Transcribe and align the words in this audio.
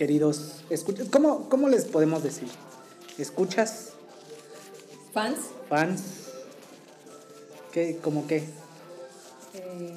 queridos. 0.00 0.62
escuchas. 0.70 1.08
¿Cómo, 1.10 1.50
¿Cómo 1.50 1.68
les 1.68 1.84
podemos 1.84 2.22
decir? 2.22 2.48
¿Escuchas? 3.18 3.90
¿Fans? 5.12 5.36
¿Fans? 5.68 6.00
¿Qué? 7.70 7.98
¿Cómo 8.02 8.26
qué? 8.26 8.38
Eh, 9.52 9.92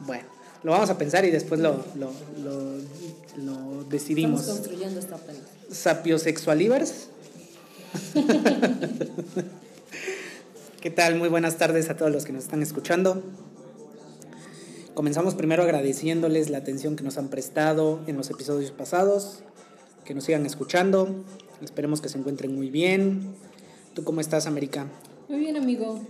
Bueno, 0.00 0.24
lo 0.62 0.72
vamos 0.72 0.88
a 0.88 0.96
pensar 0.96 1.26
y 1.26 1.30
después 1.30 1.60
lo, 1.60 1.84
lo, 1.94 2.10
lo, 2.42 2.78
lo 3.36 3.84
decidimos. 3.84 4.40
estamos 4.40 4.60
construyendo 4.60 4.98
esta 4.98 5.16
apenas. 5.16 5.42
¿Sapiosexualivers? 5.70 7.08
¿Qué 10.80 10.90
tal? 10.90 11.16
Muy 11.16 11.28
buenas 11.28 11.58
tardes 11.58 11.90
a 11.90 11.98
todos 11.98 12.10
los 12.10 12.24
que 12.24 12.32
nos 12.32 12.44
están 12.44 12.62
escuchando. 12.62 13.22
Comenzamos 14.98 15.36
primero 15.36 15.62
agradeciéndoles 15.62 16.50
la 16.50 16.58
atención 16.58 16.96
que 16.96 17.04
nos 17.04 17.18
han 17.18 17.28
prestado 17.28 18.00
en 18.08 18.16
los 18.16 18.30
episodios 18.30 18.72
pasados, 18.72 19.44
que 20.04 20.12
nos 20.12 20.24
sigan 20.24 20.44
escuchando. 20.44 21.22
Esperemos 21.62 22.00
que 22.00 22.08
se 22.08 22.18
encuentren 22.18 22.52
muy 22.52 22.68
bien. 22.68 23.32
¿Tú 23.94 24.02
cómo 24.02 24.20
estás, 24.20 24.48
América? 24.48 24.88
Muy 25.28 25.38
bien, 25.38 25.56
amigo. 25.56 26.00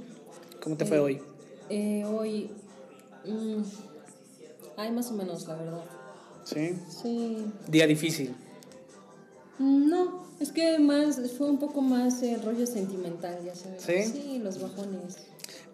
¿Cómo 0.62 0.78
te 0.78 0.86
fue 0.86 0.96
Eh, 0.96 1.00
hoy? 1.00 1.20
Eh, 1.68 2.04
hoy. 2.06 2.50
mm, 3.26 3.62
ay, 4.78 4.90
más 4.90 5.10
o 5.10 5.12
menos, 5.12 5.46
la 5.46 5.56
verdad. 5.56 5.84
¿Sí? 6.44 6.78
Sí. 6.88 7.44
Día 7.68 7.86
difícil. 7.86 8.34
Mm, 9.58 9.90
No, 9.90 10.24
es 10.40 10.50
que 10.50 10.78
más 10.78 11.20
fue 11.36 11.50
un 11.50 11.58
poco 11.58 11.82
más 11.82 12.22
rollo 12.42 12.66
sentimental, 12.66 13.38
ya 13.44 13.54
sabes. 13.54 13.82
¿Sí? 13.82 14.02
Sí, 14.10 14.38
los 14.42 14.58
bajones. 14.62 15.18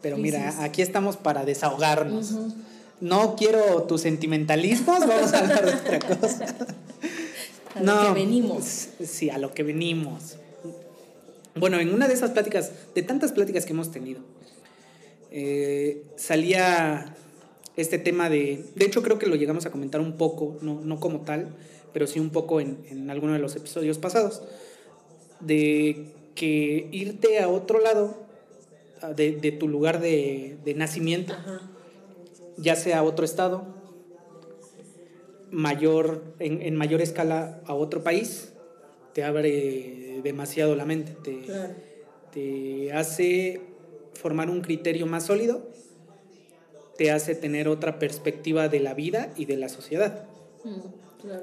Pero 0.03 0.17
Crisis. 0.17 0.33
mira, 0.35 0.65
aquí 0.65 0.83
estamos 0.83 1.17
para 1.17 1.45
desahogarnos. 1.45 2.33
Ujú. 2.33 2.53
No 3.01 3.37
quiero 3.37 3.83
tus 3.83 4.03
sentimentalismos, 4.03 5.01
vamos 5.01 5.33
a 5.33 5.41
hablar 5.41 5.67
de 5.67 5.75
otra 5.75 5.99
cosa. 6.19 6.47
A 7.75 7.83
lo 7.83 8.03
que 8.03 8.21
venimos. 8.21 8.89
Sí, 9.05 9.31
a 9.31 9.39
lo 9.39 9.53
que 9.53 9.63
venimos. 9.63 10.37
Bueno, 11.57 11.79
en 11.79 11.93
una 11.93 12.09
de 12.09 12.15
esas 12.15 12.31
pláticas, 12.31 12.73
de 12.95 13.03
tantas 13.03 13.33
pláticas 13.33 13.65
que 13.65 13.73
hemos 13.73 13.91
tenido, 13.91 14.21
eh, 15.31 16.03
salía 16.17 17.17
este 17.77 17.99
tema 17.99 18.29
de, 18.31 18.65
de 18.75 18.85
hecho 18.85 19.03
creo 19.03 19.19
que 19.19 19.27
lo 19.27 19.37
llegamos 19.37 19.67
a 19.67 19.71
comentar 19.71 20.01
un 20.01 20.17
poco, 20.17 20.57
no, 20.63 20.81
no 20.81 21.01
como 21.01 21.21
tal, 21.21 21.49
pero 21.93 22.07
sí 22.07 22.21
un 22.21 22.31
poco 22.31 22.61
en, 22.61 22.79
en 22.89 23.11
alguno 23.11 23.33
de 23.33 23.39
los 23.39 23.55
episodios 23.57 23.99
pasados, 23.99 24.43
de 25.41 26.13
que 26.35 26.89
irte 26.93 27.41
a 27.41 27.49
otro 27.49 27.81
lado 27.81 28.25
de 29.15 29.53
tu 29.53 29.69
lugar 29.69 30.01
de, 30.01 30.57
de 30.65 30.75
nacimiento, 30.75 31.35
Ajá. 31.35 31.61
Ya 32.57 32.77
sea 32.77 32.99
a 32.99 33.03
otro 33.03 33.25
estado, 33.25 33.65
mayor, 35.51 36.23
en, 36.39 36.63
en 36.63 36.77
mayor 36.77 37.01
escala 37.01 37.61
a 37.67 37.75
otro 37.75 38.03
país, 38.03 38.53
te 39.13 39.23
abre 39.25 40.21
demasiado 40.23 40.75
la 40.75 40.85
mente, 40.85 41.13
te, 41.23 41.43
Claro. 41.43 41.75
te 42.33 42.93
hace 42.93 43.61
formar 44.15 44.51
un 44.51 44.61
criterio 44.63 45.07
más 45.07 45.25
sólido, 45.27 45.69
te 46.97 47.11
hace 47.11 47.35
tener 47.35 47.69
otra 47.69 47.99
perspectiva 47.99 48.69
de 48.69 48.81
la 48.81 48.95
vida 48.95 49.33
y 49.37 49.45
de 49.47 49.57
la 49.57 49.69
sociedad. 49.69 50.25
Mm, 50.65 51.21
claro. 51.21 51.43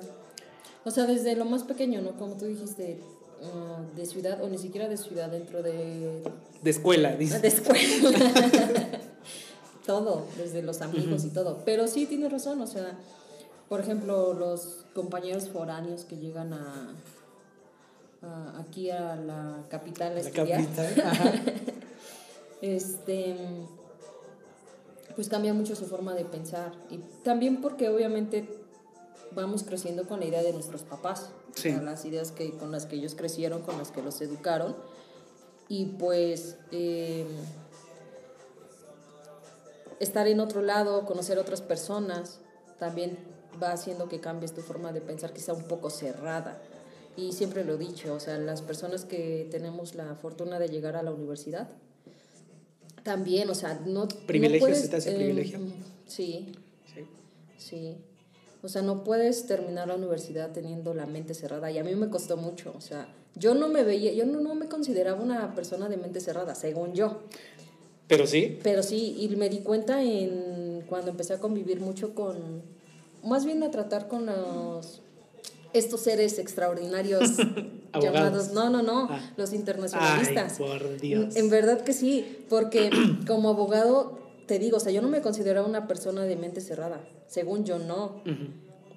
O 0.84 0.92
sea, 0.92 1.06
desde 1.06 1.36
lo 1.36 1.46
más 1.46 1.64
pequeño, 1.64 2.02
¿no? 2.02 2.18
Como 2.18 2.36
tú 2.38 2.46
dijiste, 2.46 2.98
ah, 3.44 3.84
de 3.96 4.06
ciudad 4.06 4.42
o 4.44 4.50
ni 4.50 4.58
siquiera 4.58 4.88
de 4.90 4.98
ciudad, 4.98 5.30
dentro 5.30 5.62
de 5.62 6.24
De 6.62 6.70
escuela, 6.70 7.16
dice. 7.16 7.40
De 7.40 7.48
escuela. 7.50 7.80
todo, 9.86 10.25
desde 10.38 10.62
los 10.62 10.81
amigos 10.81 11.24
y 11.25 11.30
todo. 11.30 11.59
Pero 11.66 11.88
sí 11.88 12.06
tienes 12.06 12.31
razón, 12.31 12.62
o 12.62 12.68
sea, 12.68 12.97
por 13.69 13.80
ejemplo, 13.80 14.34
los 14.34 14.86
compañeros 14.94 15.47
foráneos 15.50 16.03
que 16.06 16.18
llegan 16.18 16.53
a, 16.53 16.94
a- 18.22 18.59
aquí 18.59 18.90
a 18.91 19.16
la 19.16 19.64
capital 19.70 20.12
a 20.12 20.16
La 20.16 20.20
estudiar, 20.22 20.62
capital, 20.66 21.02
ajá. 21.08 21.31
este 22.62 23.36
pues 25.16 25.28
cambia 25.28 25.53
mucho 25.53 25.75
su 25.75 25.86
forma 25.86 26.14
de 26.14 26.24
pensar. 26.24 26.72
Y 26.90 26.97
también 27.24 27.59
porque 27.62 27.90
obviamente 27.90 28.47
vamos 29.31 29.64
creciendo 29.64 30.08
con 30.08 30.20
la 30.22 30.25
idea 30.25 30.41
de 30.41 30.53
nuestros 30.53 30.84
papás. 30.84 31.30
o 31.50 31.58
Sí. 31.58 31.64
sea, 31.72 31.81
las 31.81 32.06
ideas 32.06 32.31
que, 32.31 32.52
con 32.58 32.72
las 32.72 32.86
que 32.86 32.96
ellos 32.96 33.14
crecieron, 33.16 33.62
con 33.62 33.78
las 33.78 33.91
que 33.91 34.02
los 34.02 34.22
educaron. 34.22 34.74
Y 35.68 35.86
pues 35.88 36.56
eh, 36.72 37.25
estar 40.02 40.28
en 40.28 40.40
otro 40.40 40.62
lado, 40.62 41.06
conocer 41.06 41.38
otras 41.38 41.62
personas, 41.62 42.40
también 42.80 43.18
va 43.62 43.72
haciendo 43.72 44.10
que 44.10 44.20
cambies 44.20 44.54
tu 44.54 44.62
forma 44.62 44.92
de 44.92 45.02
pensar, 45.02 45.32
quizá 45.34 45.54
un 45.54 45.64
poco 45.64 45.90
cerrada. 45.90 46.62
Y 47.16 47.34
siempre 47.34 47.64
lo 47.64 47.76
he 47.76 47.78
dicho, 47.78 48.14
o 48.14 48.20
sea, 48.20 48.38
las 48.38 48.62
personas 48.62 49.06
que 49.06 49.48
tenemos 49.52 49.96
la 49.96 50.16
fortuna 50.16 50.60
de 50.60 50.70
llegar 50.70 50.96
a 50.96 51.04
la 51.04 51.12
universidad, 51.12 51.70
también, 53.04 53.50
o 53.50 53.56
sea, 53.56 53.80
no... 53.86 54.08
¿Privilegio? 54.08 54.68
no 54.68 54.72
puedes, 54.72 54.82
¿Se 54.82 54.90
te 54.90 54.96
hace 54.98 55.12
eh, 55.12 55.16
privilegio? 55.16 55.60
Sí, 56.08 56.54
Sí. 56.94 57.06
sí. 57.58 57.98
O 58.64 58.70
sea, 58.70 58.82
no 58.82 59.04
puedes 59.04 59.48
terminar 59.48 59.88
la 59.88 59.96
universidad 59.96 60.52
teniendo 60.52 60.94
la 60.94 61.06
mente 61.06 61.34
cerrada. 61.34 61.72
Y 61.72 61.80
a 61.80 61.84
mí 61.84 61.96
me 61.96 62.10
costó 62.10 62.38
mucho. 62.38 62.74
O 62.78 62.82
sea, 62.82 63.08
yo 63.36 63.56
no 63.56 63.70
me 63.70 63.84
veía, 63.84 64.14
yo 64.14 64.26
no, 64.26 64.40
no 64.40 64.54
me 64.56 64.68
consideraba 64.68 65.22
una 65.22 65.56
persona 65.56 65.90
de 65.90 65.98
mente 65.98 66.20
cerrada, 66.20 66.54
según 66.54 66.94
yo. 66.94 67.22
Pero 68.12 68.28
sí, 68.28 68.60
Pero 68.62 68.84
sí, 68.84 69.16
y 69.22 69.30
me 69.38 69.48
di 69.48 69.60
cuenta 69.60 70.04
en 70.04 70.84
cuando 70.90 71.12
empecé 71.12 71.34
a 71.36 71.40
convivir 71.40 71.80
mucho 71.80 72.14
con, 72.14 72.62
más 73.24 73.46
bien 73.46 73.64
a 73.64 73.72
tratar 73.72 74.10
con 74.10 74.26
los, 74.26 75.02
estos 75.72 76.02
seres 76.02 76.38
extraordinarios 76.38 77.38
llamados, 78.02 78.52
no, 78.52 78.70
no, 78.70 78.82
no, 78.82 79.08
Ah. 79.10 79.32
los 79.38 79.52
Ay, 79.52 79.60
internacionalistas. 79.60 80.58
por 80.58 81.00
Dios. 81.00 81.38
En 81.38 81.50
verdad 81.50 81.86
que 81.86 81.94
sí, 81.94 82.40
porque 82.50 82.90
como 83.28 83.48
abogado, 83.48 84.20
te 84.46 84.60
digo, 84.60 84.76
o 84.76 84.80
sea, 84.82 84.92
yo 84.92 85.02
no 85.02 85.08
me 85.08 85.22
consideraba 85.22 85.66
una 85.66 85.88
persona 85.88 86.26
de 86.26 86.36
mente 86.36 86.60
cerrada, 86.60 87.00
según 87.28 87.64
yo 87.64 87.80
no. 87.80 88.22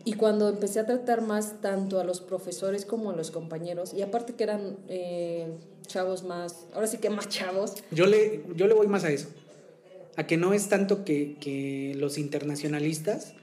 Y 0.04 0.14
cuando 0.14 0.50
empecé 0.50 0.80
a 0.80 0.86
tratar 0.86 1.22
más 1.22 1.60
tanto 1.62 1.98
a 1.98 2.04
los 2.04 2.20
profesores 2.20 2.84
como 2.84 3.10
a 3.10 3.16
los 3.16 3.30
compañeros, 3.30 3.94
y 3.94 4.02
aparte 4.02 4.34
que 4.34 4.44
eran 4.44 4.76
eh, 4.88 5.48
chavos 5.86 6.24
más, 6.24 6.66
ahora 6.74 6.86
sí 6.86 6.98
que 6.98 7.08
más 7.08 7.28
chavos, 7.28 7.74
Yo 7.90 8.06
le, 8.06 8.42
yo 8.54 8.66
le 8.66 8.74
voy 8.74 8.86
más 8.86 9.04
a 9.04 9.10
eso. 9.10 9.28
A 10.16 10.26
que 10.26 10.36
no 10.36 10.52
es 10.52 10.68
tanto 10.68 11.04
que, 11.04 11.36
que 11.40 11.94
los 11.96 12.18
internacionalistas 12.18 13.34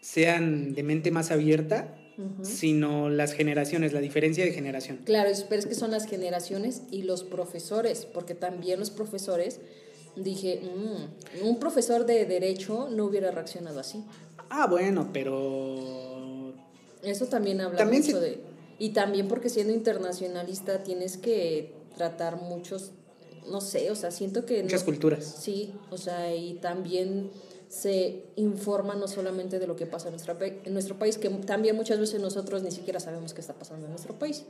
sean 0.00 0.74
de 0.74 0.82
mente 0.82 1.10
más 1.10 1.30
abierta, 1.30 1.94
sino 2.42 3.10
las 3.10 3.32
generaciones, 3.32 3.92
la 3.92 4.00
diferencia 4.00 4.44
de 4.44 4.50
generación. 4.50 4.98
Claro, 5.04 5.30
pero 5.48 5.60
es 5.60 5.66
que 5.66 5.76
son 5.76 5.92
las 5.92 6.06
generaciones 6.06 6.82
y 6.90 7.02
los 7.02 7.22
profesores, 7.22 8.06
porque 8.12 8.34
también 8.34 8.80
los 8.80 8.90
profesores, 8.90 9.60
dije, 10.16 10.60
"Mm, 10.64 11.46
un 11.46 11.60
profesor 11.60 12.06
de 12.06 12.24
derecho 12.26 12.88
no 12.90 13.04
hubiera 13.04 13.30
reaccionado 13.30 13.78
así. 13.78 14.04
Ah, 14.50 14.66
bueno, 14.66 15.10
pero... 15.12 16.52
Eso 17.02 17.26
también 17.26 17.60
habla 17.60 17.78
También 17.78 18.02
mucho 18.02 18.20
de... 18.20 18.40
Y 18.78 18.90
también 18.90 19.28
porque 19.28 19.48
siendo 19.48 19.72
internacionalista 19.72 20.82
tienes 20.82 21.16
que 21.16 21.74
tratar 21.96 22.40
muchos, 22.40 22.92
no 23.50 23.60
sé, 23.60 23.90
o 23.90 23.94
sea, 23.96 24.10
siento 24.10 24.46
que... 24.46 24.62
Muchas 24.62 24.82
no- 24.82 24.86
culturas. 24.86 25.24
Sí, 25.40 25.74
o 25.90 25.98
sea, 25.98 26.34
y 26.34 26.54
también 26.54 27.30
se 27.68 28.24
informa 28.36 28.94
no 28.94 29.08
solamente 29.08 29.58
de 29.58 29.66
lo 29.66 29.76
que 29.76 29.86
pasa 29.86 30.08
en, 30.08 30.12
nuestra, 30.12 30.36
en 30.40 30.72
nuestro 30.72 30.98
país, 30.98 31.18
que 31.18 31.28
también 31.28 31.76
muchas 31.76 31.98
veces 31.98 32.20
nosotros 32.20 32.62
ni 32.62 32.70
siquiera 32.70 32.98
sabemos 33.00 33.34
qué 33.34 33.40
está 33.40 33.52
pasando 33.54 33.86
en 33.86 33.90
nuestro 33.90 34.18
país. 34.18 34.44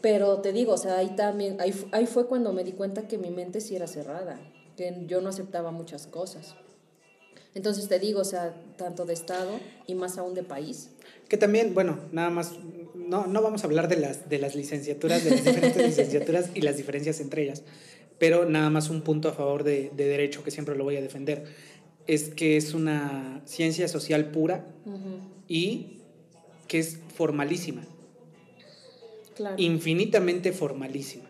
Pero 0.00 0.38
te 0.40 0.52
digo, 0.52 0.72
o 0.72 0.78
sea, 0.78 0.98
ahí 0.98 1.14
también, 1.16 1.60
ahí, 1.60 1.72
ahí 1.92 2.06
fue 2.06 2.26
cuando 2.26 2.52
me 2.52 2.64
di 2.64 2.72
cuenta 2.72 3.06
que 3.08 3.18
mi 3.18 3.30
mente 3.30 3.60
sí 3.60 3.76
era 3.76 3.86
cerrada, 3.86 4.38
que 4.76 5.04
yo 5.06 5.20
no 5.20 5.28
aceptaba 5.28 5.70
muchas 5.70 6.06
cosas. 6.06 6.56
Entonces 7.54 7.88
te 7.88 7.98
digo, 7.98 8.20
o 8.20 8.24
sea, 8.24 8.54
tanto 8.76 9.04
de 9.04 9.12
Estado 9.12 9.60
y 9.86 9.94
más 9.94 10.16
aún 10.18 10.34
de 10.34 10.42
país. 10.42 10.90
Que 11.28 11.36
también, 11.36 11.74
bueno, 11.74 11.98
nada 12.12 12.30
más, 12.30 12.52
no, 12.94 13.26
no 13.26 13.42
vamos 13.42 13.62
a 13.62 13.66
hablar 13.66 13.88
de 13.88 13.96
las, 13.96 14.28
de 14.28 14.38
las 14.38 14.54
licenciaturas, 14.54 15.24
de 15.24 15.30
las 15.30 15.44
diferentes 15.44 15.86
licenciaturas 15.86 16.50
y 16.54 16.62
las 16.62 16.76
diferencias 16.76 17.20
entre 17.20 17.42
ellas, 17.42 17.62
pero 18.18 18.46
nada 18.48 18.70
más 18.70 18.88
un 18.90 19.02
punto 19.02 19.28
a 19.28 19.32
favor 19.32 19.64
de, 19.64 19.90
de 19.94 20.06
derecho 20.06 20.42
que 20.42 20.50
siempre 20.50 20.76
lo 20.76 20.84
voy 20.84 20.96
a 20.96 21.02
defender, 21.02 21.44
es 22.06 22.30
que 22.30 22.56
es 22.56 22.74
una 22.74 23.42
ciencia 23.44 23.86
social 23.88 24.30
pura 24.30 24.66
Ujú. 24.86 25.20
y 25.48 25.98
que 26.68 26.78
es 26.78 26.98
formalísima. 27.14 27.84
Claro. 29.34 29.56
Infinitamente 29.58 30.52
formalísima. 30.52 31.28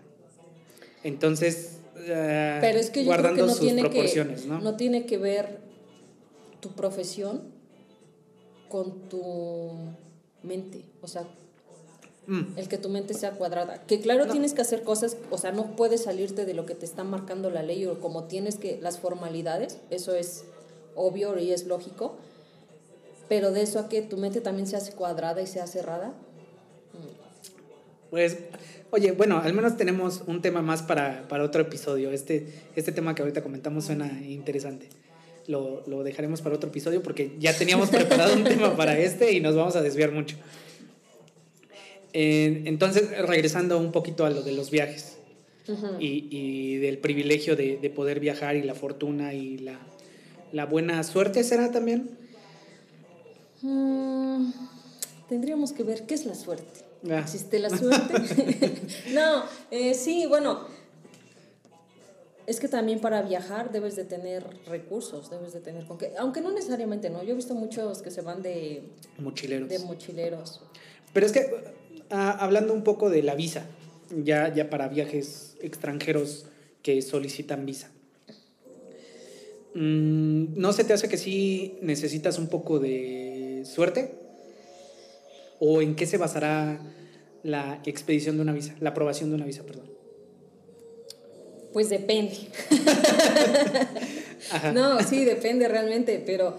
Entonces, 1.04 1.78
eh, 1.96 2.58
Pero 2.60 2.78
es 2.78 2.90
que 2.90 3.04
yo 3.04 3.10
creo 3.10 3.16
que 3.16 3.22
guardando 3.22 3.46
no 3.46 3.52
sus 3.52 3.60
tiene 3.60 3.82
que, 3.82 3.88
proporciones, 3.88 4.46
¿no? 4.46 4.60
no 4.60 4.76
tiene 4.76 5.06
que 5.06 5.18
ver 5.18 5.58
tu 6.62 6.70
profesión 6.70 7.42
con 8.70 9.10
tu 9.10 9.72
mente. 10.42 10.82
O 11.02 11.06
sea, 11.08 11.26
Mm, 12.26 12.56
el 12.56 12.68
que 12.68 12.78
tu 12.78 12.88
mente 12.88 13.14
sea 13.14 13.32
cuadrada. 13.32 13.84
Que 13.84 14.00
claro, 14.00 14.26
No. 14.26 14.30
tienes 14.32 14.54
que 14.54 14.60
hacer 14.60 14.84
cosas, 14.84 15.16
o 15.30 15.38
sea, 15.38 15.50
no 15.50 15.74
puedes 15.74 16.04
salirte 16.04 16.44
de 16.46 16.54
lo 16.54 16.66
que 16.66 16.76
te 16.76 16.86
está 16.86 17.02
marcando 17.02 17.50
la 17.50 17.64
ley 17.64 17.84
o 17.86 17.98
como 18.00 18.24
tienes 18.24 18.56
que, 18.56 18.78
las 18.80 19.00
formalidades, 19.00 19.78
eso 19.90 20.14
es 20.14 20.44
obvio 20.94 21.36
y 21.38 21.50
es 21.50 21.66
lógico, 21.66 22.14
pero 23.28 23.50
de 23.50 23.62
eso 23.62 23.80
a 23.80 23.88
que 23.88 24.02
tu 24.02 24.18
mente 24.18 24.40
también 24.40 24.68
se 24.68 24.76
hace 24.76 24.92
cuadrada 24.92 25.42
y 25.42 25.46
sea 25.46 25.66
cerrada, 25.66 26.14
Pues, 28.10 28.36
oye, 28.90 29.12
bueno, 29.12 29.38
al 29.38 29.54
menos 29.54 29.78
tenemos 29.78 30.22
un 30.26 30.42
tema 30.42 30.60
más 30.60 30.82
para, 30.82 31.26
para 31.28 31.44
otro 31.44 31.62
episodio. 31.62 32.10
Este, 32.10 32.46
este 32.76 32.92
tema 32.92 33.14
que 33.14 33.22
ahorita 33.22 33.42
comentamos 33.42 33.86
suena 33.86 34.20
interesante. 34.22 34.90
Lo, 35.46 35.82
lo 35.86 36.04
dejaremos 36.04 36.40
para 36.40 36.54
otro 36.54 36.70
episodio 36.70 37.02
porque 37.02 37.32
ya 37.38 37.56
teníamos 37.56 37.90
preparado 37.90 38.34
un 38.34 38.44
tema 38.44 38.76
para 38.76 38.98
este 38.98 39.32
y 39.32 39.40
nos 39.40 39.56
vamos 39.56 39.74
a 39.76 39.82
desviar 39.82 40.12
mucho. 40.12 40.36
Eh, 42.12 42.62
entonces, 42.66 43.10
regresando 43.26 43.78
un 43.78 43.90
poquito 43.90 44.24
a 44.24 44.30
lo 44.30 44.42
de 44.42 44.52
los 44.52 44.70
viajes 44.70 45.16
y, 45.98 46.28
y 46.30 46.76
del 46.76 46.98
privilegio 46.98 47.56
de, 47.56 47.78
de 47.78 47.90
poder 47.90 48.20
viajar 48.20 48.56
y 48.56 48.62
la 48.62 48.74
fortuna 48.74 49.32
y 49.34 49.58
la, 49.58 49.78
la 50.52 50.66
buena 50.66 51.02
suerte, 51.02 51.42
¿será 51.44 51.70
también? 51.70 52.10
Mm, 53.62 54.52
tendríamos 55.28 55.72
que 55.72 55.82
ver 55.82 56.04
qué 56.06 56.14
es 56.14 56.26
la 56.26 56.34
suerte. 56.34 56.80
Ah. 57.10 57.20
¿Existe 57.20 57.58
la 57.58 57.70
suerte? 57.70 58.14
no, 59.14 59.44
eh, 59.70 59.94
sí, 59.94 60.26
bueno. 60.28 60.81
Es 62.46 62.58
que 62.58 62.68
también 62.68 63.00
para 63.00 63.22
viajar 63.22 63.70
debes 63.70 63.94
de 63.94 64.04
tener 64.04 64.44
recursos, 64.66 65.30
debes 65.30 65.52
de 65.52 65.60
tener 65.60 65.86
con 65.86 65.98
qué. 65.98 66.12
Aunque 66.18 66.40
no 66.40 66.50
necesariamente, 66.50 67.08
¿no? 67.08 67.22
Yo 67.22 67.32
he 67.32 67.36
visto 67.36 67.54
muchos 67.54 68.02
que 68.02 68.10
se 68.10 68.20
van 68.20 68.42
de, 68.42 68.82
Mochileros. 69.18 69.68
de 69.68 69.78
mochileros. 69.78 70.60
Pero 71.12 71.26
es 71.26 71.32
que, 71.32 71.50
ah, 72.10 72.36
hablando 72.40 72.72
un 72.72 72.82
poco 72.82 73.10
de 73.10 73.22
la 73.22 73.34
visa, 73.34 73.66
ya, 74.24 74.52
ya 74.52 74.70
para 74.70 74.88
viajes 74.88 75.56
extranjeros 75.60 76.46
que 76.82 77.00
solicitan 77.00 77.64
visa. 77.64 77.90
Mm, 79.74 80.58
¿No 80.60 80.72
se 80.72 80.84
te 80.84 80.92
hace 80.92 81.08
que 81.08 81.16
sí 81.16 81.78
necesitas 81.80 82.38
un 82.38 82.48
poco 82.48 82.78
de 82.78 83.62
suerte? 83.64 84.14
¿O 85.60 85.80
en 85.80 85.94
qué 85.94 86.06
se 86.06 86.18
basará 86.18 86.80
la 87.42 87.80
expedición 87.86 88.36
de 88.36 88.42
una 88.42 88.52
visa, 88.52 88.74
la 88.80 88.90
aprobación 88.90 89.30
de 89.30 89.36
una 89.36 89.46
visa, 89.46 89.62
perdón? 89.62 90.01
Pues 91.72 91.88
depende. 91.88 92.36
No, 94.74 95.00
sí, 95.02 95.24
depende 95.24 95.68
realmente, 95.68 96.22
pero 96.24 96.56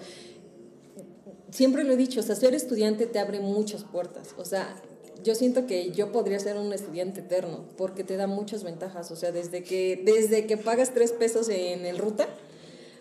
siempre 1.51 1.83
lo 1.83 1.93
he 1.93 1.97
dicho, 1.97 2.21
o 2.21 2.23
sea, 2.23 2.35
ser 2.35 2.55
estudiante 2.55 3.05
te 3.05 3.19
abre 3.19 3.39
muchas 3.39 3.83
puertas. 3.83 4.29
O 4.37 4.45
sea, 4.45 4.75
yo 5.23 5.35
siento 5.35 5.67
que 5.67 5.91
yo 5.91 6.11
podría 6.11 6.39
ser 6.39 6.57
un 6.57 6.73
estudiante 6.73 7.19
eterno 7.19 7.65
porque 7.77 8.03
te 8.03 8.17
da 8.17 8.27
muchas 8.27 8.63
ventajas. 8.63 9.11
O 9.11 9.15
sea, 9.15 9.31
desde 9.31 9.63
que, 9.63 10.01
desde 10.03 10.45
que 10.47 10.57
pagas 10.57 10.93
tres 10.93 11.11
pesos 11.11 11.49
en 11.49 11.85
el 11.85 11.97
ruta 11.97 12.27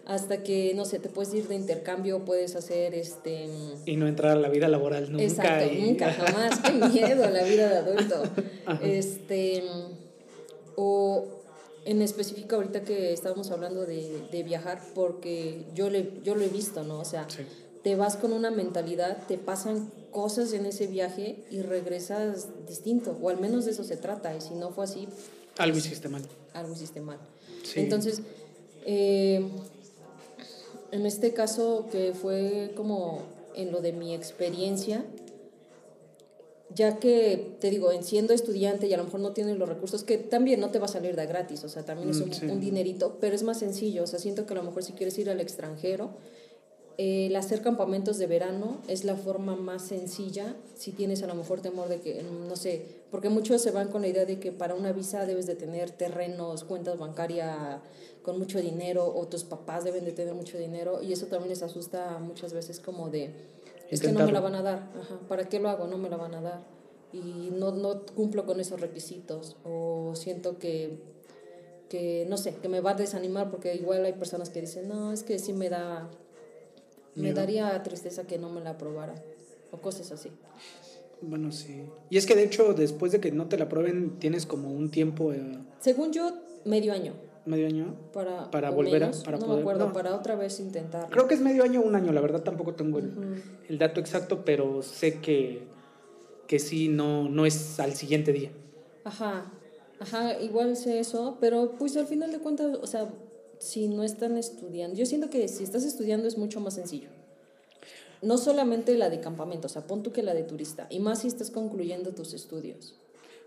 hasta 0.05 0.43
que, 0.43 0.73
no 0.75 0.85
sé, 0.85 0.99
te 0.99 1.09
puedes 1.09 1.33
ir 1.33 1.47
de 1.49 1.55
intercambio, 1.55 2.25
puedes 2.25 2.57
hacer 2.57 2.93
este... 2.95 3.49
Y 3.87 3.97
no 3.97 4.09
entrar 4.09 4.33
a 4.33 4.41
la 4.41 4.49
vida 4.49 4.67
laboral 4.69 5.11
nunca. 5.13 5.25
Exacto, 5.25 5.73
y- 5.73 5.81
nunca, 5.81 6.13
jamás. 6.19 6.59
Qué 6.59 6.73
miedo 6.73 7.31
la 7.31 7.45
vida 7.45 7.69
de 7.69 7.77
adulto. 7.77 8.23
Ajá. 8.67 8.81
Este, 8.85 9.63
o 10.77 11.42
en 11.85 12.01
específico 12.03 12.57
ahorita 12.57 12.83
que 12.83 13.13
estábamos 13.13 13.51
hablando 13.51 13.85
de, 13.87 14.23
de 14.31 14.43
viajar, 14.43 14.81
porque 14.95 15.65
yo, 15.75 15.91
le, 15.91 16.13
yo 16.25 16.35
lo 16.35 16.43
he 16.43 16.49
visto, 16.49 16.83
¿no? 16.85 17.01
O 17.01 17.05
sea, 17.05 17.27
Sí. 17.29 17.43
te 17.83 17.97
vas 17.97 18.17
con 18.17 18.33
una 18.33 18.51
mentalidad, 18.51 19.27
te 19.27 19.37
pasan 19.39 19.91
cosas 20.13 20.53
en 20.53 20.67
ese 20.67 20.87
viaje 20.87 21.45
y 21.51 21.63
regresas 21.63 22.49
distinto, 22.69 23.17
o 23.21 23.29
al 23.31 23.41
menos 23.41 23.65
de 23.65 23.73
eso 23.73 23.83
se 23.85 23.97
trata, 23.97 24.37
y 24.37 24.41
si 24.41 24.55
no 24.55 24.71
fue 24.71 24.85
así, 24.85 25.09
Algo 25.59 25.77
hiciste 25.79 26.09
mal. 26.09 26.23
algo 26.55 26.73
hiciste 26.75 27.01
mal. 27.01 27.19
Sí. 27.65 27.81
Entonces, 27.81 28.21
eh, 28.85 29.49
en 30.93 31.07
este 31.07 31.33
caso 31.33 31.87
que 31.91 32.13
fue 32.15 32.73
como 32.77 33.23
en 33.55 33.73
lo 33.73 33.81
de 33.81 33.93
mi 33.93 34.15
experiencia, 34.15 35.05
ya 36.75 36.99
que 36.99 37.57
te 37.61 37.71
digo, 37.71 37.93
en 37.93 38.03
siendo 38.05 38.33
estudiante 38.33 38.87
y 38.87 38.95
a 38.95 38.97
lo 38.97 39.05
mejor 39.05 39.21
no 39.21 39.33
tienes 39.33 39.57
los 39.59 39.69
recursos, 39.69 40.05
que 40.05 40.19
también 40.19 40.61
no 40.61 40.71
te 40.71 40.79
va 40.79 40.87
a 40.87 40.89
salir 40.89 41.17
de 41.17 41.27
gratis, 41.27 41.65
o 41.65 41.69
sea, 41.69 41.85
también 41.85 42.11
es 42.11 42.19
Mm, 42.21 42.23
un, 42.23 42.33
sí. 42.35 42.47
un 42.47 42.61
dinerito, 42.61 43.19
pero 43.21 43.35
es 43.35 43.43
más 43.43 43.59
sencillo, 43.59 44.05
o 44.05 44.07
sea, 44.07 44.19
siento 44.19 44.47
que 44.47 44.53
a 44.55 44.57
lo 44.57 44.63
mejor 44.63 44.83
si 44.83 44.93
quieres 44.93 45.19
ir 45.19 45.29
al 45.31 45.41
extranjero, 45.41 46.11
el 46.99 47.35
hacer 47.37 47.63
campamentos 47.63 48.19
de 48.19 48.27
verano 48.27 48.79
es 48.87 49.05
la 49.05 49.17
forma 49.17 49.57
más 49.57 49.83
sencilla 49.89 50.55
si 50.77 50.93
tienes 50.93 51.23
a 51.23 51.27
lo 51.27 51.35
mejor 51.35 51.61
temor 51.63 51.89
de 51.89 52.01
que, 52.01 52.23
no 52.23 52.55
sé, 52.55 52.83
porque 53.11 53.31
muchos 53.31 53.63
se 53.63 53.71
van 53.71 53.89
con 53.89 54.03
la 54.03 54.09
idea 54.09 54.27
de 54.27 54.39
que 54.39 54.53
para 54.53 54.75
una 54.75 54.93
visa 54.93 55.25
debes 55.25 55.47
de 55.47 55.55
tener 55.55 55.91
terrenos, 55.91 56.65
cuentas 56.65 56.99
bancarias 56.99 57.81
con 58.23 58.39
mucho 58.39 58.61
dinero 58.61 59.11
o 59.17 59.27
tus 59.27 59.43
papás 59.43 59.85
deben 59.85 60.05
de 60.05 60.13
tener 60.13 60.35
mucho 60.35 60.59
dinero 60.59 61.03
y 61.03 61.13
eso 61.13 61.27
también 61.27 61.49
les 61.49 61.63
asusta 61.63 62.19
muchas 62.19 62.53
veces 62.53 62.79
como 62.79 63.09
de, 63.09 63.31
es 63.95 64.01
que 64.01 64.13
no 64.13 64.25
me 64.25 64.33
la 64.33 64.41
van 64.41 64.55
a 64.55 64.63
dar, 64.63 64.91
Ajá, 64.99 65.21
¿para 65.29 65.49
qué 65.49 65.61
lo 65.61 65.69
hago? 65.69 65.87
No 65.87 65.99
me 65.99 66.09
la 66.09 66.17
van 66.17 66.35
a 66.35 66.41
dar 66.41 66.63
y 67.13 67.51
no, 67.53 67.73
no 67.73 68.05
cumplo 68.07 68.47
con 68.47 68.59
esos 68.61 68.81
requisitos 68.81 69.57
o 69.65 70.13
siento 70.17 70.59
que 70.59 70.99
que 71.89 72.25
no 72.27 72.39
sé, 72.39 72.55
que 72.55 72.71
me 72.71 72.81
va 72.81 72.93
a 72.93 72.95
desanimar 72.95 73.51
porque 73.51 73.75
igual 73.75 74.03
hay 74.07 74.15
personas 74.15 74.49
que 74.49 74.63
dicen, 74.63 74.89
no, 74.89 75.13
es 75.13 75.23
que 75.23 75.39
sí 75.39 75.53
me 75.53 75.69
da, 75.69 76.09
me 77.15 77.25
Miedo. 77.25 77.35
daría 77.37 77.83
tristeza 77.83 78.27
que 78.27 78.39
no 78.39 78.49
me 78.49 78.63
la 78.63 78.71
aprobara 78.71 79.15
o 79.71 79.77
cosas 79.77 80.11
así. 80.11 80.31
Bueno, 81.21 81.53
sí. 81.53 81.85
Y 82.09 82.17
es 82.17 82.25
que 82.25 82.35
de 82.35 82.45
hecho, 82.45 82.73
después 82.73 83.13
de 83.13 83.21
que 83.21 83.31
no 83.31 83.47
te 83.47 83.59
la 83.59 83.69
prueben, 83.69 84.19
tienes 84.19 84.47
como 84.47 84.73
un 84.73 84.91
tiempo, 84.91 85.35
eh, 85.35 85.59
Según 85.81 86.15
yo, 86.15 86.33
medio 86.65 86.95
año 86.95 87.13
medio 87.45 87.67
año. 87.67 87.95
para, 88.13 88.71
volver 88.71 89.05
a- 89.05 89.11
para 89.25 89.39
no 89.39 89.47
poder- 89.47 89.57
me 89.57 89.61
acuerdo, 89.63 89.87
no. 89.89 89.93
para 89.93 90.15
otra 90.15 90.37
vez 90.37 90.61
intentarlo. 90.61 91.11
Creo 91.11 91.27
que 91.29 91.35
es 91.35 91.41
medio 91.41 91.65
año 91.65 91.81
o 91.81 91.85
un 91.85 91.95
año, 91.95 92.13
la 92.13 92.21
verdad 92.21 92.43
tampoco 92.43 92.75
tengo 92.75 92.99
el, 92.99 93.79
dato 93.79 94.01
exacto, 94.01 94.45
pero 94.45 94.83
sé 94.83 95.21
que, 95.21 95.63
que 96.47 96.59
sí, 96.59 96.89
no, 96.89 97.29
no 97.29 97.47
es 97.47 97.79
al 97.81 97.95
siguiente 97.95 98.33
día. 98.33 98.51
Ajá, 99.05 99.53
ajá, 99.99 100.41
igual 100.41 100.77
sé 100.77 101.01
eso, 101.01 101.39
pero 101.41 101.73
pues 101.79 101.97
al 101.97 102.07
final 102.07 102.31
de 102.31 102.39
cuentas, 102.39 102.79
o 102.81 102.87
sea, 102.87 103.09
si 103.59 103.89
no 103.89 104.03
están 104.05 104.37
estudiando, 104.37 104.97
yo 104.97 105.07
siento 105.07 105.31
que 105.31 105.49
si 105.49 105.65
estás 105.65 105.85
estudiando 105.85 106.29
es 106.29 106.37
mucho 106.39 106.61
más 106.61 106.75
sencillo. 106.75 107.09
No 108.21 108.39
solamente 108.39 108.97
la 108.97 109.11
de 109.11 109.19
campamento, 109.21 109.67
o 109.67 109.69
sea, 109.69 109.83
pon 109.87 110.05
tú 110.05 110.13
que 110.13 110.23
la 110.23 110.33
de 110.35 110.45
turista, 110.45 110.87
y 110.91 111.01
más 111.01 111.21
si 111.23 111.27
estás 111.29 111.51
concluyendo 111.51 112.13
tus 112.13 112.35
estudios. 112.35 112.95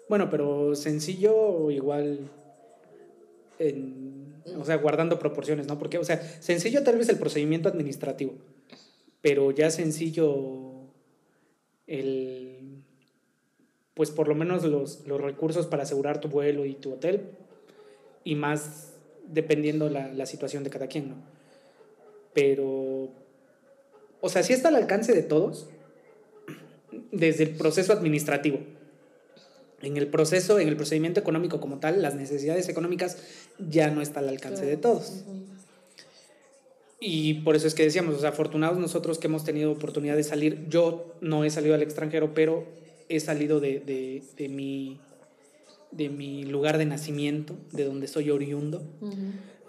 Bueno, 0.10 0.30
pero 0.30 0.76
sencillo 0.76 1.36
o 1.36 1.72
igual, 1.72 2.30
en- 3.60 4.36
o 4.58 4.64
sea, 4.66 4.76
guardando 4.78 5.18
proporciones, 5.20 5.68
¿no? 5.68 5.78
Porque, 5.80 5.98
o 5.98 6.04
sea, 6.04 6.18
sencillo 6.42 6.84
tal 6.84 6.98
vez 6.98 7.10
el 7.10 7.18
procedimiento 7.18 7.70
administrativo, 7.70 8.34
pero 9.22 9.52
ya 9.52 9.72
sencillo 9.72 10.72
el, 11.88 12.84
pues 13.94 14.12
por 14.12 14.28
lo 14.28 14.36
menos 14.36 14.64
los, 14.64 15.06
los 15.08 15.20
recursos 15.22 15.68
para 15.68 15.84
asegurar 15.84 16.22
tu 16.22 16.28
vuelo 16.28 16.66
y 16.66 16.76
tu 16.76 16.94
hotel, 16.94 17.22
y 18.24 18.36
más 18.36 18.94
dependiendo 19.28 19.90
la, 19.90 20.08
la 20.12 20.26
situación 20.26 20.64
de 20.64 20.70
cada 20.70 20.88
quien, 20.88 21.10
¿no? 21.10 21.16
Pero, 22.34 23.10
o 24.22 24.30
sea, 24.30 24.44
sí 24.44 24.54
está 24.54 24.68
al 24.68 24.76
alcance 24.76 25.14
de 25.14 25.24
todos, 25.24 25.70
desde 27.12 27.44
el 27.46 27.50
proceso 27.52 27.94
administrativo. 27.94 28.60
En 29.82 29.98
el 29.98 30.08
proceso, 30.08 30.60
en 30.60 30.68
el 30.68 30.76
procedimiento 30.76 31.20
económico 31.20 31.60
como 31.60 31.80
tal, 31.80 32.02
las 32.02 32.16
necesidades 32.16 32.70
económicas 32.70 33.18
ya 33.60 33.92
no 33.92 34.02
está 34.02 34.22
al 34.22 34.30
alcance 34.30 34.66
de 34.66 34.78
todos. 34.78 35.24
Y 37.00 37.36
por 37.42 37.56
eso 37.56 37.68
es 37.68 37.76
que 37.76 37.84
decíamos, 37.84 38.16
o 38.16 38.20
sea, 38.20 38.30
afortunados 38.30 38.80
nosotros 38.80 39.20
que 39.20 39.28
hemos 39.28 39.44
tenido 39.44 39.72
oportunidad 39.72 40.16
de 40.16 40.24
salir. 40.24 40.66
Yo 40.70 41.14
no 41.22 41.44
he 41.44 41.50
salido 41.50 41.76
al 41.76 41.84
extranjero, 41.84 42.34
pero 42.34 42.66
he 43.10 43.20
salido 43.20 43.60
de, 43.60 43.80
de, 43.80 44.24
de 44.38 44.50
mi, 44.50 45.00
de 45.92 46.10
mi 46.10 46.46
lugar 46.46 46.78
de 46.78 46.86
nacimiento, 46.86 47.56
de 47.72 47.84
donde 47.84 48.08
soy 48.08 48.32
oriundo. 48.32 48.82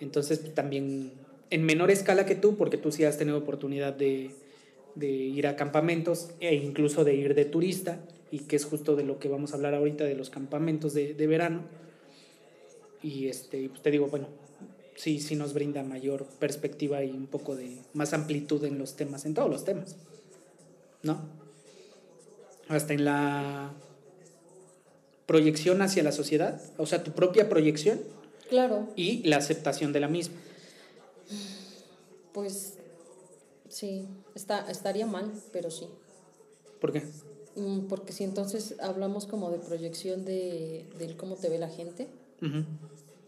Entonces 0.00 0.54
también 0.54 1.12
en 1.50 1.64
menor 1.64 1.90
escala 1.90 2.26
que 2.26 2.34
tú, 2.34 2.56
porque 2.56 2.78
tú 2.78 2.92
sí 2.92 3.04
has 3.04 3.18
tenido 3.18 3.38
oportunidad 3.38 3.92
de, 3.92 4.30
de 4.94 5.08
ir 5.08 5.46
a 5.46 5.56
campamentos 5.56 6.30
e 6.40 6.54
incluso 6.54 7.04
de 7.04 7.14
ir 7.14 7.34
de 7.34 7.44
turista, 7.44 8.00
y 8.30 8.40
que 8.40 8.56
es 8.56 8.64
justo 8.64 8.96
de 8.96 9.04
lo 9.04 9.18
que 9.18 9.28
vamos 9.28 9.52
a 9.52 9.56
hablar 9.56 9.74
ahorita, 9.74 10.04
de 10.04 10.14
los 10.14 10.30
campamentos 10.30 10.94
de, 10.94 11.14
de 11.14 11.26
verano. 11.26 11.62
Y 13.02 13.28
este, 13.28 13.68
pues 13.68 13.82
te 13.82 13.90
digo, 13.90 14.08
bueno, 14.08 14.28
sí, 14.96 15.20
sí 15.20 15.36
nos 15.36 15.52
brinda 15.54 15.82
mayor 15.82 16.24
perspectiva 16.38 17.04
y 17.04 17.10
un 17.10 17.26
poco 17.26 17.54
de 17.54 17.78
más 17.94 18.12
amplitud 18.12 18.64
en 18.64 18.78
los 18.78 18.96
temas, 18.96 19.24
en 19.26 19.34
todos 19.34 19.50
los 19.50 19.64
temas. 19.64 19.96
¿No? 21.02 21.46
hasta 22.68 22.94
en 22.94 23.04
la 23.04 23.72
proyección 25.26 25.82
hacia 25.82 26.02
la 26.02 26.12
sociedad, 26.12 26.60
o 26.78 26.86
sea, 26.86 27.02
tu 27.04 27.12
propia 27.12 27.48
proyección 27.48 28.00
Claro, 28.48 28.88
y 28.96 29.22
la 29.24 29.38
aceptación 29.38 29.92
de 29.92 30.00
la 30.00 30.08
misma. 30.08 30.36
pues 32.32 32.74
sí, 33.68 34.06
está, 34.34 34.70
estaría 34.70 35.06
mal, 35.06 35.32
pero 35.52 35.70
sí. 35.70 35.88
¿Por 36.80 36.92
qué? 36.92 37.02
Mm, 37.56 37.86
Porque 37.88 38.12
si 38.12 38.24
entonces 38.24 38.76
hablamos 38.80 39.26
como 39.26 39.50
de 39.50 39.58
proyección 39.58 40.24
de, 40.24 40.86
del 40.98 41.16
cómo 41.16 41.36
te 41.36 41.48
ve 41.48 41.58
la 41.58 41.68
gente 41.68 42.06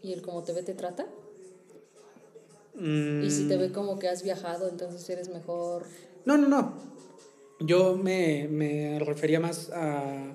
y 0.03 0.13
el 0.13 0.21
cómo 0.21 0.43
te 0.43 0.53
ve 0.53 0.63
te 0.63 0.73
trata. 0.73 1.07
Mm, 2.75 3.23
Y 3.23 3.31
si 3.31 3.47
te 3.47 3.57
ve 3.57 3.71
como 3.71 3.99
que 3.99 4.07
has 4.07 4.23
viajado, 4.23 4.69
entonces 4.69 5.09
eres 5.09 5.29
mejor. 5.29 5.83
No, 6.25 6.37
no, 6.37 6.47
no. 6.47 6.73
Yo 7.59 7.97
me, 7.97 8.47
me 8.47 8.99
refería 8.99 9.39
más 9.39 9.69
a, 9.71 10.33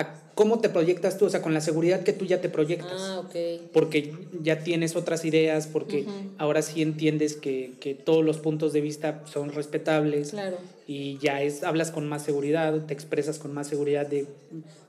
a 0.00 0.14
cómo 0.36 0.60
te 0.60 0.68
proyectas 0.68 1.18
tú, 1.18 1.24
o 1.24 1.30
sea, 1.30 1.42
con 1.42 1.52
la 1.52 1.60
seguridad 1.60 2.04
que 2.04 2.12
tú 2.12 2.24
ya 2.24 2.40
te 2.40 2.48
proyectas. 2.48 2.92
Ah, 3.00 3.18
ok. 3.20 3.34
Porque 3.72 4.14
ya 4.40 4.60
tienes 4.62 4.94
otras 4.94 5.24
ideas, 5.24 5.66
porque 5.66 6.06
ahora 6.38 6.62
sí 6.62 6.82
entiendes 6.82 7.34
que, 7.34 7.72
que 7.80 7.94
todos 7.94 8.24
los 8.24 8.38
puntos 8.38 8.72
de 8.72 8.80
vista 8.80 9.22
son 9.26 9.50
respetables 9.50 10.30
Claro. 10.30 10.58
y 10.86 11.18
ya 11.18 11.42
es, 11.42 11.64
hablas 11.64 11.90
con 11.90 12.08
más 12.08 12.22
seguridad, 12.22 12.86
te 12.86 12.94
expresas 12.94 13.40
con 13.40 13.52
más 13.52 13.66
seguridad 13.66 14.06
de, 14.06 14.26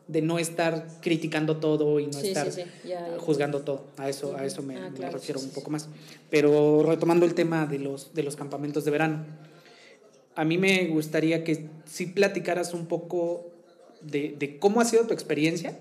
de 0.08 0.22
no 0.22 0.38
estar 0.38 0.86
criticando 1.02 1.58
todo 1.58 2.00
y 2.00 2.06
no 2.06 2.14
Sí, 2.14 2.28
estar 2.28 2.52
sí, 2.52 2.62
sí, 2.62 2.88
ya, 2.88 3.08
ya. 3.10 3.18
juzgando 3.18 3.62
todo. 3.62 3.86
A 3.98 4.08
eso, 4.10 4.36
a 4.38 4.46
eso 4.46 4.62
me, 4.62 4.78
Ah, 4.78 4.92
me 4.96 5.10
refiero 5.10 5.40
un 5.40 5.50
poco 5.50 5.72
más. 5.72 5.90
Pero 6.30 6.84
retomando 6.84 7.26
el 7.26 7.34
tema 7.34 7.66
de 7.66 7.80
los, 7.80 8.14
de 8.14 8.22
los 8.22 8.36
campamentos 8.36 8.86
de 8.86 8.92
verano, 8.92 9.26
a 10.36 10.46
mí 10.46 10.60
me 10.60 10.86
gustaría 10.88 11.44
que 11.44 11.66
sí 11.86 12.06
platicaras 12.06 12.76
un 12.76 12.86
poco 12.86 13.48
de, 14.02 14.36
de 14.38 14.58
cómo 14.60 14.82
ha 14.82 14.86
sido 14.86 15.06
tu 15.08 15.14
experiencia, 15.14 15.78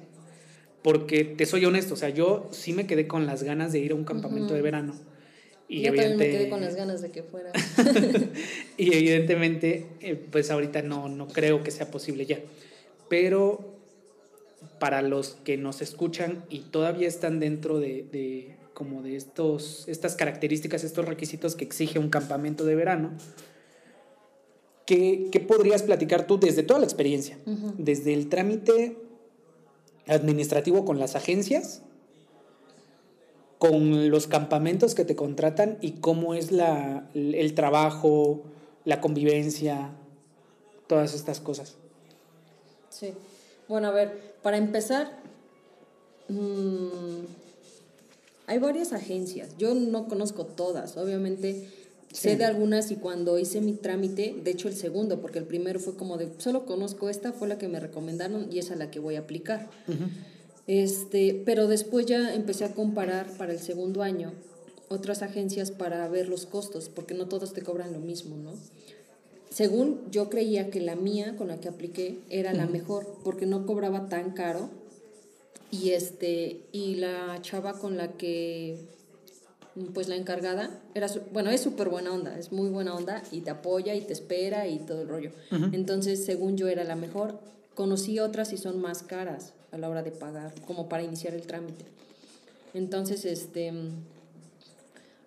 porque 0.82 1.24
te 1.24 1.44
soy 1.46 1.64
honesto, 1.64 1.94
o 1.94 1.96
sea, 1.96 2.08
yo 2.08 2.48
sí 2.52 2.72
me 2.72 2.86
quedé 2.86 3.06
con 3.08 3.26
las 3.26 3.42
ganas 3.42 3.72
de 3.72 3.80
ir 3.80 3.92
a 3.92 3.94
un 3.94 4.04
campamento 4.04 4.54
de 4.54 4.62
verano. 4.62 4.94
Y 5.70 5.82
Yo 5.82 5.88
también 5.88 6.16
me 6.16 6.24
evidente- 6.24 6.38
quedé 6.38 6.48
con 6.48 6.60
las 6.62 6.76
ganas 6.76 7.02
de 7.02 7.10
que 7.10 7.22
fuera. 7.22 7.52
y 8.78 8.94
evidentemente, 8.94 9.86
eh, 10.00 10.14
pues 10.30 10.50
ahorita 10.50 10.80
no, 10.82 11.08
no 11.08 11.28
creo 11.28 11.62
que 11.62 11.70
sea 11.70 11.90
posible 11.90 12.24
ya. 12.24 12.38
Pero 13.10 13.74
para 14.78 15.02
los 15.02 15.36
que 15.44 15.56
nos 15.56 15.82
escuchan 15.82 16.44
y 16.48 16.60
todavía 16.60 17.06
están 17.08 17.38
dentro 17.38 17.80
de, 17.80 18.04
de 18.10 18.56
como 18.72 19.02
de 19.02 19.16
estos, 19.16 19.86
estas 19.88 20.14
características, 20.14 20.84
estos 20.84 21.04
requisitos 21.04 21.54
que 21.56 21.64
exige 21.64 21.98
un 21.98 22.08
campamento 22.10 22.64
de 22.64 22.74
verano, 22.74 23.10
¿qué, 24.88 25.28
qué 25.30 25.38
podrías 25.38 25.82
platicar 25.82 26.26
tú 26.26 26.40
desde 26.40 26.62
toda 26.62 26.80
la 26.80 26.86
experiencia? 26.86 27.38
Desde 27.76 28.14
el 28.14 28.30
trámite 28.30 28.96
administrativo 30.06 30.86
con 30.86 30.98
las 30.98 31.14
agencias, 31.14 31.82
con 33.58 34.08
los 34.08 34.26
campamentos 34.26 34.94
que 34.94 35.04
te 35.04 35.14
contratan 35.14 35.76
y 35.82 36.00
cómo 36.00 36.32
es 36.32 36.52
la, 36.52 37.10
el 37.12 37.52
trabajo, 37.54 38.44
la 38.86 39.02
convivencia, 39.02 39.90
todas 40.86 41.14
estas 41.14 41.40
cosas. 41.40 41.76
Sí. 42.88 43.12
Bueno, 43.68 43.88
a 43.88 43.90
ver, 43.90 44.36
para 44.40 44.56
empezar, 44.56 45.18
mm, 46.28 47.26
hay 48.46 48.58
varias 48.58 48.94
agencias. 48.94 49.50
Yo 49.58 49.74
no 49.74 50.08
conozco 50.08 50.46
todas, 50.46 50.96
obviamente. 50.96 51.68
Sé 52.12 52.36
de 52.36 52.44
algunas 52.44 52.90
y 52.90 52.96
cuando 52.96 53.38
hice 53.38 53.60
mi 53.60 53.74
trámite, 53.74 54.34
de 54.42 54.50
hecho 54.50 54.68
el 54.68 54.74
segundo, 54.74 55.20
porque 55.20 55.38
el 55.38 55.44
primero 55.44 55.78
fue 55.78 55.94
como 55.94 56.16
de, 56.16 56.28
solo 56.38 56.64
conozco 56.64 57.08
esta, 57.08 57.32
fue 57.32 57.48
la 57.48 57.58
que 57.58 57.68
me 57.68 57.80
recomendaron 57.80 58.48
y 58.50 58.58
es 58.58 58.70
a 58.70 58.76
la 58.76 58.90
que 58.90 58.98
voy 58.98 59.16
a 59.16 59.20
aplicar. 59.20 59.68
Este, 60.66 61.42
pero 61.44 61.66
después 61.66 62.06
ya 62.06 62.34
empecé 62.34 62.64
a 62.64 62.74
comparar 62.74 63.26
para 63.36 63.52
el 63.52 63.58
segundo 63.58 64.02
año 64.02 64.32
otras 64.88 65.22
agencias 65.22 65.70
para 65.70 66.08
ver 66.08 66.28
los 66.28 66.46
costos, 66.46 66.88
porque 66.88 67.14
no 67.14 67.28
todos 67.28 67.52
te 67.52 67.62
cobran 67.62 67.92
lo 67.92 68.00
mismo, 68.00 68.36
¿no? 68.36 68.54
Según 69.50 70.00
yo 70.10 70.28
creía 70.28 70.70
que 70.70 70.80
la 70.80 70.96
mía 70.96 71.36
con 71.36 71.48
la 71.48 71.58
que 71.60 71.68
apliqué 71.68 72.18
era 72.30 72.52
la 72.52 72.66
mejor, 72.66 73.06
porque 73.24 73.46
no 73.46 73.66
cobraba 73.66 74.08
tan 74.08 74.32
caro. 74.32 74.70
Y 75.70 75.90
este, 75.90 76.62
y 76.72 76.96
la 76.96 77.38
chava 77.42 77.78
con 77.78 77.96
la 77.96 78.12
que 78.12 78.78
pues 79.94 80.08
la 80.08 80.16
encargada 80.16 80.70
era 80.94 81.08
su- 81.08 81.20
bueno, 81.32 81.50
es 81.50 81.60
súper 81.60 81.88
buena 81.88 82.12
onda, 82.12 82.38
es 82.38 82.52
muy 82.52 82.68
buena 82.70 82.94
onda 82.94 83.22
y 83.32 83.40
te 83.42 83.50
apoya 83.50 83.94
y 83.94 84.00
te 84.02 84.12
espera 84.12 84.66
y 84.66 84.78
todo 84.78 85.02
el 85.02 85.08
rollo. 85.08 85.30
Entonces, 85.72 86.24
según 86.24 86.56
yo 86.56 86.68
era 86.68 86.84
la 86.84 86.96
mejor, 86.96 87.38
conocí 87.74 88.18
otras 88.18 88.52
y 88.52 88.56
son 88.56 88.80
más 88.80 89.02
caras 89.02 89.52
a 89.72 89.78
la 89.78 89.88
hora 89.88 90.02
de 90.02 90.10
pagar, 90.10 90.52
como 90.66 90.88
para 90.88 91.02
iniciar 91.02 91.34
el 91.34 91.42
trámite. 91.42 91.84
Entonces, 92.74 93.24
este 93.24 93.72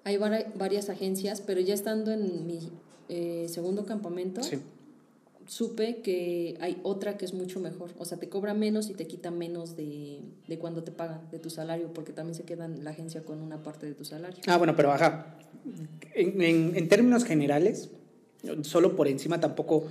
hay 0.04 0.18
vari- 0.18 0.48
varias 0.56 0.90
agencias, 0.90 1.42
pero 1.42 1.62
ya 1.62 1.74
estando 1.74 2.12
en 2.12 2.48
mi 2.48 2.72
eh, 3.10 3.48
segundo 3.50 3.86
campamento, 3.86 4.42
Sí. 4.44 4.58
Supe 5.52 5.98
que 6.02 6.56
hay 6.62 6.80
otra 6.84 7.18
que 7.18 7.26
es 7.26 7.34
mucho 7.34 7.60
mejor. 7.60 7.92
O 7.98 8.06
sea, 8.06 8.18
te 8.18 8.30
cobra 8.30 8.54
menos 8.54 8.90
y 8.90 8.94
te 8.94 9.06
quita 9.06 9.32
menos 9.32 9.76
de, 9.76 10.22
de 10.48 10.58
cuando 10.58 10.82
te 10.86 10.92
pagan, 10.94 11.30
de 11.30 11.40
tu 11.40 11.50
salario, 11.50 11.92
porque 11.94 12.14
también 12.14 12.36
se 12.36 12.44
queda 12.44 12.64
en 12.66 12.86
la 12.86 12.92
agencia 12.92 13.24
con 13.24 13.42
una 13.42 13.62
parte 13.62 13.86
de 13.86 13.94
tu 13.94 14.06
salario. 14.06 14.38
Ah, 14.48 14.58
bueno, 14.58 14.78
pero 14.78 14.94
ajá. 14.94 15.36
En, 16.16 16.42
en- 16.42 16.76
en 16.78 16.88
términos 16.88 17.26
generales, 17.26 17.90
solo 18.62 18.96
por 18.96 19.10
encima 19.10 19.42
tampoco 19.42 19.88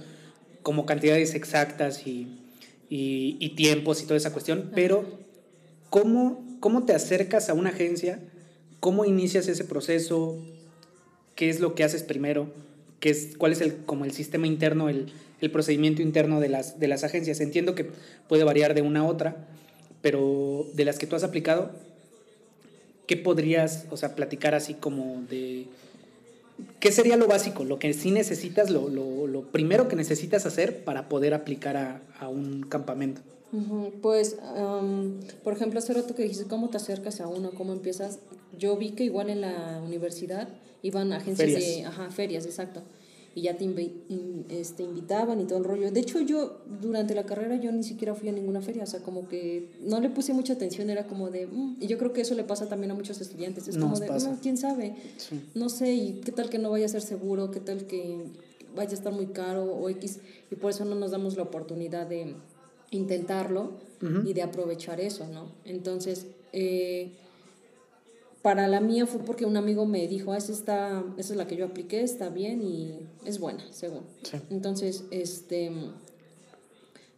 como 0.62 0.86
cantidades 0.86 1.34
exactas 1.34 2.06
y, 2.06 2.38
y- 2.88 3.36
y 3.38 3.50
tiempos 3.50 4.02
y 4.02 4.06
toda 4.06 4.16
esa 4.16 4.32
cuestión, 4.32 4.70
pero 4.74 5.04
¿cómo, 5.90 6.42
¿cómo 6.60 6.84
te 6.86 6.94
acercas 6.94 7.50
a 7.50 7.54
una 7.54 7.68
agencia? 7.68 8.18
¿Cómo 8.80 9.04
inicias 9.04 9.46
ese 9.46 9.64
proceso? 9.64 10.38
¿Qué 11.34 11.50
es 11.50 11.60
lo 11.60 11.74
que 11.74 11.84
haces 11.84 12.02
primero? 12.02 12.48
¿Qué 12.98 13.10
es, 13.10 13.36
¿Cuál 13.36 13.52
es 13.52 13.60
el, 13.60 13.76
como 13.84 14.06
el 14.06 14.12
sistema 14.12 14.46
interno, 14.46 14.88
el, 14.88 15.12
el 15.40 15.50
procedimiento 15.50 16.02
interno 16.02 16.40
de 16.40 16.48
las, 16.48 16.78
de 16.78 16.88
las 16.88 17.04
agencias? 17.04 17.40
Entiendo 17.40 17.74
que 17.74 17.90
puede 18.28 18.44
variar 18.44 18.74
de 18.74 18.82
una 18.82 19.00
a 19.00 19.04
otra, 19.04 19.48
pero 20.02 20.66
de 20.74 20.84
las 20.84 20.98
que 20.98 21.06
tú 21.06 21.16
has 21.16 21.24
aplicado, 21.24 21.70
¿qué 23.06 23.16
podrías, 23.16 23.86
o 23.90 23.96
sea, 23.96 24.14
platicar 24.14 24.54
así 24.54 24.74
como 24.74 25.22
de... 25.28 25.66
¿Qué 26.78 26.92
sería 26.92 27.16
lo 27.16 27.26
básico, 27.26 27.64
lo 27.64 27.78
que 27.78 27.92
sí 27.94 28.10
necesitas, 28.10 28.68
lo, 28.68 28.88
lo, 28.88 29.26
lo 29.26 29.42
primero 29.42 29.88
que 29.88 29.96
necesitas 29.96 30.44
hacer 30.44 30.84
para 30.84 31.08
poder 31.08 31.32
aplicar 31.32 31.76
a, 31.76 32.02
a 32.18 32.28
un 32.28 32.62
campamento? 32.62 33.22
Ujú, 33.52 33.92
Pues, 34.00 34.36
por 35.42 35.52
ejemplo, 35.52 35.78
hace 35.78 35.92
rato 35.94 36.14
que 36.14 36.22
dijiste 36.22 36.44
cómo 36.44 36.68
te 36.70 36.76
acercas 36.76 37.20
a 37.20 37.28
uno, 37.28 37.50
cómo 37.50 37.72
empiezas. 37.72 38.18
Yo 38.58 38.76
vi 38.76 38.90
que 38.90 39.04
igual 39.04 39.30
en 39.30 39.40
la 39.40 39.80
universidad 39.84 40.48
iban 40.82 41.12
agencias 41.12 41.48
de. 41.48 41.60
Ferias. 41.60 41.88
Ajá, 41.88 42.10
ferias, 42.10 42.46
exacto. 42.46 42.82
Y 43.34 43.42
ya 43.42 43.56
te 43.56 43.64
invi- 43.64 43.92
in- 44.08 44.44
este, 44.48 44.82
invitaban 44.82 45.40
y 45.40 45.44
todo 45.44 45.58
el 45.58 45.64
rollo. 45.64 45.90
De 45.92 46.00
hecho, 46.00 46.20
yo 46.20 46.58
durante 46.80 47.14
la 47.14 47.24
carrera 47.24 47.54
yo 47.56 47.70
ni 47.70 47.84
siquiera 47.84 48.14
fui 48.16 48.28
a 48.28 48.32
ninguna 48.32 48.60
feria. 48.60 48.82
O 48.82 48.86
sea, 48.86 49.00
como 49.00 49.28
que 49.28 49.68
no 49.82 50.00
le 50.00 50.10
puse 50.10 50.32
mucha 50.32 50.54
atención, 50.54 50.90
era 50.90 51.06
como 51.06 51.30
de. 51.30 51.46
"Mm", 51.46 51.76
y 51.80 51.86
yo 51.86 51.96
creo 51.96 52.12
que 52.12 52.22
eso 52.22 52.34
le 52.34 52.42
pasa 52.42 52.68
también 52.68 52.90
a 52.90 52.94
muchos 52.94 53.20
estudiantes. 53.20 53.68
Es 53.68 53.76
como 53.78 53.94
de, 54.00 54.06
pasa. 54.08 54.30
"Mm, 54.32 54.36
¿quién 54.42 54.56
sabe? 54.56 54.96
Sí. 55.16 55.40
no 55.54 55.68
sé, 55.68 55.92
y 55.94 56.20
qué 56.24 56.32
tal 56.32 56.50
que 56.50 56.58
no 56.58 56.70
vaya 56.70 56.86
a 56.86 56.88
ser 56.88 57.02
seguro, 57.02 57.50
qué 57.52 57.60
tal 57.60 57.86
que 57.86 58.24
vaya 58.74 58.90
a 58.90 58.94
estar 58.94 59.12
muy 59.12 59.26
caro 59.26 59.64
o 59.64 59.88
X, 59.88 60.18
y 60.50 60.56
por 60.56 60.70
eso 60.72 60.84
no 60.84 60.94
nos 60.96 61.10
damos 61.12 61.36
la 61.36 61.44
oportunidad 61.44 62.06
de 62.08 62.34
intentarlo 62.90 63.72
y 64.26 64.32
de 64.32 64.42
aprovechar 64.42 65.00
eso, 65.00 65.26
¿no? 65.28 65.52
Entonces, 65.64 66.26
eh, 66.52 67.12
para 68.42 68.68
la 68.68 68.80
mía 68.80 69.06
fue 69.06 69.20
porque 69.20 69.44
un 69.44 69.56
amigo 69.56 69.84
me 69.86 70.06
dijo, 70.08 70.32
ah, 70.32 70.38
esa, 70.38 70.52
está, 70.52 71.04
esa 71.18 71.32
es 71.32 71.36
la 71.36 71.46
que 71.46 71.56
yo 71.56 71.66
apliqué, 71.66 72.02
está 72.02 72.28
bien 72.30 72.62
y 72.62 73.00
es 73.24 73.38
buena, 73.38 73.62
según. 73.70 74.02
Sí. 74.22 74.38
Entonces, 74.50 75.04
este, 75.10 75.70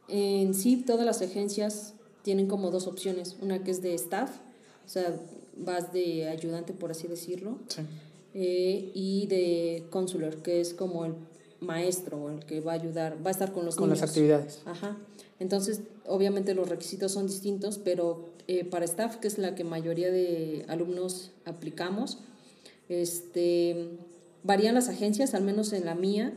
en 0.08 0.54
sí, 0.54 0.76
todas 0.86 1.06
las 1.06 1.22
agencias 1.22 1.94
tienen 2.22 2.46
como 2.48 2.70
dos 2.70 2.86
opciones. 2.86 3.36
Una 3.40 3.62
que 3.62 3.70
es 3.70 3.82
de 3.82 3.94
staff, 3.94 4.30
o 4.84 4.88
sea, 4.88 5.14
vas 5.56 5.92
de 5.92 6.28
ayudante, 6.28 6.72
por 6.72 6.90
así 6.90 7.06
decirlo, 7.08 7.58
Sí. 7.68 7.82
eh, 8.34 8.90
y 8.94 9.26
de 9.26 9.84
consular, 9.90 10.36
que 10.36 10.60
es 10.60 10.74
como 10.74 11.04
el 11.04 11.14
maestro, 11.60 12.30
el 12.30 12.44
que 12.44 12.60
va 12.60 12.72
a 12.72 12.74
ayudar, 12.74 13.16
va 13.24 13.28
a 13.28 13.32
estar 13.32 13.52
con 13.52 13.64
los 13.64 13.76
Con 13.76 13.88
las 13.88 13.98
niños. 13.98 14.10
actividades. 14.10 14.60
Ajá. 14.64 14.96
Entonces, 15.38 15.80
obviamente 16.06 16.54
los 16.54 16.68
requisitos 16.68 17.12
son 17.12 17.26
distintos, 17.26 17.78
pero 17.78 18.28
eh, 18.48 18.64
para 18.64 18.84
staff, 18.84 19.16
que 19.16 19.28
es 19.28 19.38
la 19.38 19.54
que 19.54 19.64
mayoría 19.64 20.10
de 20.10 20.64
alumnos 20.68 21.30
aplicamos, 21.44 22.18
este, 22.88 23.88
varían 24.42 24.74
las 24.74 24.88
agencias, 24.88 25.34
al 25.34 25.42
menos 25.42 25.72
en 25.72 25.84
la 25.84 25.94
mía, 25.94 26.32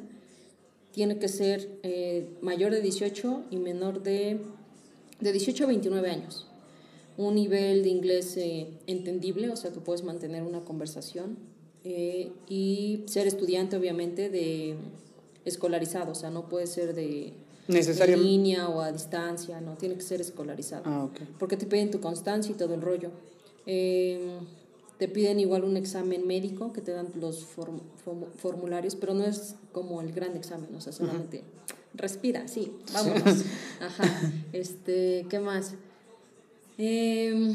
tiene 0.92 1.20
que 1.20 1.28
ser 1.28 1.70
eh, 1.84 2.30
mayor 2.42 2.72
de 2.72 2.82
18 2.82 3.46
y 3.52 3.58
menor 3.58 4.04
de, 4.04 4.40
de 5.20 5.32
18 5.32 5.64
a 5.64 5.68
29 5.68 6.10
años. 6.10 6.48
Un 7.18 7.36
nivel 7.36 7.84
de 7.84 7.90
inglés 7.90 8.38
eh, 8.38 8.68
entendible, 8.88 9.50
o 9.50 9.56
sea 9.56 9.72
que 9.72 9.80
puedes 9.80 10.04
mantener 10.04 10.44
una 10.44 10.62
conversación. 10.62 11.38
y 12.50 13.04
ser 13.06 13.28
estudiante, 13.28 13.78
obviamente, 13.78 14.30
de 14.30 14.76
escolarizado, 15.46 16.14
o 16.14 16.16
sea, 16.16 16.32
no 16.32 16.50
puede 16.50 16.66
ser 16.66 16.96
de 16.96 17.34
Necesario. 17.68 18.16
en 18.16 18.24
línea 18.24 18.70
o 18.70 18.82
a 18.82 18.92
distancia, 18.92 19.60
no, 19.62 19.76
tiene 19.76 19.96
que 19.96 20.02
ser 20.02 20.22
escolarizado. 20.22 20.84
Ah, 20.86 21.04
ok. 21.06 21.20
Porque 21.40 21.58
te 21.58 21.66
piden 21.66 21.92
tu 21.92 22.00
constancia 22.00 22.52
y 22.52 22.56
todo 22.56 22.74
el 22.76 22.82
rollo. 22.82 23.10
Eh, 23.66 24.38
te 25.00 25.08
piden 25.08 25.40
igual 25.40 25.64
un 25.64 25.76
examen 25.76 26.26
médico 26.28 26.72
que 26.72 26.82
te 26.82 26.92
dan 26.92 27.08
los 27.20 27.46
form- 27.46 27.82
form- 28.06 28.28
formularios, 28.38 28.96
pero 28.96 29.14
no 29.14 29.26
es 29.26 29.56
como 29.72 30.00
el 30.02 30.14
gran 30.14 30.36
examen, 30.38 30.74
o 30.76 30.80
sea, 30.82 30.94
solamente 30.94 31.44
respira, 31.96 32.48
sí, 32.48 32.72
vámonos. 32.94 33.44
Ajá. 33.82 34.32
Este, 34.54 35.26
¿qué 35.30 35.40
más? 35.40 35.74
Eh, 36.78 37.54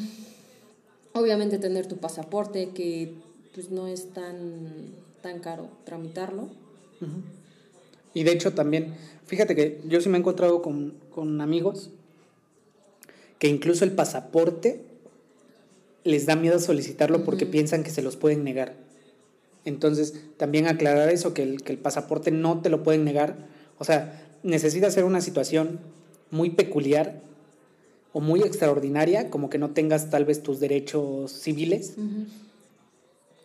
obviamente 1.12 1.58
tener 1.58 1.86
tu 1.86 1.96
pasaporte, 1.98 2.70
que 2.70 3.14
pues 3.54 3.70
no 3.70 3.86
es 3.86 4.12
tan, 4.12 4.92
tan 5.22 5.40
caro 5.40 5.68
tramitarlo. 5.84 6.48
Y 8.14 8.24
de 8.24 8.32
hecho 8.32 8.52
también, 8.52 8.94
fíjate 9.26 9.54
que 9.54 9.80
yo 9.86 10.00
sí 10.00 10.08
me 10.08 10.18
he 10.18 10.20
encontrado 10.20 10.62
con, 10.62 10.94
con 11.10 11.40
amigos 11.40 11.90
que 13.38 13.48
incluso 13.48 13.84
el 13.84 13.92
pasaporte 13.92 14.82
les 16.04 16.26
da 16.26 16.36
miedo 16.36 16.58
solicitarlo 16.58 17.24
porque 17.24 17.46
piensan 17.46 17.82
que 17.82 17.90
se 17.90 18.02
los 18.02 18.16
pueden 18.16 18.44
negar. 18.44 18.74
Entonces, 19.64 20.14
también 20.36 20.66
aclarar 20.66 21.08
eso, 21.10 21.34
que 21.34 21.42
el, 21.42 21.62
que 21.62 21.72
el 21.72 21.78
pasaporte 21.78 22.30
no 22.30 22.60
te 22.60 22.70
lo 22.70 22.82
pueden 22.82 23.04
negar. 23.04 23.36
O 23.78 23.84
sea, 23.84 24.26
necesita 24.42 24.90
ser 24.90 25.04
una 25.04 25.20
situación 25.20 25.80
muy 26.30 26.50
peculiar 26.50 27.20
o 28.12 28.20
muy 28.20 28.40
extraordinaria, 28.40 29.30
como 29.30 29.50
que 29.50 29.58
no 29.58 29.70
tengas 29.70 30.10
tal 30.10 30.24
vez 30.24 30.42
tus 30.42 30.60
derechos 30.60 31.32
civiles, 31.32 31.94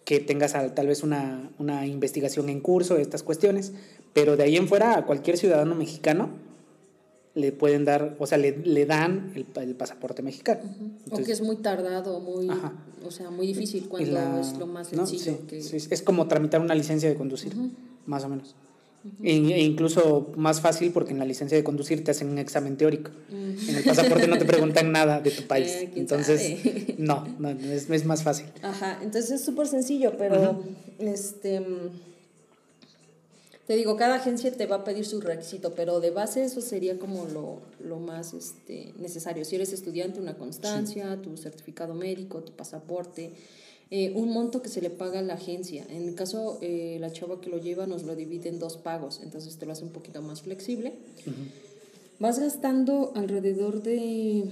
que 0.05 0.19
tengas 0.19 0.53
tal 0.73 0.87
vez 0.87 1.03
una, 1.03 1.51
una 1.59 1.85
investigación 1.85 2.49
en 2.49 2.61
curso 2.61 2.95
de 2.95 3.01
estas 3.01 3.23
cuestiones, 3.23 3.73
pero 4.15 4.35
de 4.37 4.43
ahí 4.43 4.55
en 4.55 4.67
fuera 4.67 4.97
a 4.97 5.05
cualquier 5.05 5.37
ciudadano 5.37 5.75
mexicano 5.75 6.29
le 7.35 7.51
pueden 7.51 7.83
dar, 7.83 8.15
o 8.17 8.25
sea, 8.25 8.37
le, 8.37 8.57
le 8.57 8.85
dan 8.85 9.33
el, 9.35 9.45
el 9.61 9.75
pasaporte 9.75 10.21
mexicano. 10.23 10.61
o 10.63 11.03
Entonces, 11.03 11.25
que 11.27 11.33
es 11.33 11.41
muy 11.41 11.57
tardado, 11.57 12.21
muy, 12.21 12.49
Ajá. 12.49 12.71
o 13.05 13.11
sea, 13.11 13.29
muy 13.29 13.45
difícil 13.45 13.89
cuando 13.89 14.09
la- 14.13 14.39
es 14.39 14.57
lo 14.57 14.67
más 14.67 14.93
¿no? 14.93 15.05
sencillo. 15.05 15.37
Sí, 15.41 15.45
que, 15.47 15.61
sí, 15.61 15.77
es 15.89 16.01
como 16.01 16.27
tramitar 16.29 16.61
una 16.61 16.73
licencia 16.73 17.09
de 17.09 17.15
conducir, 17.15 17.53
más 18.05 18.23
o 18.23 18.29
menos. 18.29 18.55
E- 19.21 19.35
e 19.53 19.61
incluso 19.61 20.31
más 20.37 20.61
fácil 20.61 20.91
porque 20.91 21.11
en 21.11 21.19
la 21.19 21.25
licencia 21.25 21.55
de 21.57 21.63
conducir 21.63 22.03
te 22.05 22.11
hacen 22.11 22.29
un 22.29 22.37
examen 22.39 22.77
teórico. 22.77 23.11
En 23.29 23.75
el 23.75 23.83
pasaporte 23.83 24.27
no 24.27 24.37
te 24.37 24.45
preguntan 24.45 24.91
nada 24.93 25.19
de 25.19 25.29
tu 25.31 25.43
país. 25.47 25.67
Eh, 25.67 25.89
¿quién 25.91 25.99
Entonces, 26.03 26.57
no, 26.97 27.27
no, 27.37 27.53
no, 27.53 27.71
es, 27.71 27.89
es 27.89 28.05
más 28.05 28.23
fácil. 28.23 28.45
Ajá, 28.63 28.97
entonces 29.03 29.29
es 29.31 29.41
súper 29.45 29.67
sencillo, 29.67 30.13
pero 30.17 30.63
este 30.99 31.61
te 33.67 33.75
digo, 33.75 33.97
cada 33.97 34.15
agencia 34.15 34.51
te 34.51 34.67
va 34.67 34.77
a 34.77 34.83
pedir 34.83 35.05
su 35.05 35.21
requisito, 35.21 35.73
pero 35.73 35.99
de 35.99 36.11
base 36.11 36.43
eso 36.43 36.61
sería 36.61 36.99
como 36.99 37.25
lo, 37.25 37.61
lo 37.79 37.99
más 37.99 38.33
este, 38.33 38.93
necesario. 38.99 39.43
Si 39.43 39.55
eres 39.55 39.73
estudiante, 39.73 40.19
una 40.19 40.37
constancia, 40.37 41.19
tu 41.21 41.35
certificado 41.35 41.95
médico, 41.95 42.43
tu 42.43 42.51
pasaporte, 42.51 43.31
eh, 43.89 44.11
un 44.15 44.31
monto 44.31 44.61
que 44.61 44.69
se 44.69 44.81
le 44.81 44.91
paga 44.91 45.19
a 45.19 45.21
la 45.23 45.33
agencia. 45.33 45.83
En 45.89 46.05
mi 46.05 46.13
caso, 46.13 46.59
eh, 46.61 46.97
la 46.99 47.11
chava 47.11 47.41
que 47.41 47.49
lo 47.49 47.57
lleva 47.57 47.87
nos 47.87 48.03
lo 48.03 48.15
divide 48.15 48.49
en 48.49 48.59
dos 48.59 48.77
pagos, 48.77 49.19
entonces 49.23 49.57
te 49.57 49.65
lo 49.65 49.71
hace 49.71 49.83
un 49.83 49.91
poquito 49.91 50.21
más 50.21 50.43
flexible. 50.43 50.93
Vas 52.19 52.39
gastando 52.39 53.13
alrededor 53.15 53.81
de 53.81 54.45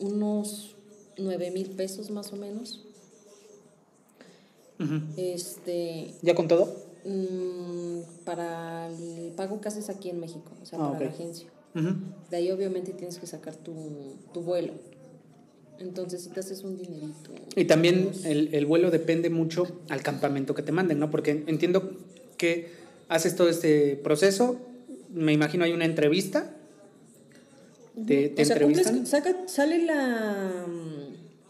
unos 0.00 0.74
9 1.18 1.50
mil 1.52 1.70
pesos 1.70 2.10
más 2.10 2.32
o 2.32 2.36
menos. 2.36 2.84
Este, 5.16 6.14
¿Ya 6.22 6.34
con 6.34 6.48
todo? 6.48 6.87
Mm, 7.08 8.24
para 8.24 8.88
el 8.88 9.32
pago 9.36 9.60
que 9.60 9.68
haces 9.68 9.88
aquí 9.90 10.10
en 10.10 10.20
México, 10.20 10.52
o 10.62 10.66
sea, 10.66 10.78
Ah, 10.80 10.92
para 10.92 11.04
la 11.06 11.10
agencia. 11.10 11.48
De 12.30 12.36
ahí 12.36 12.50
obviamente 12.50 12.92
tienes 12.92 13.18
que 13.18 13.26
sacar 13.26 13.54
tu, 13.56 13.72
tu 14.34 14.40
vuelo. 14.42 14.72
Entonces, 15.78 16.22
si 16.24 16.30
te 16.30 16.40
haces 16.40 16.64
un 16.64 16.76
dinerito. 16.76 17.30
Y 17.54 17.64
también 17.66 18.10
el, 18.24 18.52
el 18.52 18.66
vuelo 18.66 18.90
depende 18.90 19.30
mucho 19.30 19.64
al 19.88 20.02
campamento 20.02 20.54
que 20.54 20.62
te 20.62 20.72
manden, 20.72 20.98
¿no? 20.98 21.08
Porque 21.10 21.44
entiendo 21.46 21.92
que 22.36 22.72
haces 23.08 23.36
todo 23.36 23.48
este 23.48 23.94
proceso, 23.96 24.58
me 25.14 25.32
imagino 25.32 25.64
hay 25.64 25.72
una 25.72 25.84
entrevista, 25.84 26.52
te, 28.06 28.28
te 28.30 28.42
o 28.42 28.44
sea, 28.44 28.56
entrevistan, 28.56 28.96
cumples- 29.04 29.06
saca- 29.08 29.48
sale 29.48 29.84
la, 29.84 30.66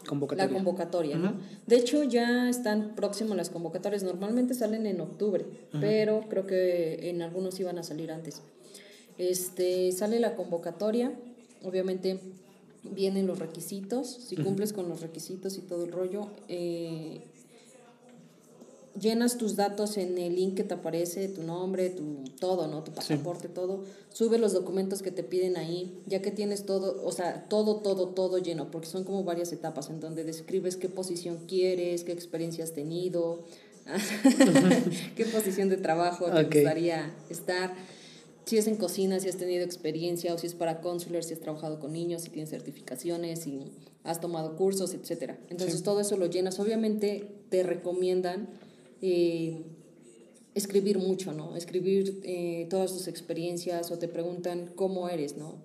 convocatoria. 0.09 0.47
la 0.47 0.53
convocatoria, 0.53 1.17
¿no? 1.17 1.35
De 1.67 1.77
hecho, 1.77 2.03
ya 2.03 2.49
están 2.49 2.95
próximas 2.95 3.37
las 3.37 3.49
convocatorias. 3.49 4.03
Normalmente 4.03 4.53
salen 4.53 4.85
en 4.85 4.99
octubre, 4.99 5.45
pero 5.79 6.25
creo 6.27 6.45
que 6.45 7.09
en 7.09 7.21
algunos 7.21 7.59
iban 7.59 7.77
a 7.77 7.83
salir 7.83 8.11
antes. 8.11 8.41
Este, 9.17 9.91
sale 9.91 10.19
la 10.19 10.35
convocatoria, 10.35 11.13
obviamente 11.63 12.19
vienen 12.83 13.27
los 13.27 13.39
requisitos, 13.39 14.07
si 14.07 14.37
cumples 14.37 14.73
con 14.73 14.87
los 14.87 15.01
requisitos 15.01 15.57
y 15.57 15.61
todo 15.61 15.83
el 15.83 15.91
rollo, 15.91 16.29
eh, 16.47 17.21
llenas 18.99 19.37
tus 19.37 19.55
datos 19.55 19.97
en 19.97 20.17
el 20.17 20.35
link 20.35 20.55
que 20.55 20.63
te 20.63 20.73
aparece, 20.73 21.27
tu 21.27 21.43
nombre, 21.43 21.89
tu 21.89 22.23
todo, 22.39 22.67
¿no? 22.67 22.83
Tu 22.83 22.91
pasaporte, 22.91 23.47
todo. 23.47 23.83
Sube 24.11 24.37
los 24.37 24.53
documentos 24.53 25.01
que 25.01 25.11
te 25.11 25.23
piden 25.23 25.57
ahí, 25.57 26.01
ya 26.05 26.21
que 26.21 26.31
tienes 26.31 26.65
todo, 26.65 27.01
o 27.05 27.11
sea, 27.11 27.47
todo, 27.49 27.77
todo, 27.77 28.09
todo 28.09 28.37
lleno, 28.37 28.71
porque 28.71 28.87
son 28.87 29.03
como 29.03 29.23
varias 29.23 29.51
etapas 29.51 29.89
en 29.89 29.99
donde 29.99 30.23
describes 30.23 30.77
qué 30.77 30.89
posición 30.89 31.39
quieres, 31.47 32.03
qué 32.03 32.11
experiencia 32.11 32.63
has 32.63 32.73
tenido, 32.73 33.43
qué 35.15 35.25
posición 35.25 35.69
de 35.69 35.77
trabajo 35.77 36.25
te 36.31 36.43
gustaría 36.43 37.13
estar. 37.29 37.73
Si 38.45 38.57
es 38.57 38.65
en 38.65 38.77
cocina, 38.77 39.19
si 39.19 39.29
has 39.29 39.37
tenido 39.37 39.63
experiencia, 39.63 40.33
o 40.33 40.37
si 40.39 40.47
es 40.47 40.55
para 40.55 40.81
consular, 40.81 41.23
si 41.23 41.33
has 41.33 41.39
trabajado 41.39 41.79
con 41.79 41.93
niños, 41.93 42.23
si 42.23 42.29
tienes 42.29 42.49
certificaciones, 42.49 43.41
si 43.41 43.71
has 44.03 44.19
tomado 44.21 44.55
cursos, 44.55 44.95
etcétera. 44.95 45.37
Entonces 45.49 45.83
todo 45.83 45.99
eso 45.99 46.17
lo 46.17 46.25
llenas. 46.25 46.59
Obviamente 46.59 47.29
te 47.49 47.61
recomiendan 47.61 48.49
eh, 49.01 49.63
escribir 50.55 50.97
mucho, 50.99 51.31
¿no? 51.33 51.55
Escribir 51.55 52.19
eh, 52.23 52.67
todas 52.69 52.91
tus 52.91 53.07
experiencias 53.07 53.91
o 53.91 53.97
te 53.97 54.07
preguntan 54.07 54.71
cómo 54.75 55.09
eres, 55.09 55.37
¿no? 55.37 55.55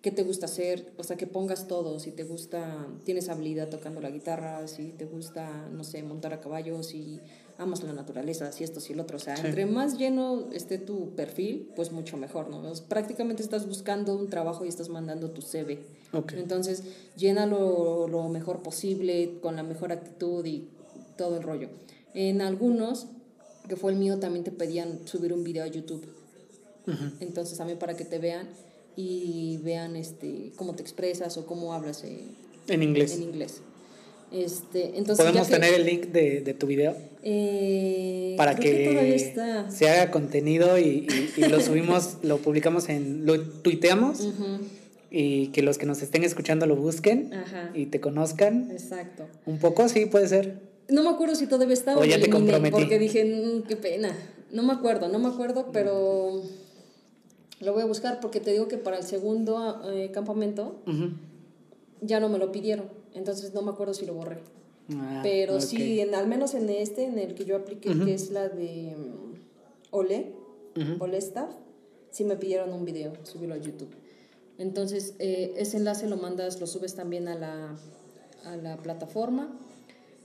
¿Qué 0.00 0.12
te 0.12 0.22
gusta 0.22 0.46
hacer? 0.46 0.92
O 0.96 1.02
sea, 1.02 1.16
que 1.16 1.26
pongas 1.26 1.66
todo. 1.66 1.98
Si 1.98 2.12
te 2.12 2.22
gusta, 2.22 2.86
tienes 3.04 3.28
habilidad 3.28 3.68
tocando 3.68 4.00
la 4.00 4.10
guitarra, 4.10 4.66
si 4.68 4.90
te 4.90 5.06
gusta, 5.06 5.68
no 5.72 5.82
sé, 5.82 6.04
montar 6.04 6.32
a 6.32 6.40
caballo, 6.40 6.84
si 6.84 7.18
amas 7.58 7.82
la 7.82 7.92
naturaleza, 7.92 8.52
si 8.52 8.62
esto, 8.62 8.78
si 8.78 8.92
el 8.92 9.00
otro. 9.00 9.16
O 9.16 9.20
sea, 9.20 9.36
Sí. 9.36 9.48
entre 9.48 9.66
más 9.66 9.98
lleno 9.98 10.52
esté 10.52 10.78
tu 10.78 11.16
perfil, 11.16 11.70
pues 11.74 11.90
mucho 11.90 12.16
mejor, 12.16 12.48
¿no? 12.48 12.62
Prácticamente 12.88 13.42
estás 13.42 13.66
buscando 13.66 14.14
un 14.16 14.30
trabajo 14.30 14.64
y 14.64 14.68
estás 14.68 14.88
mandando 14.88 15.32
tu 15.32 15.42
CV. 15.42 15.80
Entonces, 16.36 16.84
llénalo 17.16 18.06
lo 18.06 18.28
mejor 18.28 18.62
posible, 18.62 19.40
con 19.42 19.56
la 19.56 19.64
mejor 19.64 19.90
actitud 19.90 20.44
y 20.46 20.68
todo 21.16 21.36
el 21.38 21.42
rollo. 21.42 21.70
En 22.14 22.40
algunos, 22.40 23.06
que 23.68 23.76
fue 23.76 23.92
el 23.92 23.98
mío, 23.98 24.18
también 24.18 24.44
te 24.44 24.50
pedían 24.50 25.00
subir 25.06 25.32
un 25.32 25.44
video 25.44 25.64
a 25.64 25.66
YouTube. 25.68 26.06
Entonces, 27.20 27.58
también 27.58 27.78
para 27.78 27.96
que 27.96 28.04
te 28.06 28.18
vean 28.18 28.48
y 28.96 29.58
vean 29.62 29.94
este, 29.94 30.52
cómo 30.56 30.74
te 30.74 30.82
expresas 30.82 31.36
o 31.36 31.44
cómo 31.46 31.74
hablas 31.74 32.02
eh, 32.04 32.20
En 32.68 32.82
inglés. 32.82 33.14
en 33.14 33.22
inglés. 33.24 33.60
Este, 34.32 34.96
entonces, 34.98 35.18
¿Podemos 35.24 35.46
que- 35.48 35.54
tener 35.54 35.74
el 35.74 35.84
link 35.86 36.06
de, 36.08 36.40
de 36.40 36.54
tu 36.54 36.66
video? 36.66 36.94
eh, 37.22 38.34
Para 38.38 38.56
que, 38.56 39.66
se 39.70 39.88
haga 39.90 40.10
contenido 40.10 40.78
y, 40.78 41.06
y- 41.08 41.32
y 41.36 41.42
lo 41.48 41.60
subimos, 41.60 42.16
lo 42.22 42.38
publicamos 42.38 42.88
en, 42.88 43.26
lo 43.26 43.40
tuiteamos 43.40 44.26
y 45.10 45.48
que 45.48 45.62
los 45.62 45.78
que 45.78 45.86
nos 45.86 46.00
estén 46.02 46.24
escuchando 46.24 46.66
lo 46.66 46.76
busquen 46.76 47.32
Ajá. 47.34 47.70
y 47.74 47.86
te 47.86 48.00
conozcan 48.00 48.70
Exacto. 48.70 49.26
un 49.46 49.58
poco, 49.58 49.88
sí, 49.88 50.06
puede 50.06 50.28
ser. 50.28 50.58
No 50.88 51.02
me 51.02 51.10
acuerdo 51.10 51.34
si 51.34 51.46
todavía 51.46 51.74
está 51.74 51.96
O 51.98 52.04
ya 52.04 52.18
te 52.20 52.30
comprometí. 52.30 52.70
Porque 52.72 52.98
dije, 52.98 53.24
"Mm, 53.24 53.62
qué 53.62 53.76
pena. 53.76 54.16
No 54.50 54.62
me 54.62 54.72
acuerdo, 54.72 55.08
no 55.08 55.18
me 55.18 55.28
acuerdo, 55.28 55.66
pero 55.72 56.42
lo 57.60 57.72
voy 57.72 57.82
a 57.82 57.86
buscar 57.86 58.20
porque 58.20 58.40
te 58.40 58.52
digo 58.52 58.68
que 58.68 58.78
para 58.78 58.96
el 58.98 59.04
segundo 59.04 59.82
eh, 59.92 60.10
campamento 60.10 60.76
ya 62.00 62.20
no 62.20 62.28
me 62.28 62.38
lo 62.38 62.50
pidieron. 62.52 62.86
Entonces 63.14 63.52
no 63.52 63.62
me 63.62 63.70
acuerdo 63.70 63.92
si 63.94 64.06
lo 64.06 64.14
borré. 64.14 64.38
Ah, 64.94 65.20
pero 65.22 65.60
sí, 65.60 66.00
en, 66.00 66.14
al 66.14 66.26
menos 66.26 66.54
en 66.54 66.70
este, 66.70 67.04
en 67.04 67.18
el 67.18 67.34
que 67.34 67.44
yo 67.44 67.56
apliqué, 67.56 67.90
que 68.04 68.14
es 68.14 68.30
la 68.30 68.48
de 68.48 68.94
mm, 68.96 69.34
Ole, 69.90 70.32
Ujú. 70.76 71.04
Ole 71.04 71.18
Staff, 71.18 71.50
sí 72.10 72.24
me 72.24 72.36
pidieron 72.36 72.72
un 72.72 72.86
video, 72.86 73.12
subirlo 73.24 73.54
a 73.54 73.58
YouTube. 73.58 73.90
Entonces, 74.56 75.14
eh, 75.18 75.52
ese 75.58 75.76
enlace 75.76 76.08
lo 76.08 76.16
mandas, 76.16 76.58
lo 76.60 76.66
subes 76.66 76.94
también 76.94 77.28
a 77.28 77.34
la, 77.34 77.76
a 78.44 78.56
la 78.56 78.76
plataforma. 78.78 79.58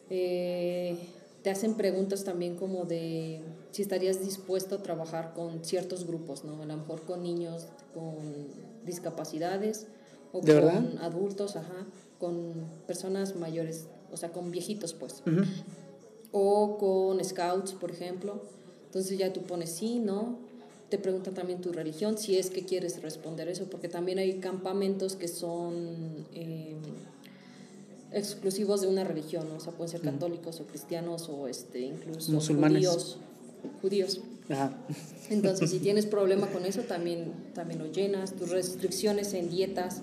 Eh, 0.10 0.98
te 1.44 1.50
hacen 1.50 1.74
preguntas 1.76 2.24
también 2.24 2.56
como 2.56 2.86
de 2.86 3.42
si 3.72 3.82
estarías 3.82 4.24
dispuesto 4.24 4.76
a 4.76 4.84
trabajar 4.84 5.34
con 5.34 5.64
ciertos 5.66 6.06
grupos, 6.08 6.44
¿no? 6.44 6.62
A 6.62 6.66
lo 6.66 6.78
mejor 6.78 7.02
con 7.02 7.24
niños 7.24 7.68
con 7.94 8.48
discapacidades 8.86 9.88
o 10.32 10.42
¿De 10.42 10.54
con 10.54 10.62
verdad? 10.66 10.84
adultos, 11.02 11.56
ajá, 11.56 11.86
con 12.20 12.54
personas 12.88 13.36
mayores, 13.36 13.88
o 14.12 14.18
sea, 14.18 14.32
con 14.32 14.52
viejitos, 14.52 14.94
pues 14.94 15.22
Ujú. 15.28 15.44
o 16.32 16.78
con 16.78 17.24
scouts, 17.24 17.74
por 17.74 17.92
ejemplo. 17.92 18.42
Entonces 18.86 19.18
ya 19.18 19.34
tú 19.34 19.42
pones 19.42 19.72
sí, 19.72 20.00
no. 20.00 20.38
te 20.90 21.00
preguntan 21.00 21.34
también 21.34 21.60
tu 21.60 21.72
religión, 21.72 22.20
si 22.20 22.38
es 22.38 22.52
que 22.52 22.64
quieres 22.66 23.02
responder 23.02 23.48
eso, 23.48 23.66
porque 23.66 23.90
también 23.90 24.20
hay 24.20 24.40
campamentos 24.40 25.16
que 25.16 25.28
son 25.28 26.28
eh, 26.36 26.76
exclusivos 28.14 28.82
de 28.82 28.88
una 28.88 29.04
religión, 29.04 29.48
o 29.56 29.60
sea, 29.60 29.74
pueden 29.74 29.92
ser 29.92 30.02
católicos 30.02 30.60
o 30.60 30.66
cristianos 30.66 31.30
o 31.30 31.48
este, 31.48 31.80
incluso 31.82 32.32
Musulmanes. 32.32 32.86
judíos. 32.88 33.18
judíos. 33.82 34.22
Ajá. 34.50 34.74
Entonces, 35.30 35.72
si 35.72 35.80
tienes 35.88 36.06
problema 36.06 36.48
con 36.48 36.66
eso, 36.66 36.82
también, 36.82 37.32
también 37.54 37.80
lo 37.80 37.92
llenas. 37.92 38.34
Tus 38.34 38.50
restricciones 38.50 39.34
en 39.34 39.50
dietas, 39.50 40.02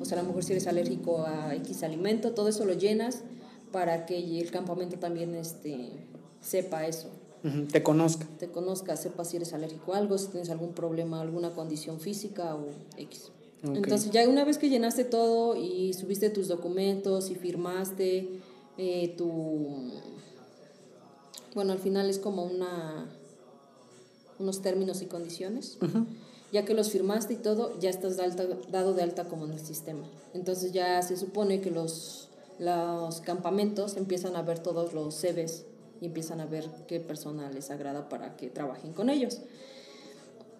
o 0.00 0.04
sea, 0.04 0.18
a 0.18 0.22
lo 0.22 0.28
mejor 0.28 0.44
si 0.44 0.52
eres 0.52 0.66
alérgico 0.66 1.24
a 1.26 1.54
X 1.56 1.82
alimento, 1.82 2.32
todo 2.32 2.48
eso 2.48 2.64
lo 2.64 2.74
llenas 2.74 3.22
para 3.72 4.06
que 4.06 4.40
el 4.40 4.50
campamento 4.50 4.98
también 4.98 5.34
este, 5.34 5.90
sepa 6.40 6.86
eso. 6.86 7.08
Ujú, 7.42 7.66
Te 7.66 7.82
conozca. 7.82 8.26
Te 8.38 8.48
conozca, 8.48 8.96
sepa 8.96 9.24
si 9.24 9.36
eres 9.36 9.52
alérgico 9.52 9.94
a 9.94 9.98
algo, 9.98 10.18
si 10.18 10.28
tienes 10.28 10.50
algún 10.50 10.72
problema, 10.72 11.20
alguna 11.20 11.50
condición 11.50 11.98
física 12.00 12.54
o 12.54 12.66
X. 12.96 13.30
Entonces, 13.62 14.10
ya 14.10 14.26
una 14.28 14.44
vez 14.44 14.56
que 14.58 14.68
llenaste 14.70 15.04
todo 15.04 15.54
y 15.56 15.92
subiste 15.92 16.30
tus 16.30 16.48
documentos 16.48 17.30
y 17.30 17.34
firmaste 17.34 18.28
eh, 18.78 19.14
tu. 19.18 19.90
Bueno, 21.54 21.72
al 21.72 21.78
final 21.78 22.08
es 22.08 22.18
como 22.18 22.44
una 22.44 23.06
unos 24.38 24.62
términos 24.62 25.02
y 25.02 25.06
condiciones. 25.06 25.76
Ya 26.52 26.64
que 26.64 26.74
los 26.74 26.90
firmaste 26.90 27.34
y 27.34 27.36
todo, 27.36 27.78
ya 27.78 27.90
estás 27.90 28.16
de 28.16 28.24
alta- 28.24 28.46
dado 28.72 28.94
de 28.94 29.02
alta 29.02 29.24
como 29.24 29.44
en 29.44 29.52
el 29.52 29.60
sistema. 29.60 30.04
Entonces 30.34 30.72
ya 30.72 31.00
se 31.02 31.16
supone 31.16 31.60
que 31.60 31.70
los, 31.70 32.28
los 32.58 33.20
campamentos 33.20 33.96
empiezan 33.96 34.34
a 34.36 34.42
ver 34.42 34.58
todos 34.60 34.94
los 34.94 35.14
CVs 35.14 35.64
y 36.00 36.06
empiezan 36.06 36.40
a 36.40 36.46
ver 36.46 36.68
qué 36.88 36.98
persona 36.98 37.50
les 37.50 37.70
agrada 37.70 38.08
para 38.08 38.36
que 38.36 38.48
trabajen 38.48 38.92
con 38.94 39.10
ellos. 39.10 39.38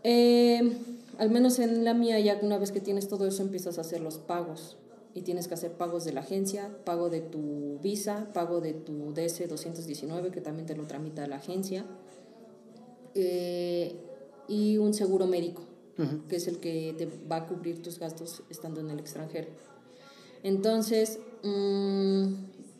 Eh, 0.05 0.77
al 1.21 1.29
menos 1.29 1.59
en 1.59 1.85
la 1.85 1.93
mía, 1.93 2.19
ya 2.19 2.39
una 2.41 2.57
vez 2.57 2.73
que 2.73 2.81
tienes 2.81 3.07
todo 3.07 3.27
eso, 3.27 3.43
empiezas 3.43 3.77
a 3.77 3.83
hacer 3.83 4.01
los 4.01 4.17
pagos. 4.17 4.79
Y 5.13 5.21
tienes 5.21 5.49
que 5.49 5.55
hacer 5.55 5.73
pagos 5.73 6.07
de 6.07 6.15
la 6.15 6.21
agencia, 6.21 6.71
pago 6.87 7.11
de 7.11 7.21
tu 7.21 7.79
visa, 7.83 8.31
pago 8.33 8.63
de 8.63 8.73
tu 8.73 9.13
DS 9.13 9.47
219, 9.47 10.31
que 10.31 10.41
también 10.41 10.65
te 10.65 10.75
lo 10.75 10.87
tramita 10.87 11.27
la 11.27 11.37
agencia, 11.37 11.85
eh, 13.15 13.97
y 14.49 14.79
un 14.79 14.95
seguro 14.95 15.27
médico, 15.27 15.63
que 16.29 16.37
es 16.37 16.49
el 16.49 16.59
que 16.59 16.95
te 16.97 17.07
va 17.31 17.37
a 17.37 17.47
cubrir 17.47 17.83
tus 17.83 17.99
gastos 17.99 18.43
estando 18.49 18.81
en 18.81 18.89
el 18.89 18.99
extranjero. 18.99 19.49
Entonces, 20.43 21.19
mm, 21.43 22.33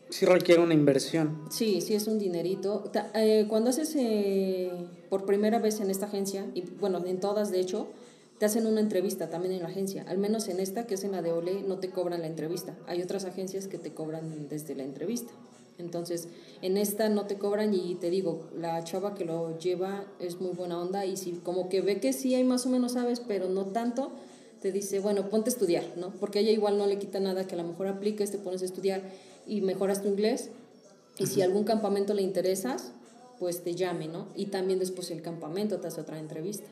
Sí 0.09 0.25
requiere 0.25 0.61
una 0.61 0.73
inversión. 0.73 1.45
Sí, 1.49 1.79
sí 1.79 1.93
es 1.93 2.07
un 2.07 2.19
dinerito. 2.19 2.91
Eh, 3.15 3.45
cuando 3.47 3.69
haces 3.69 3.95
eh, 3.95 4.69
por 5.09 5.25
primera 5.25 5.59
vez 5.59 5.79
en 5.79 5.89
esta 5.89 6.07
agencia, 6.07 6.51
y 6.53 6.63
bueno, 6.63 7.01
en 7.05 7.21
todas 7.21 7.49
de 7.49 7.61
hecho, 7.61 7.87
te 8.41 8.45
hacen 8.47 8.65
una 8.65 8.79
entrevista 8.79 9.29
también 9.29 9.53
en 9.53 9.61
la 9.61 9.67
agencia. 9.67 10.03
Al 10.07 10.17
menos 10.17 10.47
en 10.47 10.59
esta, 10.59 10.87
que 10.87 10.95
es 10.95 11.03
en 11.03 11.11
la 11.11 11.21
de 11.21 11.31
Ole, 11.31 11.61
no 11.61 11.77
te 11.77 11.91
cobran 11.91 12.21
la 12.21 12.27
entrevista. 12.27 12.75
Hay 12.87 12.99
otras 12.99 13.25
agencias 13.25 13.67
que 13.67 13.77
te 13.77 13.93
cobran 13.93 14.49
desde 14.49 14.73
la 14.73 14.81
entrevista. 14.81 15.31
Entonces, 15.77 16.27
en 16.63 16.75
esta 16.75 17.07
no 17.07 17.27
te 17.27 17.37
cobran 17.37 17.71
y 17.75 17.93
te 17.93 18.09
digo, 18.09 18.49
la 18.57 18.83
chava 18.83 19.13
que 19.13 19.25
lo 19.25 19.59
lleva 19.59 20.05
es 20.19 20.41
muy 20.41 20.53
buena 20.53 20.81
onda 20.81 21.05
y 21.05 21.17
si 21.17 21.33
como 21.33 21.69
que 21.69 21.81
ve 21.81 21.99
que 21.99 22.13
sí 22.13 22.33
hay 22.33 22.43
más 22.43 22.65
o 22.65 22.69
menos 22.69 22.93
sabes, 22.93 23.19
pero 23.19 23.47
no 23.47 23.67
tanto, 23.67 24.11
te 24.59 24.71
dice, 24.71 24.99
bueno, 25.01 25.29
ponte 25.29 25.51
a 25.51 25.53
estudiar, 25.53 25.83
¿no? 25.95 26.09
Porque 26.19 26.39
a 26.39 26.41
ella 26.41 26.51
igual 26.51 26.79
no 26.79 26.87
le 26.87 26.97
quita 26.97 27.19
nada 27.19 27.45
que 27.45 27.53
a 27.53 27.59
lo 27.59 27.65
mejor 27.65 27.85
apliques, 27.85 28.31
te 28.31 28.39
pones 28.39 28.63
a 28.63 28.65
estudiar 28.65 29.03
y 29.45 29.61
mejoras 29.61 30.01
tu 30.01 30.07
inglés. 30.07 30.49
Y 31.19 31.27
si 31.27 31.43
algún 31.43 31.63
campamento 31.63 32.15
le 32.15 32.23
interesas, 32.23 32.91
pues 33.37 33.63
te 33.63 33.75
llame, 33.75 34.07
¿no? 34.07 34.29
Y 34.35 34.47
también 34.47 34.79
después 34.79 35.11
el 35.11 35.21
campamento 35.21 35.79
te 35.79 35.89
hace 35.89 36.01
otra 36.01 36.17
entrevista. 36.17 36.65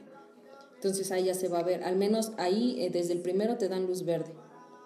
Entonces 0.80 1.12
ahí 1.12 1.26
ya 1.26 1.34
se 1.34 1.50
va 1.50 1.60
a 1.60 1.64
ver, 1.64 1.84
al 1.84 1.98
menos 1.98 2.32
ahí 2.38 2.78
eh, 2.80 2.90
desde 2.90 3.12
el 3.12 3.20
primero 3.20 3.58
te 3.58 3.68
dan 3.68 3.86
luz 3.86 4.06
verde. 4.06 4.32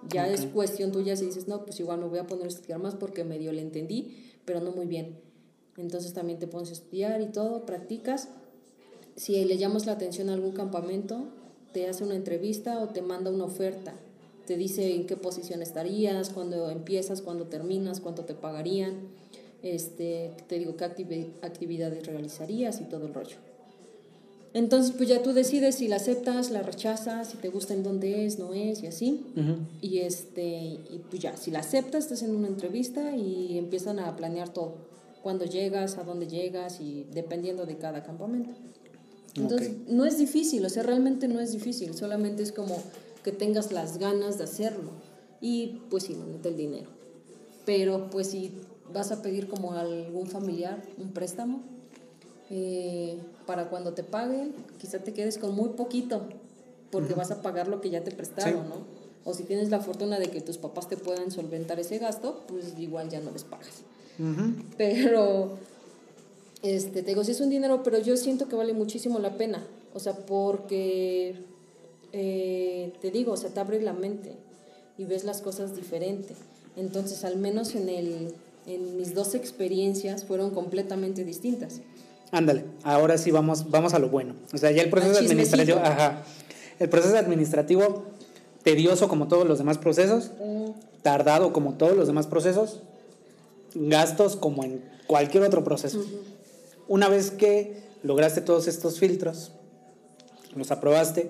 Ya 0.09 0.27
es 0.27 0.47
cuestión 0.47 0.91
tuya 0.91 1.15
si 1.15 1.25
dices, 1.25 1.47
no, 1.47 1.63
pues 1.65 1.79
igual 1.79 1.99
me 1.99 2.07
voy 2.07 2.17
a 2.17 2.25
poner 2.25 2.45
a 2.45 2.47
estudiar 2.47 2.79
más 2.79 2.95
porque 2.95 3.23
medio 3.23 3.53
le 3.53 3.61
entendí, 3.61 4.31
pero 4.43 4.59
no 4.59 4.71
muy 4.71 4.87
bien. 4.87 5.19
Entonces 5.77 6.13
también 6.13 6.39
te 6.39 6.47
pones 6.47 6.69
a 6.69 6.73
estudiar 6.73 7.21
y 7.21 7.27
todo, 7.27 7.65
practicas. 7.65 8.29
Si 9.15 9.45
le 9.45 9.57
llamas 9.57 9.85
la 9.85 9.91
atención 9.93 10.29
a 10.29 10.33
algún 10.33 10.51
campamento, 10.51 11.27
te 11.73 11.87
hace 11.87 12.03
una 12.03 12.15
entrevista 12.15 12.79
o 12.79 12.89
te 12.89 13.01
manda 13.01 13.29
una 13.31 13.45
oferta. 13.45 13.93
Te 14.47 14.57
dice 14.57 14.93
en 14.95 15.05
qué 15.05 15.15
posición 15.15 15.61
estarías, 15.61 16.31
cuándo 16.31 16.69
empiezas, 16.69 17.21
cuándo 17.21 17.45
terminas, 17.45 17.99
cuánto 18.01 18.25
te 18.25 18.33
pagarían. 18.33 19.09
Este, 19.61 20.33
te 20.47 20.59
digo 20.59 20.75
qué 20.75 20.85
activi- 20.85 21.31
actividades 21.41 22.05
realizarías 22.07 22.81
y 22.81 22.85
todo 22.85 23.05
el 23.05 23.13
rollo. 23.13 23.37
Entonces, 24.53 24.93
pues 24.95 25.09
ya 25.09 25.23
tú 25.23 25.33
decides 25.33 25.75
si 25.75 25.87
la 25.87 25.95
aceptas, 25.95 26.51
la 26.51 26.61
rechazas, 26.61 27.29
si 27.29 27.37
te 27.37 27.49
gusta 27.49 27.73
en 27.73 27.81
dónde 27.81 28.25
es, 28.25 28.37
no 28.37 28.53
es 28.53 28.83
y 28.83 28.87
así. 28.87 29.25
Ujú. 29.35 29.55
Y 29.81 29.99
este, 29.99 30.45
y 30.47 31.01
pues 31.09 31.21
ya, 31.21 31.35
si 31.37 31.49
la 31.49 31.59
aceptas, 31.59 32.03
estás 32.05 32.21
en 32.21 32.35
una 32.35 32.47
entrevista 32.47 33.15
y 33.15 33.57
empiezan 33.57 33.99
a 33.99 34.15
planear 34.15 34.49
todo. 34.49 34.75
Cuándo 35.23 35.45
llegas, 35.45 35.97
a 35.97 36.03
dónde 36.03 36.27
llegas 36.27 36.79
y 36.81 37.05
dependiendo 37.13 37.65
de 37.65 37.77
cada 37.77 38.03
campamento. 38.03 38.51
Entonces, 39.35 39.69
Ok. 39.69 39.87
no 39.87 40.05
es 40.05 40.19
difícil, 40.19 40.63
o 40.63 40.69
sea, 40.69 40.83
realmente 40.83 41.27
no 41.27 41.39
es 41.39 41.51
difícil, 41.51 41.95
solamente 41.95 42.43
es 42.43 42.51
como 42.51 42.75
que 43.23 43.31
tengas 43.31 43.71
las 43.71 43.97
ganas 43.97 44.37
de 44.37 44.43
hacerlo. 44.43 44.91
Y 45.41 45.81
pues 45.89 46.03
sí, 46.03 46.15
no 46.15 46.47
el 46.47 46.55
dinero. 46.55 46.89
Pero 47.65 48.09
pues 48.11 48.27
si 48.27 48.51
vas 48.93 49.11
a 49.11 49.21
pedir 49.23 49.47
como 49.47 49.73
a 49.73 49.81
algún 49.81 50.27
familiar 50.27 50.83
un 50.97 51.11
préstamo, 51.11 51.63
eh, 52.49 53.17
para 53.45 53.69
cuando 53.69 53.93
te 53.93 54.03
paguen, 54.03 54.53
quizá 54.79 54.99
te 54.99 55.13
quedes 55.13 55.37
con 55.37 55.55
muy 55.55 55.69
poquito, 55.69 56.21
porque 56.91 57.13
vas 57.13 57.31
a 57.31 57.41
pagar 57.41 57.67
lo 57.67 57.81
que 57.81 57.89
ya 57.89 58.03
te 58.03 58.11
prestaron, 58.11 58.63
Sí. 58.63 58.69
¿no? 58.69 59.03
O 59.25 59.33
si 59.33 59.43
tienes 59.43 59.69
la 59.69 59.79
fortuna 59.79 60.19
de 60.19 60.27
que 60.29 60.41
tus 60.41 60.57
papás 60.57 60.89
te 60.89 60.97
puedan 60.97 61.31
solventar 61.31 61.79
ese 61.79 61.97
gasto, 61.97 62.43
pues 62.47 62.73
igual 62.77 63.09
ya 63.09 63.21
no 63.21 63.31
les 63.31 63.43
pagas. 63.45 63.83
Pero, 64.77 65.57
este, 66.61 67.01
te 67.03 67.09
digo, 67.11 67.23
sí 67.23 67.31
es 67.31 67.41
un 67.41 67.49
dinero, 67.49 67.83
pero 67.83 67.99
yo 67.99 68.17
siento 68.17 68.47
que 68.47 68.55
vale 68.55 68.73
muchísimo 68.73 69.19
la 69.19 69.37
pena. 69.37 69.65
O 69.93 69.99
sea, 69.99 70.13
porque, 70.13 71.35
eh, 72.11 72.91
te 73.01 73.11
digo, 73.11 73.33
o 73.33 73.37
sea, 73.37 73.49
te 73.49 73.59
abre 73.59 73.81
la 73.81 73.93
mente 73.93 74.33
y 74.97 75.05
ves 75.05 75.23
las 75.23 75.41
cosas 75.41 75.75
diferente. 75.75 76.35
Entonces, 76.75 77.23
al 77.23 77.37
menos 77.37 77.75
en, 77.75 77.89
el, 77.89 78.33
en 78.65 78.97
mis 78.97 79.13
dos 79.13 79.35
experiencias 79.35 80.25
fueron 80.25 80.49
completamente 80.51 81.23
distintas. 81.23 81.81
Ándale, 82.33 82.65
ahora 82.81 83.19
sí 83.19 83.29
vamos, 83.29 83.69
vamos 83.69 83.93
a 83.93 83.99
lo 83.99 84.09
bueno. 84.09 84.33
O 84.51 84.57
sea, 84.57 84.71
ya 84.71 84.81
el 84.81 84.89
proceso 84.89 85.19
chismecito. 85.19 85.55
administrativo, 85.55 85.79
ajá. 85.79 86.23
El 86.79 86.89
proceso 86.89 87.15
administrativo, 87.15 88.05
tedioso 88.63 89.07
como 89.07 89.27
todos 89.27 89.47
los 89.47 89.59
demás 89.59 89.77
procesos, 89.77 90.31
tardado 91.03 91.53
como 91.53 91.75
todos 91.75 91.95
los 91.95 92.07
demás 92.07 92.25
procesos, 92.25 92.81
gastos 93.75 94.35
como 94.35 94.63
en 94.63 94.83
cualquier 95.05 95.43
otro 95.43 95.63
proceso. 95.63 96.03
Una 96.87 97.07
vez 97.07 97.29
que 97.29 97.77
lograste 98.01 98.41
todos 98.41 98.67
estos 98.67 98.99
filtros, 98.99 99.51
los 100.55 100.71
aprobaste, 100.71 101.29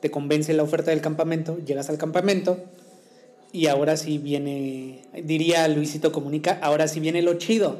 te 0.00 0.10
convence 0.10 0.52
la 0.52 0.62
oferta 0.62 0.90
del 0.90 1.00
campamento, 1.00 1.56
llegas 1.64 1.88
al 1.88 1.96
campamento 1.96 2.58
y 3.50 3.68
ahora 3.68 3.96
sí 3.96 4.18
viene, 4.18 5.06
diría 5.22 5.66
Luisito 5.68 6.12
Comunica, 6.12 6.58
ahora 6.60 6.86
sí 6.86 7.00
viene 7.00 7.22
lo 7.22 7.34
chido. 7.34 7.78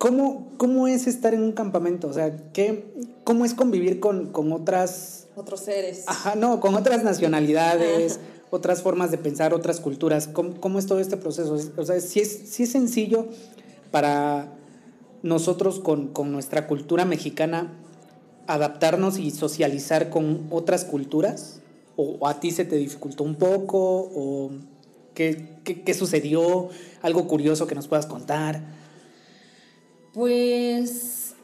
¿Cómo, 0.00 0.48
¿Cómo 0.56 0.88
es 0.88 1.06
estar 1.06 1.34
en 1.34 1.42
un 1.42 1.52
campamento? 1.52 2.08
O 2.08 2.12
sea, 2.14 2.34
¿qué, 2.54 2.90
¿cómo 3.22 3.44
es 3.44 3.52
convivir 3.52 4.00
con, 4.00 4.32
con 4.32 4.50
otras, 4.50 5.26
Otros 5.36 5.60
seres. 5.60 6.04
ajá, 6.06 6.36
no, 6.36 6.58
con 6.58 6.74
otras 6.74 7.04
nacionalidades, 7.04 8.12
Ajá. 8.14 8.22
otras 8.50 8.80
formas 8.80 9.10
de 9.10 9.18
pensar, 9.18 9.52
otras 9.52 9.78
culturas? 9.78 10.26
¿Cómo, 10.26 10.58
cómo 10.58 10.78
es 10.78 10.86
todo 10.86 11.00
este 11.00 11.18
proceso? 11.18 11.54
Es- 11.54 11.72
O 11.76 11.84
sea, 11.84 12.00
si 12.00 12.20
es, 12.20 12.30
sí 12.46 12.62
es 12.62 12.72
sencillo 12.72 13.26
para 13.90 14.48
nosotros 15.22 15.80
con, 15.80 16.08
con 16.08 16.32
nuestra 16.32 16.66
cultura 16.66 17.04
mexicana 17.04 17.70
adaptarnos 18.46 19.18
y 19.18 19.30
socializar 19.32 20.08
con 20.08 20.46
otras 20.50 20.86
culturas? 20.86 21.60
¿O, 21.96 22.16
o 22.20 22.26
a 22.26 22.40
ti 22.40 22.52
se 22.52 22.64
te 22.64 22.76
dificultó 22.76 23.22
un 23.22 23.34
poco? 23.34 23.78
¿O 24.14 24.50
qué, 25.12 25.58
qué, 25.62 25.82
qué 25.82 25.92
sucedió? 25.92 26.70
¿Algo 27.02 27.28
curioso 27.28 27.66
que 27.66 27.74
nos 27.74 27.86
puedas 27.86 28.06
contar? 28.06 28.79
Pues, 30.12 31.34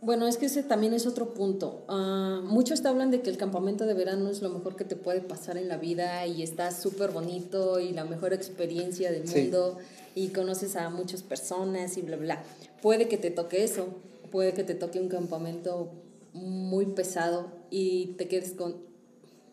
bueno, 0.00 0.26
es 0.26 0.36
que 0.36 0.46
ese 0.46 0.62
también 0.62 0.94
es 0.94 1.06
otro 1.06 1.34
punto. 1.34 1.84
Ah, 1.88 2.40
muchos 2.44 2.82
te 2.82 2.88
hablan 2.88 3.10
de 3.10 3.20
que 3.20 3.30
el 3.30 3.36
campamento 3.36 3.84
de 3.86 3.94
verano 3.94 4.30
es 4.30 4.40
lo 4.40 4.48
mejor 4.50 4.76
que 4.76 4.84
te 4.84 4.96
puede 4.96 5.20
pasar 5.20 5.56
en 5.58 5.68
la 5.68 5.76
vida 5.76 6.26
y 6.26 6.42
está 6.42 6.70
súper 6.70 7.10
bonito 7.10 7.80
y 7.80 7.92
la 7.92 8.04
mejor 8.04 8.32
experiencia 8.32 9.10
del 9.12 9.28
Sí. 9.28 9.42
mundo 9.42 9.78
y 10.14 10.28
conoces 10.28 10.76
a 10.76 10.88
muchas 10.90 11.22
personas 11.22 11.98
y 11.98 12.02
bla, 12.02 12.16
bla. 12.16 12.42
Puede 12.80 13.08
que 13.08 13.18
te 13.18 13.30
toque 13.30 13.64
eso, 13.64 13.88
puede 14.30 14.54
que 14.54 14.64
te 14.64 14.74
toque 14.74 15.00
un 15.00 15.08
campamento 15.08 15.90
muy 16.32 16.86
pesado 16.86 17.48
y 17.70 18.14
te 18.18 18.28
quedes 18.28 18.52
con, 18.52 18.76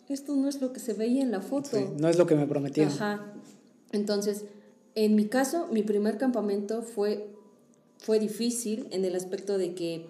esto 0.09 0.35
no 0.35 0.47
es 0.47 0.61
lo 0.61 0.71
que 0.73 0.79
se 0.79 0.93
veía 0.93 1.23
en 1.23 1.31
la 1.31 1.41
foto. 1.41 1.77
Sí, 1.77 1.85
no 1.97 2.07
es 2.07 2.17
lo 2.17 2.27
que 2.27 2.35
me 2.35 2.45
prometieron. 2.45 2.93
Ajá. 2.93 3.33
Entonces, 3.91 4.45
en 4.95 5.15
mi 5.15 5.27
caso, 5.27 5.67
mi 5.71 5.83
primer 5.83 6.17
campamento 6.17 6.81
fue, 6.81 7.27
fue 7.97 8.19
difícil 8.19 8.87
en 8.91 9.05
el 9.05 9.15
aspecto 9.15 9.57
de 9.57 9.73
que 9.73 10.05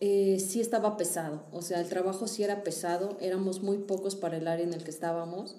eh, 0.00 0.40
sí 0.40 0.60
estaba 0.60 0.96
pesado, 0.96 1.44
o 1.52 1.62
sea, 1.62 1.80
el 1.80 1.88
trabajo 1.88 2.26
sí 2.26 2.42
era 2.42 2.64
pesado, 2.64 3.16
éramos 3.20 3.62
muy 3.62 3.78
pocos 3.78 4.16
para 4.16 4.36
el 4.36 4.48
área 4.48 4.66
en 4.66 4.74
el 4.74 4.82
que 4.82 4.90
estábamos, 4.90 5.56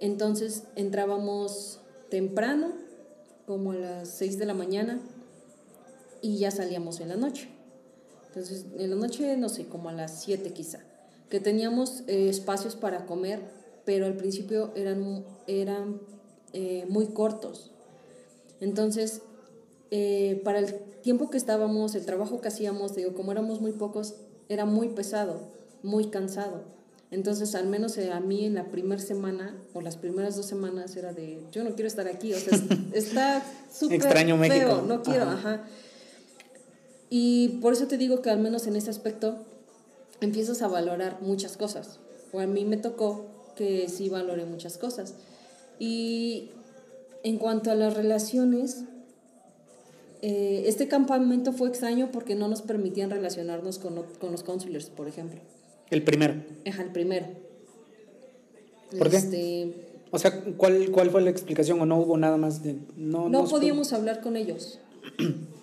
entonces 0.00 0.62
entrábamos 0.74 1.80
temprano, 2.08 2.72
como 3.46 3.72
a 3.72 3.76
las 3.76 4.08
6 4.08 4.38
de 4.38 4.46
la 4.46 4.54
mañana, 4.54 5.00
y 6.22 6.38
ya 6.38 6.50
salíamos 6.50 7.00
en 7.00 7.08
la 7.10 7.16
noche. 7.16 7.48
Entonces, 8.28 8.66
en 8.76 8.90
la 8.90 8.96
noche, 8.96 9.36
no 9.36 9.48
sé, 9.48 9.66
como 9.66 9.88
a 9.88 9.92
las 9.92 10.22
7 10.22 10.52
quizá, 10.52 10.80
que 11.28 11.40
teníamos 11.40 12.04
eh, 12.06 12.28
espacios 12.28 12.76
para 12.76 13.06
comer, 13.06 13.40
pero 13.84 14.06
al 14.06 14.14
principio 14.14 14.72
eran, 14.74 15.24
eran 15.46 16.00
eh, 16.52 16.86
muy 16.88 17.06
cortos. 17.08 17.70
Entonces, 18.60 19.22
eh, 19.90 20.40
para 20.44 20.58
el 20.58 20.74
tiempo 21.02 21.30
que 21.30 21.36
estábamos, 21.36 21.94
el 21.94 22.04
trabajo 22.04 22.40
que 22.40 22.48
hacíamos, 22.48 22.94
digo, 22.94 23.14
como 23.14 23.32
éramos 23.32 23.60
muy 23.60 23.72
pocos, 23.72 24.16
era 24.48 24.64
muy 24.64 24.88
pesado, 24.88 25.40
muy 25.82 26.08
cansado. 26.08 26.62
Entonces, 27.10 27.54
al 27.54 27.66
menos 27.66 27.96
eh, 27.96 28.12
a 28.12 28.20
mí 28.20 28.44
en 28.44 28.54
la 28.54 28.70
primera 28.70 29.00
semana 29.00 29.56
o 29.72 29.80
las 29.80 29.96
primeras 29.96 30.36
dos 30.36 30.44
semanas 30.46 30.94
era 30.96 31.12
de, 31.14 31.40
yo 31.52 31.64
no 31.64 31.70
quiero 31.74 31.86
estar 31.88 32.06
aquí, 32.06 32.34
o 32.34 32.38
sea, 32.38 32.58
está 32.92 33.42
súper 33.72 33.96
Extraño 33.96 34.36
feo, 34.36 34.48
México. 34.48 34.84
no 34.86 35.02
quiero, 35.02 35.22
Ajá. 35.24 35.54
ajá. 35.54 35.64
Y 37.10 37.60
por 37.62 37.72
eso 37.72 37.86
te 37.86 37.96
digo 37.96 38.20
que 38.20 38.28
al 38.30 38.38
menos 38.38 38.66
en 38.66 38.76
ese 38.76 38.90
aspecto 38.90 39.38
empiezas 40.20 40.60
a 40.60 40.68
valorar 40.68 41.18
muchas 41.22 41.56
cosas. 41.56 41.98
O 42.32 42.40
a 42.40 42.46
mí 42.46 42.66
me 42.66 42.76
tocó 42.76 43.24
que 43.56 43.88
sí 43.88 44.10
valoré 44.10 44.44
muchas 44.44 44.76
cosas. 44.76 45.14
Y 45.78 46.50
en 47.22 47.38
cuanto 47.38 47.70
a 47.70 47.74
las 47.74 47.94
relaciones, 47.94 48.84
eh, 50.22 50.64
este 50.66 50.88
campamento 50.88 51.52
fue 51.52 51.68
extraño 51.68 52.10
porque 52.12 52.34
no 52.34 52.48
nos 52.48 52.62
permitían 52.62 53.10
relacionarnos 53.10 53.78
con, 53.78 54.02
con 54.18 54.32
los 54.32 54.42
counselors, 54.42 54.90
por 54.90 55.08
ejemplo. 55.08 55.40
El 55.90 56.02
primero. 56.02 56.34
Ajá, 56.66 56.82
el 56.82 56.92
primero. 56.92 57.26
¿Por 58.96 59.10
qué? 59.10 59.16
Este, 59.16 59.72
O 60.10 60.18
sea, 60.18 60.42
¿cuál, 60.56 60.90
¿cuál 60.90 61.10
fue 61.10 61.22
la 61.22 61.30
explicación 61.30 61.80
o 61.80 61.86
no 61.86 61.98
hubo 61.98 62.16
nada 62.16 62.36
más 62.36 62.62
de... 62.62 62.76
No, 62.96 63.28
no 63.28 63.44
podíamos 63.44 63.92
hablar 63.92 64.20
con 64.20 64.36
ellos. 64.36 64.78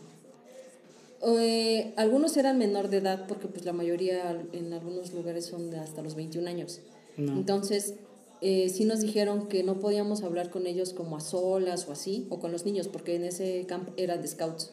Eh, 1.28 1.94
algunos 1.96 2.38
eran 2.38 2.60
menor 2.60 2.90
de 2.90 2.98
edad 2.98 3.26
porque 3.28 3.48
pues 3.48 3.66
la 3.66 3.74
mayoría 3.74 4.40
en 4.54 4.74
algunos 4.74 5.12
lugares 5.12 5.48
son 5.48 5.72
de 5.72 5.80
hasta 5.80 6.04
los 6.04 6.14
21 6.14 6.48
años. 6.48 6.82
No. 7.18 7.34
Entonces, 7.34 7.96
eh, 8.42 8.70
sí 8.70 8.86
nos 8.86 9.02
dijeron 9.02 9.48
que 9.48 9.64
no 9.64 9.80
podíamos 9.80 10.24
hablar 10.24 10.50
con 10.50 10.68
ellos 10.68 10.94
como 10.94 11.18
a 11.18 11.22
solas 11.22 11.88
o 11.88 11.92
así, 11.92 12.28
o 12.30 12.40
con 12.40 12.52
los 12.52 12.66
niños, 12.66 12.88
porque 12.88 13.16
en 13.16 13.24
ese 13.24 13.66
camp 13.68 13.90
era 13.98 14.18
de 14.18 14.28
scouts, 14.28 14.72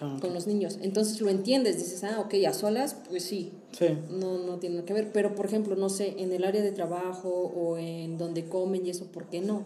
Ah, 0.00 0.14
ok. 0.16 0.20
con 0.22 0.34
los 0.34 0.46
niños. 0.48 0.78
Entonces 0.82 1.20
lo 1.20 1.30
entiendes, 1.30 1.76
dices, 1.78 2.02
ah, 2.04 2.18
ok, 2.20 2.34
a 2.48 2.52
solas, 2.52 2.96
pues 3.08 3.22
sí, 3.22 3.52
Sí. 3.78 3.86
no, 4.10 4.38
no 4.38 4.58
tiene 4.58 4.76
nada 4.76 4.86
que 4.86 4.92
ver. 4.92 5.12
Pero, 5.12 5.34
por 5.36 5.46
ejemplo, 5.46 5.76
no 5.76 5.88
sé, 5.88 6.14
en 6.18 6.32
el 6.32 6.44
área 6.44 6.62
de 6.62 6.72
trabajo 6.72 7.28
o 7.30 7.78
en 7.78 8.18
donde 8.18 8.44
comen 8.46 8.84
y 8.86 8.90
eso, 8.90 9.04
¿por 9.06 9.26
qué 9.26 9.40
no? 9.40 9.64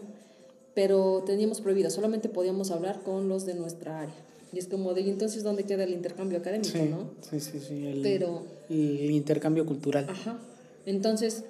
Pero 0.75 1.23
teníamos 1.25 1.61
prohibido, 1.61 1.89
solamente 1.89 2.29
podíamos 2.29 2.69
hablar 2.71 3.01
con 3.03 3.27
los 3.27 3.45
de 3.47 3.55
nuestra 3.55 4.01
área. 4.01 4.15
Y 4.53 4.59
es 4.59 4.67
como 4.67 4.93
de, 4.93 5.01
¿y 5.01 5.09
entonces 5.09 5.43
dónde 5.43 5.63
queda 5.63 5.83
el 5.83 5.93
intercambio 5.93 6.37
académico, 6.37 6.71
Sí, 6.77 6.83
no? 6.89 7.09
sí, 7.21 7.39
sí, 7.39 7.59
sí, 7.59 7.87
El, 7.87 8.01
Pero- 8.03 8.43
el 8.69 9.09
intercambio 9.11 9.65
cultural. 9.65 10.05
Ajá. 10.09 10.39
Entonces, 10.85 11.43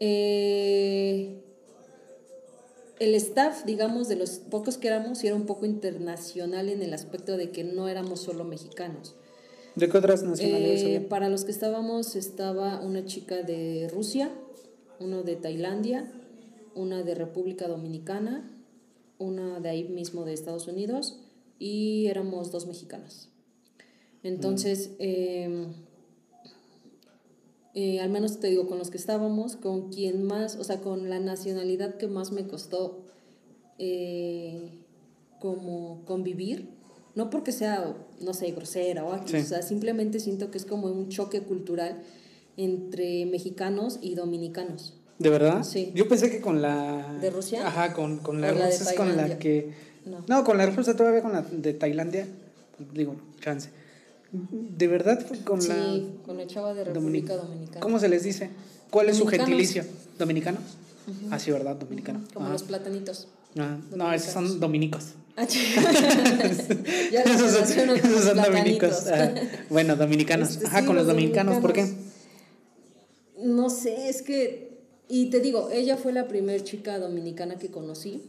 eh, 0.00 1.36
el 2.98 3.14
staff, 3.14 3.64
digamos, 3.64 4.08
de 4.08 4.16
los 4.16 4.38
pocos 4.38 4.78
que 4.78 4.88
éramos, 4.88 5.22
era 5.24 5.34
un 5.34 5.46
poco 5.46 5.66
internacional 5.66 6.68
en 6.68 6.82
el 6.82 6.94
aspecto 6.94 7.36
de 7.36 7.50
que 7.50 7.64
no 7.64 7.88
éramos 7.88 8.20
solo 8.20 8.44
mexicanos. 8.44 9.14
¿De 9.74 9.88
qué 9.88 9.98
otras 9.98 10.22
nacionalidades 10.22 10.82
Eh, 10.82 11.00
para 11.00 11.28
los 11.28 11.44
que 11.44 11.50
estábamos, 11.50 12.16
estaba 12.16 12.80
una 12.80 13.04
chica 13.04 13.42
de 13.42 13.88
Rusia, 13.92 14.30
uno 15.00 15.22
de 15.22 15.36
Tailandia, 15.36 16.10
una 16.74 17.02
de 17.02 17.14
República 17.14 17.68
Dominicana, 17.68 18.50
una 19.18 19.60
de 19.60 19.68
ahí 19.68 19.84
mismo 19.84 20.24
de 20.24 20.32
Estados 20.32 20.66
Unidos 20.66 21.20
y 21.58 22.06
éramos 22.06 22.50
dos 22.52 22.66
mexicanas. 22.66 23.28
Entonces, 24.22 24.90
eh, 24.98 25.68
eh, 27.76 28.00
al 28.00 28.08
menos 28.08 28.40
te 28.40 28.48
digo, 28.48 28.66
con 28.66 28.78
los 28.78 28.90
que 28.90 28.96
estábamos, 28.96 29.54
con 29.56 29.90
quien 29.90 30.22
más, 30.24 30.56
o 30.56 30.64
sea, 30.64 30.80
con 30.80 31.10
la 31.10 31.20
nacionalidad 31.20 31.98
que 31.98 32.08
más 32.08 32.32
me 32.32 32.46
costó 32.46 33.04
eh, 33.78 34.70
como 35.40 36.02
convivir, 36.06 36.70
no 37.14 37.28
porque 37.28 37.52
sea, 37.52 37.94
no 38.20 38.32
sé, 38.32 38.50
grosera 38.52 39.04
o 39.04 39.12
aquí, 39.12 39.32
Sí. 39.32 39.36
o 39.36 39.44
sea, 39.44 39.60
simplemente 39.62 40.20
siento 40.20 40.50
que 40.50 40.56
es 40.58 40.64
como 40.64 40.86
un 40.88 41.10
choque 41.10 41.42
cultural 41.42 42.02
entre 42.56 43.26
mexicanos 43.26 43.98
y 44.00 44.14
dominicanos. 44.14 44.94
¿De 45.18 45.28
verdad? 45.28 45.62
Sí. 45.62 45.92
Yo 45.94 46.08
pensé 46.08 46.30
que 46.30 46.40
con 46.40 46.62
la... 46.62 47.18
¿De 47.20 47.30
Rusia? 47.30 47.66
Ajá, 47.66 47.92
con, 47.92 48.18
con 48.18 48.40
la 48.40 48.52
¿O 48.52 48.54
la 48.54 48.66
de 48.66 48.78
rusa 48.78 48.90
es 48.90 48.96
con 48.96 49.16
la 49.16 49.38
que... 49.38 49.72
No. 50.06 50.24
No, 50.28 50.44
con 50.44 50.56
la 50.56 50.66
rusa 50.66 50.96
todavía 50.96 51.20
con 51.22 51.32
la 51.32 51.42
de 51.42 51.74
Tailandia. 51.74 52.26
Digo, 52.94 53.16
chance. 53.40 53.68
¿De 54.32 54.86
verdad 54.88 55.24
fue 55.26 55.38
con 55.38 55.62
sí, 55.62 55.68
la... 55.68 56.00
con 56.24 56.36
la 56.36 56.46
chava 56.46 56.74
de 56.74 56.82
Dominic- 56.84 56.94
República 56.94 57.36
Dominicana. 57.36 57.80
¿Cómo 57.80 57.98
se 57.98 58.08
les 58.08 58.22
dice? 58.24 58.50
¿Cuál 58.90 59.08
es 59.08 59.16
su 59.16 59.24
Dominicanos. 59.24 59.48
gentilicio? 59.48 59.84
¿Dominicanos? 60.18 60.62
Ah, 61.30 61.38
sí, 61.38 61.50
¿verdad? 61.52 61.76
Dominicano. 61.76 62.24
Como 62.34 62.46
Ajá. 62.46 62.52
los 62.54 62.62
platanitos. 62.64 63.28
Ah, 63.58 63.78
no, 63.94 64.12
esos 64.12 64.32
son 64.32 64.58
dominicos. 64.60 65.12
Ah, 65.36 65.46
ya 67.12 67.22
esos 67.22 67.50
son, 67.68 67.90
esos 67.90 68.34
dominicos. 68.34 69.06
Ah, 69.06 69.34
bueno, 69.70 69.96
dominicanos. 69.96 70.50
Este, 70.50 70.66
Ajá, 70.66 70.80
sí, 70.80 70.86
con 70.86 70.96
los 70.96 71.06
dominicanos. 71.06 71.58
¿Por 71.58 71.72
qué? 71.72 71.92
No 73.42 73.70
sé, 73.70 74.08
es 74.08 74.22
que. 74.22 74.66
Y 75.08 75.30
te 75.30 75.38
digo, 75.40 75.70
ella 75.70 75.96
fue 75.96 76.12
la 76.12 76.26
primer 76.26 76.64
chica 76.64 76.98
dominicana 76.98 77.56
que 77.56 77.70
conocí, 77.70 78.22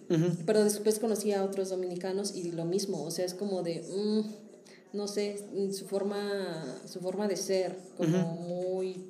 pero 0.45 0.63
después 0.63 0.99
conocí 0.99 1.31
a 1.33 1.43
otros 1.43 1.69
dominicanos 1.69 2.36
y 2.36 2.51
lo 2.51 2.65
mismo. 2.65 3.03
O 3.03 3.10
sea, 3.12 3.25
es 3.25 3.33
como 3.33 3.63
de. 3.63 3.81
mm, 3.81 4.46
no 4.93 5.08
sé, 5.08 5.43
su 5.71 5.86
forma, 5.86 6.80
su 6.86 7.00
forma 7.00 7.28
de 7.28 7.38
ser, 7.38 7.78
como 7.97 8.17
muy. 8.36 9.06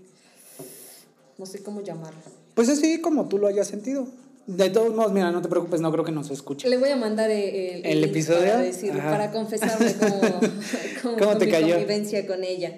No 1.38 1.46
sé 1.46 1.62
cómo 1.62 1.82
llamarlo. 1.82 2.20
Pues 2.56 2.70
así 2.70 3.00
como 3.02 3.28
tú 3.28 3.38
lo 3.38 3.48
hayas 3.48 3.68
sentido. 3.68 4.08
De 4.48 4.70
todos 4.70 4.96
modos, 4.96 5.12
mira, 5.12 5.30
no 5.32 5.42
te 5.42 5.50
preocupes, 5.50 5.82
no 5.82 5.92
creo 5.92 6.06
que 6.06 6.12
nos 6.12 6.32
escuche. 6.32 6.70
Le 6.70 6.78
voy 6.78 6.90
a 6.90 6.96
mandar 6.96 7.30
el, 7.30 7.86
¿El 7.86 8.02
link 8.02 8.12
episodio? 8.12 8.40
para, 8.40 8.62
decir, 8.62 8.94
para 8.94 9.32
confesarme 9.32 9.94
cómo, 10.00 10.22
cómo, 10.22 11.18
¿Cómo 11.18 11.32
fue 11.32 11.36
te 11.36 11.46
mi 11.48 11.52
cayó? 11.52 11.74
convivencia 11.76 12.26
con 12.26 12.44
ella. 12.46 12.78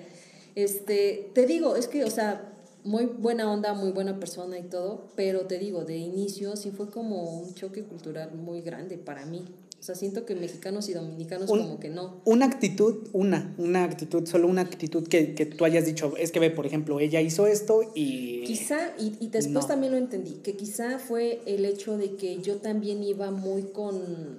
Este, 0.55 1.29
te 1.33 1.45
digo, 1.45 1.75
es 1.75 1.87
que, 1.87 2.03
o 2.03 2.09
sea, 2.09 2.51
muy 2.83 3.05
buena 3.05 3.51
onda, 3.51 3.73
muy 3.75 3.91
buena 3.91 4.19
persona 4.19 4.57
y 4.57 4.63
todo, 4.63 5.09
pero 5.15 5.41
te 5.41 5.59
digo, 5.59 5.85
de 5.85 5.97
inicio 5.97 6.55
sí 6.55 6.71
fue 6.71 6.89
como 6.89 7.39
un 7.39 7.53
choque 7.53 7.83
cultural 7.83 8.33
muy 8.33 8.61
grande 8.61 8.97
para 8.97 9.25
mí. 9.25 9.45
O 9.79 9.81
sea, 9.81 9.95
siento 9.95 10.25
que 10.25 10.35
mexicanos 10.35 10.89
y 10.89 10.93
dominicanos 10.93 11.49
Un- 11.49 11.59
como 11.61 11.79
que 11.79 11.87
no. 11.89 12.21
Una 12.25 12.45
actitud, 12.47 13.07
una, 13.13 13.55
una 13.57 13.85
actitud, 13.85 14.25
solo 14.27 14.47
una 14.47 14.61
actitud 14.61 15.07
que, 15.07 15.33
que 15.35 15.45
tú 15.45 15.63
hayas 15.63 15.85
dicho, 15.85 16.13
es 16.17 16.31
que 16.33 16.39
ve, 16.41 16.51
por 16.51 16.65
ejemplo, 16.65 16.99
ella 16.99 17.21
hizo 17.21 17.47
esto 17.47 17.81
y... 17.95 18.43
Quizá, 18.43 18.91
y, 18.99 19.15
y 19.21 19.27
después 19.29 19.63
No. 19.63 19.67
también 19.67 19.93
lo 19.93 19.97
entendí, 19.97 20.33
que 20.43 20.57
quizá 20.57 20.99
fue 20.99 21.41
el 21.45 21.63
hecho 21.63 21.97
de 21.97 22.15
que 22.17 22.41
yo 22.41 22.57
también 22.57 23.01
iba 23.05 23.31
muy 23.31 23.63
con, 23.63 24.37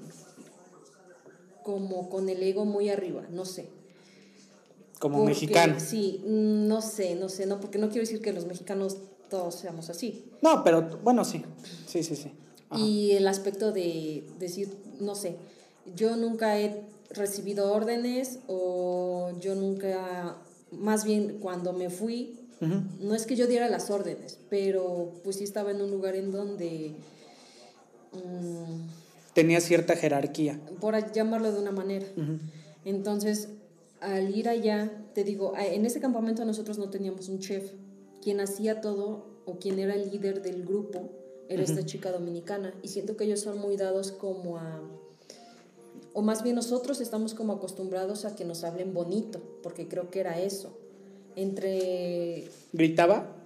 como 1.62 2.08
con 2.10 2.28
el 2.28 2.42
ego 2.42 2.64
muy 2.64 2.88
arriba, 2.90 3.26
no 3.30 3.44
sé. 3.44 3.66
como 4.98 5.16
Porque, 5.18 5.30
mexicano. 5.30 5.76
Sí, 5.80 6.20
no 6.26 6.82
sé, 6.82 7.14
no 7.14 7.28
sé, 7.30 7.46
no, 7.46 7.60
porque 7.60 7.78
no 7.78 7.88
quiero 7.88 8.02
decir 8.02 8.20
que 8.20 8.32
los 8.34 8.46
mexicanos 8.46 8.98
todos 9.30 9.54
seamos 9.54 9.88
así. 9.88 10.24
No, 10.42 10.62
pero 10.64 10.98
bueno, 11.02 11.24
sí, 11.24 11.42
sí, 11.86 12.02
sí, 12.02 12.14
sí. 12.16 12.30
Ajá. 12.68 12.80
Y 12.84 13.12
el 13.12 13.26
aspecto 13.26 13.72
de 13.72 14.24
decir, 14.38 14.68
no 15.00 15.14
sé, 15.14 15.36
yo 15.96 16.16
nunca 16.16 16.58
he 16.58 16.82
recibido 17.10 17.72
órdenes 17.72 18.38
o 18.46 19.32
yo 19.40 19.54
nunca, 19.54 20.36
más 20.70 21.04
bien 21.04 21.38
cuando 21.40 21.72
me 21.72 21.90
fui, 21.90 22.36
no 23.00 23.14
es 23.14 23.24
que 23.24 23.36
yo 23.36 23.46
diera 23.46 23.68
las 23.68 23.90
órdenes, 23.90 24.38
pero 24.50 25.12
pues 25.24 25.36
sí 25.36 25.44
estaba 25.44 25.70
en 25.70 25.80
un 25.80 25.90
lugar 25.90 26.14
en 26.14 26.30
donde, 26.30 26.94
mm, 28.12 28.88
Tenía 29.32 29.60
cierta 29.60 29.96
jerarquía. 29.96 30.60
por 30.80 31.12
llamarlo 31.12 31.52
de 31.52 31.60
una 31.60 31.70
manera. 31.72 32.06
Entonces, 32.84 33.48
al 34.00 34.34
ir 34.36 34.48
allá, 34.48 34.90
te 35.14 35.24
digo, 35.24 35.54
en 35.56 35.86
ese 35.86 36.00
campamento 36.00 36.44
nosotros 36.44 36.78
no 36.78 36.90
teníamos 36.90 37.28
un 37.28 37.38
chef. 37.38 37.70
Quien 38.22 38.40
hacía 38.40 38.80
todo 38.80 39.24
o 39.46 39.58
quien 39.58 39.78
era 39.78 39.94
el 39.94 40.10
líder 40.10 40.42
del 40.42 40.64
grupo 40.64 41.10
era 41.50 41.62
esta 41.64 41.84
chica 41.84 42.12
dominicana. 42.12 42.72
Y 42.82 42.88
siento 42.88 43.16
que 43.16 43.24
ellos 43.24 43.40
son 43.40 43.58
muy 43.58 43.76
dados 43.76 44.12
como 44.12 44.56
a... 44.56 44.80
O 46.12 46.22
más 46.22 46.42
bien 46.42 46.56
nosotros 46.56 47.00
estamos 47.00 47.34
como 47.34 47.52
acostumbrados 47.52 48.24
a 48.24 48.34
que 48.36 48.44
nos 48.44 48.64
hablen 48.64 48.94
bonito, 48.94 49.40
porque 49.62 49.86
creo 49.88 50.10
que 50.10 50.20
era 50.20 50.40
eso. 50.40 50.76
Entre... 51.36 52.48
¿Gritaba? 52.72 53.36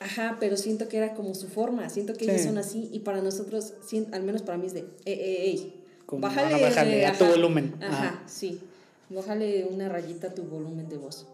Ajá, 0.00 0.36
pero 0.40 0.56
siento 0.56 0.88
que 0.88 0.96
era 0.98 1.14
como 1.14 1.34
su 1.34 1.48
forma, 1.48 1.88
siento 1.88 2.14
que 2.14 2.24
ellos 2.24 2.40
Sí. 2.40 2.48
son 2.48 2.58
así 2.58 2.90
y 2.92 3.00
para 3.00 3.22
nosotros, 3.22 3.74
al 4.12 4.22
menos 4.22 4.42
para 4.42 4.58
mí 4.58 4.66
es 4.66 4.74
de, 4.74 4.80
eh, 4.80 4.86
eh, 5.06 5.44
ey, 5.44 5.82
bájale, 6.12 6.60
bájale 6.60 7.06
a 7.06 7.16
tu 7.16 7.24
ajá, 7.24 7.32
volumen. 7.32 7.74
Ajá, 7.80 8.08
Ajá. 8.08 8.22
sí, 8.26 8.60
bájale 9.08 9.64
una 9.70 9.88
rayita 9.88 10.28
a 10.28 10.34
tu 10.34 10.42
volumen 10.42 10.88
de 10.88 10.98
voz. 10.98 11.26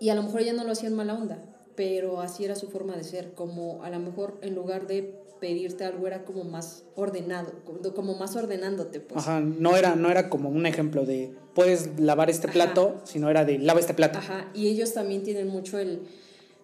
Y 0.00 0.08
a 0.10 0.14
lo 0.14 0.24
mejor 0.24 0.40
ella 0.42 0.52
no 0.52 0.64
lo 0.64 0.72
hacía 0.72 0.88
en 0.88 0.96
mala 0.96 1.14
onda, 1.14 1.38
pero 1.76 2.20
así 2.20 2.44
era 2.44 2.54
su 2.54 2.68
forma 2.68 2.96
de 2.96 3.04
ser, 3.04 3.32
como 3.34 3.82
a 3.82 3.90
lo 3.90 3.98
mejor 3.98 4.38
en 4.42 4.54
lugar 4.54 4.86
de 4.86 5.14
pedirte 5.40 5.84
algo 5.84 6.06
era 6.06 6.24
como 6.24 6.44
más 6.44 6.84
ordenado, 6.94 7.52
como 7.94 8.14
más 8.14 8.36
ordenándote. 8.36 9.00
Pues. 9.00 9.20
Ajá, 9.20 9.40
no 9.40 9.76
era, 9.76 9.94
no 9.94 10.10
era 10.10 10.30
como 10.30 10.48
un 10.48 10.66
ejemplo 10.66 11.04
de 11.04 11.34
puedes 11.54 11.98
lavar 12.00 12.30
este 12.30 12.48
plato, 12.48 13.00
sino 13.04 13.28
era 13.30 13.44
de 13.44 13.58
lava 13.58 13.80
este 13.80 13.94
plato. 13.94 14.18
Ajá, 14.18 14.50
y 14.54 14.68
ellos 14.68 14.92
también 14.94 15.22
tienen 15.22 15.48
mucho 15.48 15.78
el, 15.78 16.02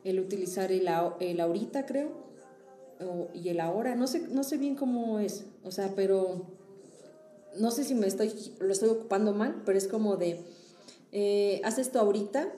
el 0.04 0.20
utilizar 0.20 0.72
el, 0.72 0.88
el 1.20 1.40
ahorita, 1.40 1.86
creo, 1.86 2.08
o, 3.00 3.28
y 3.34 3.48
el 3.48 3.60
ahora, 3.60 3.94
no 3.94 4.06
sé, 4.06 4.20
no 4.28 4.44
sé 4.44 4.56
bien 4.56 4.76
cómo 4.76 5.18
es, 5.18 5.44
o 5.64 5.70
sea, 5.70 5.92
pero 5.94 6.46
no 7.58 7.70
sé 7.70 7.84
si 7.84 7.94
me 7.94 8.06
estoy, 8.06 8.32
lo 8.60 8.72
estoy 8.72 8.88
ocupando 8.88 9.32
mal, 9.34 9.62
pero 9.64 9.76
es 9.76 9.88
como 9.88 10.16
de, 10.16 10.40
eh, 11.12 11.60
haz 11.64 11.78
esto 11.78 12.00
ahorita, 12.00 12.52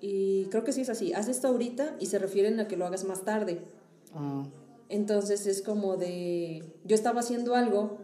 y 0.00 0.46
creo 0.46 0.64
que 0.64 0.72
sí 0.72 0.82
es 0.82 0.90
así, 0.90 1.12
haz 1.12 1.28
esto 1.28 1.48
ahorita 1.48 1.96
y 2.00 2.06
se 2.06 2.18
refieren 2.18 2.58
a 2.60 2.68
que 2.68 2.76
lo 2.76 2.86
hagas 2.86 3.04
más 3.04 3.24
tarde. 3.24 3.60
Ah. 4.14 4.44
Entonces 4.88 5.46
es 5.46 5.62
como 5.62 5.96
de, 5.96 6.64
yo 6.84 6.94
estaba 6.94 7.20
haciendo 7.20 7.54
algo 7.54 7.98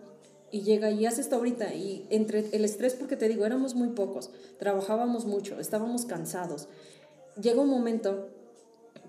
y 0.50 0.62
llega 0.62 0.90
y 0.90 1.06
hace 1.06 1.20
esto 1.20 1.36
ahorita 1.36 1.74
y 1.74 2.06
entre 2.10 2.48
el 2.52 2.64
estrés, 2.64 2.94
porque 2.94 3.16
te 3.16 3.28
digo, 3.28 3.44
éramos 3.44 3.74
muy 3.74 3.88
pocos, 3.88 4.30
trabajábamos 4.58 5.26
mucho, 5.26 5.58
estábamos 5.58 6.04
cansados. 6.04 6.68
Llega 7.40 7.60
un 7.60 7.68
momento, 7.68 8.28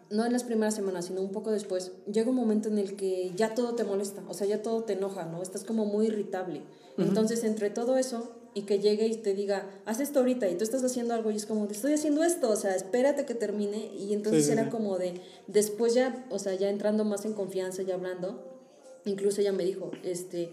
no 0.09 0.25
en 0.25 0.33
las 0.33 0.43
primeras 0.43 0.73
semanas, 0.73 1.05
sino 1.05 1.21
un 1.21 1.31
poco 1.31 1.51
después, 1.51 1.91
llega 2.11 2.29
un 2.29 2.35
momento 2.35 2.69
en 2.69 2.79
el 2.79 2.95
que 2.95 3.31
ya 3.35 3.53
todo 3.53 3.75
te 3.75 3.83
molesta, 3.83 4.23
o 4.27 4.33
sea, 4.33 4.47
ya 4.47 4.61
todo 4.61 4.83
te 4.83 4.93
enoja, 4.93 5.25
¿no? 5.25 5.41
Estás 5.41 5.63
como 5.63 5.85
muy 5.85 6.07
irritable. 6.07 6.63
Entonces, 6.97 7.43
entre 7.43 7.69
todo 7.69 7.97
eso, 7.97 8.36
y 8.57 8.63
que 8.63 8.79
llegue 8.79 9.05
y 9.05 9.15
te 9.17 9.35
diga, 9.35 9.69
haz 9.85 9.99
esto 9.99 10.17
ahorita 10.17 10.49
y 10.49 10.55
tú 10.55 10.63
estás 10.63 10.83
haciendo 10.83 11.13
algo 11.13 11.29
y 11.29 11.35
es 11.35 11.45
como, 11.45 11.67
estoy 11.69 11.93
haciendo 11.93 12.23
esto, 12.23 12.49
o 12.49 12.55
sea, 12.55 12.75
espérate 12.75 13.23
que 13.23 13.35
termine 13.35 13.91
y 13.95 14.13
entonces 14.13 14.49
era 14.49 14.71
como 14.71 14.97
de, 14.97 15.21
después 15.45 15.93
ya, 15.93 16.25
o 16.31 16.39
sea, 16.39 16.55
ya 16.55 16.67
entrando 16.71 17.05
más 17.05 17.23
en 17.25 17.33
confianza, 17.33 17.83
ya 17.83 17.93
hablando, 17.93 18.43
incluso 19.05 19.41
ella 19.41 19.51
me 19.51 19.63
dijo, 19.63 19.91
este, 20.03 20.49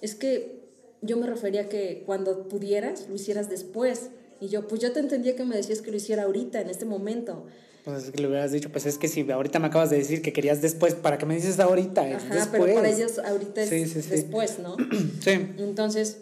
es 0.00 0.14
que 0.14 0.62
yo 1.00 1.16
me 1.16 1.26
refería 1.26 1.68
que 1.68 2.04
cuando 2.06 2.46
pudieras, 2.46 3.08
lo 3.08 3.16
hicieras 3.16 3.50
después. 3.50 4.10
Y 4.40 4.48
yo, 4.48 4.68
pues 4.68 4.80
yo 4.80 4.92
te 4.92 5.00
entendía 5.00 5.34
que 5.34 5.44
me 5.44 5.56
decías 5.56 5.82
que 5.82 5.90
lo 5.90 5.96
hiciera 5.96 6.22
ahorita, 6.22 6.60
en 6.60 6.70
este 6.70 6.84
momento. 6.84 7.46
Pues 7.84 8.04
es 8.04 8.10
que 8.12 8.22
le 8.22 8.28
hubieras 8.28 8.52
dicho, 8.52 8.70
pues 8.70 8.86
es 8.86 8.98
que 8.98 9.08
si 9.08 9.28
ahorita 9.28 9.58
me 9.58 9.66
acabas 9.66 9.90
de 9.90 9.96
decir 9.96 10.22
que 10.22 10.32
querías 10.32 10.62
después, 10.62 10.94
¿para 10.94 11.18
qué 11.18 11.26
me 11.26 11.34
dices 11.34 11.58
ahorita? 11.58 12.02
Ajá, 12.02 12.48
pero 12.52 12.72
para 12.72 12.88
ellos 12.88 13.18
ahorita 13.18 13.62
es 13.62 14.08
después, 14.08 14.60
¿no? 14.60 14.76
sí. 15.20 15.30
Entonces, 15.58 16.18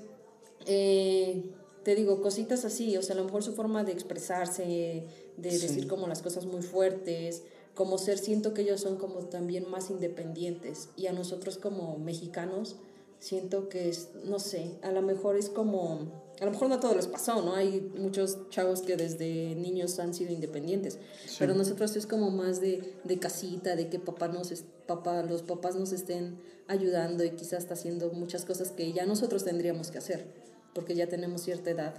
eh, 0.66 1.50
te 1.82 1.94
digo, 1.94 2.20
cositas 2.20 2.64
así, 2.64 2.96
o 2.96 3.02
sea, 3.02 3.14
a 3.14 3.18
lo 3.18 3.24
mejor 3.24 3.42
su 3.42 3.54
forma 3.54 3.84
de 3.84 3.92
expresarse, 3.92 5.06
de 5.36 5.50
decir 5.50 5.86
como 5.86 6.06
las 6.06 6.22
cosas 6.22 6.44
muy 6.44 6.62
fuertes, 6.62 7.42
como 7.74 7.98
ser, 7.98 8.18
siento 8.18 8.52
que 8.52 8.62
ellos 8.62 8.80
son 8.80 8.96
como 8.96 9.20
también 9.20 9.68
más 9.70 9.90
independientes 9.90 10.90
y 10.96 11.06
a 11.06 11.12
nosotros 11.12 11.56
como 11.56 11.98
mexicanos 11.98 12.76
siento 13.20 13.68
que 13.68 13.88
es, 13.88 14.08
no 14.24 14.38
sé, 14.38 14.78
a 14.82 14.90
lo 14.92 15.02
mejor 15.02 15.36
es 15.36 15.48
como, 15.48 16.10
a 16.40 16.44
lo 16.44 16.50
mejor 16.50 16.68
no 16.68 16.74
a 16.76 16.80
todos 16.80 16.96
les 16.96 17.06
pasó, 17.06 17.42
¿no? 17.42 17.54
Hay 17.54 17.92
muchos 17.98 18.48
chavos 18.48 18.80
que 18.82 18.96
desde 18.96 19.54
niños 19.54 19.98
han 19.98 20.14
sido 20.14 20.32
independientes, 20.32 20.98
pero 21.38 21.54
nosotros 21.54 21.96
es 21.96 22.06
como 22.06 22.30
más 22.30 22.60
de, 22.60 22.94
de 23.04 23.18
casita, 23.18 23.76
de 23.76 23.88
que 23.88 23.98
papá 23.98 24.28
nos, 24.28 24.52
papá, 24.86 25.22
los 25.22 25.42
papás 25.42 25.76
nos 25.76 25.92
estén 25.92 26.38
ayudando 26.66 27.24
y 27.24 27.30
quizás 27.30 27.60
está 27.60 27.74
haciendo 27.74 28.10
muchas 28.12 28.44
cosas 28.44 28.70
que 28.70 28.92
ya 28.92 29.04
nosotros 29.06 29.44
tendríamos 29.44 29.90
que 29.90 29.98
hacer 29.98 30.49
porque 30.74 30.94
ya 30.94 31.08
tenemos 31.08 31.42
cierta 31.42 31.70
edad 31.70 31.94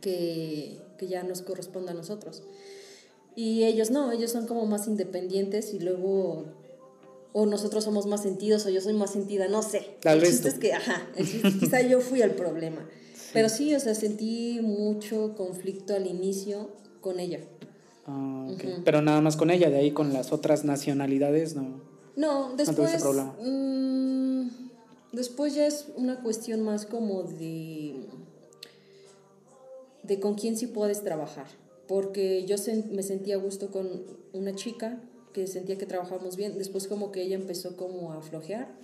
que, 0.00 0.78
que 0.98 1.08
ya 1.08 1.22
nos 1.22 1.42
corresponde 1.42 1.92
a 1.92 1.94
nosotros. 1.94 2.42
Y 3.34 3.64
ellos 3.64 3.90
no, 3.90 4.12
ellos 4.12 4.32
son 4.32 4.46
como 4.46 4.66
más 4.66 4.88
independientes 4.88 5.74
y 5.74 5.78
luego 5.78 6.46
o 7.38 7.44
nosotros 7.44 7.84
somos 7.84 8.06
más 8.06 8.22
sentidos 8.22 8.64
o 8.64 8.70
yo 8.70 8.80
soy 8.80 8.94
más 8.94 9.12
sentida, 9.12 9.46
no 9.46 9.60
sé. 9.62 9.98
el 10.04 10.22
chiste 10.22 10.48
es 10.48 10.54
que, 10.54 10.72
ajá, 10.72 11.06
quizá 11.60 11.82
yo 11.82 12.00
fui 12.00 12.22
el 12.22 12.30
problema. 12.30 12.88
Pero 13.34 13.50
sí, 13.50 13.74
o 13.74 13.80
sea, 13.80 13.94
sentí 13.94 14.60
mucho 14.62 15.34
conflicto 15.36 15.94
al 15.94 16.06
inicio 16.06 16.70
con 17.02 17.20
ella. 17.20 17.40
Ah, 18.06 18.48
Pero 18.86 19.02
nada 19.02 19.20
más 19.20 19.36
con 19.36 19.50
ella, 19.50 19.68
de 19.68 19.76
ahí 19.76 19.90
con 19.90 20.14
las 20.14 20.32
otras 20.32 20.64
nacionalidades, 20.64 21.54
¿no? 21.54 21.82
No, 22.16 22.54
después... 22.56 23.04
No 23.04 23.34
Después 25.12 25.54
ya 25.54 25.66
es 25.66 25.86
una 25.96 26.22
cuestión 26.22 26.62
más 26.62 26.86
como 26.86 27.22
de, 27.22 28.06
de 30.02 30.20
con 30.20 30.34
quién 30.34 30.56
sí 30.56 30.66
puedes 30.66 31.02
trabajar. 31.02 31.46
Porque 31.88 32.44
yo 32.46 32.56
me 32.90 33.02
sentía 33.02 33.36
a 33.36 33.38
gusto 33.38 33.70
con 33.70 34.04
una 34.32 34.54
chica 34.54 35.00
que 35.32 35.46
sentía 35.46 35.78
que 35.78 35.86
trabajábamos 35.86 36.36
bien. 36.36 36.58
Después 36.58 36.88
como 36.88 37.12
que 37.12 37.22
ella 37.22 37.36
empezó 37.36 37.76
como 37.76 38.12
a 38.12 38.22
flojear. 38.22 38.74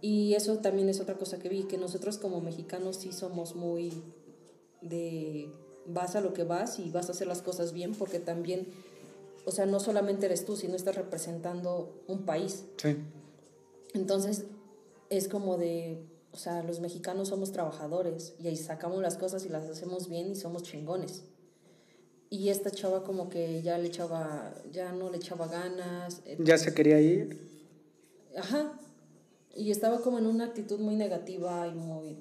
Y 0.00 0.34
eso 0.34 0.58
también 0.58 0.88
es 0.88 1.00
otra 1.00 1.16
cosa 1.16 1.38
que 1.38 1.48
vi, 1.48 1.64
que 1.64 1.78
nosotros 1.78 2.18
como 2.18 2.40
mexicanos 2.40 2.96
sí 2.96 3.12
somos 3.12 3.54
muy 3.54 3.92
de 4.80 5.50
vas 5.86 6.16
a 6.16 6.20
lo 6.20 6.32
que 6.32 6.44
vas 6.44 6.78
y 6.78 6.90
vas 6.90 7.08
a 7.08 7.12
hacer 7.12 7.26
las 7.26 7.42
cosas 7.42 7.72
bien 7.72 7.94
porque 7.94 8.18
también, 8.18 8.66
o 9.44 9.50
sea, 9.50 9.66
no 9.66 9.80
solamente 9.80 10.26
eres 10.26 10.44
tú, 10.44 10.56
sino 10.56 10.74
estás 10.74 10.96
representando 10.96 12.02
un 12.08 12.24
país. 12.24 12.64
Sí. 12.76 12.96
Entonces, 13.94 14.44
es 15.10 15.28
como 15.28 15.56
de, 15.56 16.02
o 16.32 16.36
sea, 16.36 16.62
los 16.62 16.80
mexicanos 16.80 17.28
somos 17.28 17.52
trabajadores 17.52 18.34
y 18.42 18.48
ahí 18.48 18.56
sacamos 18.56 19.00
las 19.02 19.16
cosas 19.16 19.44
y 19.44 19.48
las 19.48 19.68
hacemos 19.68 20.08
bien 20.08 20.32
y 20.32 20.36
somos 20.36 20.62
chingones. 20.62 21.22
Y 22.28 22.48
esta 22.48 22.70
chava 22.70 23.04
como 23.04 23.28
que 23.28 23.62
ya 23.62 23.78
le 23.78 23.86
echaba, 23.86 24.52
ya 24.72 24.92
no 24.92 25.10
le 25.10 25.18
echaba 25.18 25.46
ganas. 25.46 26.22
Eh, 26.24 26.36
ya 26.40 26.58
se 26.58 26.74
quería 26.74 27.00
ir. 27.00 27.38
Ajá. 28.36 28.72
Y 29.54 29.70
estaba 29.70 30.00
como 30.00 30.18
en 30.18 30.26
una 30.26 30.44
actitud 30.44 30.78
muy 30.80 30.96
negativa 30.96 31.66
y 31.68 31.74
muy, 31.74 32.18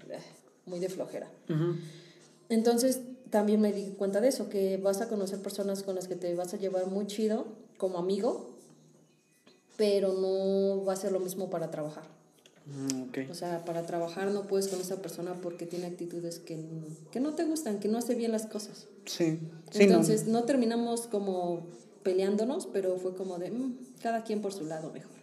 muy 0.66 0.80
de 0.80 0.90
flojera. 0.90 1.30
Entonces 2.50 3.02
también 3.30 3.60
me 3.60 3.74
di 3.74 3.92
cuenta 3.92 4.22
de 4.22 4.30
eso, 4.30 4.48
que 4.50 4.78
vas 4.78 5.02
a 5.02 5.10
conocer 5.10 5.42
personas 5.42 5.84
con 5.84 5.96
las 5.96 6.08
que 6.08 6.16
te 6.16 6.34
vas 6.36 6.54
a 6.54 6.58
llevar 6.58 6.88
muy 6.88 7.08
chido 7.08 7.46
como 7.78 7.98
amigo, 7.98 8.56
pero 9.76 10.14
no 10.14 10.86
va 10.86 10.94
a 10.94 10.96
ser 10.96 11.12
lo 11.12 11.20
mismo 11.20 11.50
para 11.50 11.72
trabajar. 11.72 12.06
Mm, 12.66 13.30
o 13.30 13.34
sea, 13.36 13.64
para 13.64 13.86
trabajar 13.86 14.32
no 14.32 14.44
puedes 14.48 14.68
con 14.68 14.82
esa 14.82 15.02
persona 15.02 15.36
porque 15.42 15.66
tiene 15.66 15.86
actitudes 15.86 16.40
que, 16.40 16.58
que 17.12 17.20
no 17.20 17.36
te 17.36 17.44
gustan, 17.44 17.80
que 17.80 17.88
no 17.88 18.00
hace 18.00 18.16
bien 18.16 18.32
las 18.32 18.48
cosas. 18.48 18.88
Sí. 19.06 19.40
Entonces 19.74 20.26
no. 20.28 20.44
terminamos 20.44 21.08
como 21.08 21.68
peleándonos, 22.04 22.66
pero 22.68 22.98
fue 22.98 23.16
como 23.16 23.38
de 23.38 23.52
mm, 23.52 23.78
cada 24.02 24.24
quien 24.24 24.42
por 24.42 24.52
su 24.52 24.66
lado 24.66 24.92
mejor. 24.92 25.16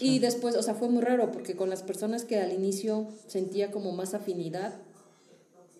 Y 0.00 0.18
después, 0.18 0.56
o 0.56 0.62
sea, 0.62 0.74
fue 0.74 0.88
muy 0.88 1.02
raro 1.02 1.32
porque 1.32 1.54
con 1.54 1.68
las 1.68 1.82
personas 1.82 2.24
que 2.24 2.40
al 2.40 2.52
inicio 2.52 3.08
sentía 3.26 3.70
como 3.70 3.92
más 3.92 4.14
afinidad, 4.14 4.74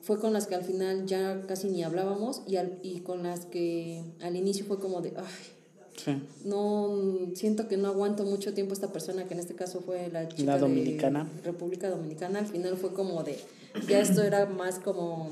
fue 0.02 0.18
con 0.18 0.32
las 0.32 0.46
que 0.46 0.54
al 0.54 0.64
final 0.64 1.06
ya 1.06 1.44
casi 1.46 1.68
ni 1.68 1.82
hablábamos 1.82 2.42
y, 2.46 2.56
al, 2.56 2.78
y 2.82 3.00
con 3.00 3.22
las 3.22 3.46
que 3.46 4.02
al 4.20 4.36
inicio 4.36 4.66
fue 4.66 4.80
como 4.80 5.00
de, 5.00 5.14
ay, 5.16 5.24
no 6.44 6.98
siento 7.34 7.68
que 7.68 7.76
no 7.76 7.88
aguanto 7.88 8.24
mucho 8.24 8.54
tiempo 8.54 8.72
esta 8.72 8.88
persona, 8.88 9.24
que 9.24 9.34
en 9.34 9.40
este 9.40 9.54
caso 9.54 9.80
fue 9.80 10.08
la 10.12 10.28
chica 10.28 10.58
dominicana. 10.58 11.28
De 11.36 11.42
República 11.42 11.88
Dominicana. 11.88 12.40
Al 12.40 12.46
final 12.46 12.76
fue 12.76 12.92
como 12.92 13.22
de, 13.22 13.38
ya 13.88 14.00
esto 14.00 14.22
era 14.22 14.46
más 14.46 14.78
como, 14.78 15.30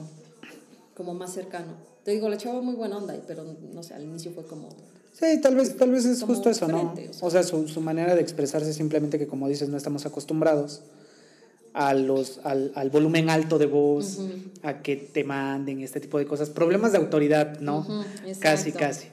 como 0.96 1.14
más 1.14 1.32
cercano. 1.32 1.72
Te 2.04 2.12
digo, 2.12 2.28
la 2.28 2.36
chava 2.36 2.62
muy 2.62 2.74
buena 2.74 2.98
onda, 2.98 3.14
pero 3.26 3.44
no 3.74 3.82
sé, 3.82 3.94
al 3.94 4.04
inicio 4.04 4.32
fue 4.32 4.44
como... 4.44 4.68
Sí, 5.12 5.40
tal 5.42 5.56
vez, 5.56 5.76
tal 5.76 5.90
vez 5.90 6.04
es 6.04 6.22
justo 6.22 6.48
eso, 6.48 6.68
¿no? 6.68 6.94
O 7.20 7.30
sea, 7.30 7.42
su, 7.42 7.68
su, 7.68 7.80
manera 7.80 8.14
de 8.14 8.22
expresarse 8.22 8.72
simplemente 8.72 9.18
que, 9.18 9.26
como 9.26 9.48
dices, 9.48 9.68
no 9.68 9.76
estamos 9.76 10.06
acostumbrados 10.06 10.82
a 11.72 11.94
los, 11.94 12.40
al, 12.44 12.72
al 12.74 12.90
volumen 12.90 13.28
alto 13.28 13.58
de 13.58 13.66
voz, 13.66 14.18
a 14.62 14.82
que 14.82 14.96
te 14.96 15.24
manden 15.24 15.80
este 15.80 16.00
tipo 16.00 16.18
de 16.18 16.26
cosas. 16.26 16.50
Problemas 16.50 16.92
de 16.92 16.98
autoridad, 16.98 17.61
¿no? 17.61 17.86
Casi, 18.40 18.72
casi. 18.72 19.08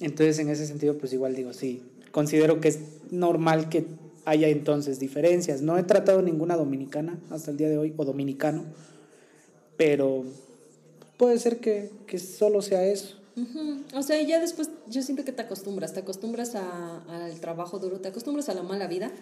Entonces, 0.00 0.38
en 0.38 0.48
ese 0.48 0.66
sentido, 0.66 0.96
pues 0.96 1.12
igual 1.12 1.34
digo, 1.34 1.52
sí, 1.52 1.82
considero 2.12 2.60
que 2.60 2.68
es 2.68 2.78
normal 3.10 3.68
que 3.68 3.86
haya 4.24 4.48
entonces 4.48 5.00
diferencias. 5.00 5.62
No 5.62 5.78
he 5.78 5.82
tratado 5.82 6.22
ninguna 6.22 6.56
dominicana 6.56 7.18
hasta 7.30 7.50
el 7.50 7.56
día 7.56 7.68
de 7.68 7.78
hoy, 7.78 7.94
o 7.96 8.04
dominicano, 8.04 8.64
pero 9.76 10.24
puede 11.16 11.38
ser 11.38 11.58
que, 11.58 11.90
que 12.06 12.18
solo 12.18 12.62
sea 12.62 12.84
eso. 12.84 13.18
O 13.94 14.02
sea, 14.02 14.20
ya 14.22 14.40
después 14.40 14.70
yo 14.88 15.02
siento 15.02 15.24
que 15.24 15.32
te 15.32 15.42
acostumbras, 15.42 15.92
te 15.92 16.00
acostumbras 16.00 16.54
al 16.54 17.38
trabajo 17.40 17.78
duro, 17.78 18.00
te 18.00 18.08
acostumbras 18.08 18.48
a 18.48 18.54
la 18.54 18.62
mala 18.62 18.86
vida. 18.86 19.12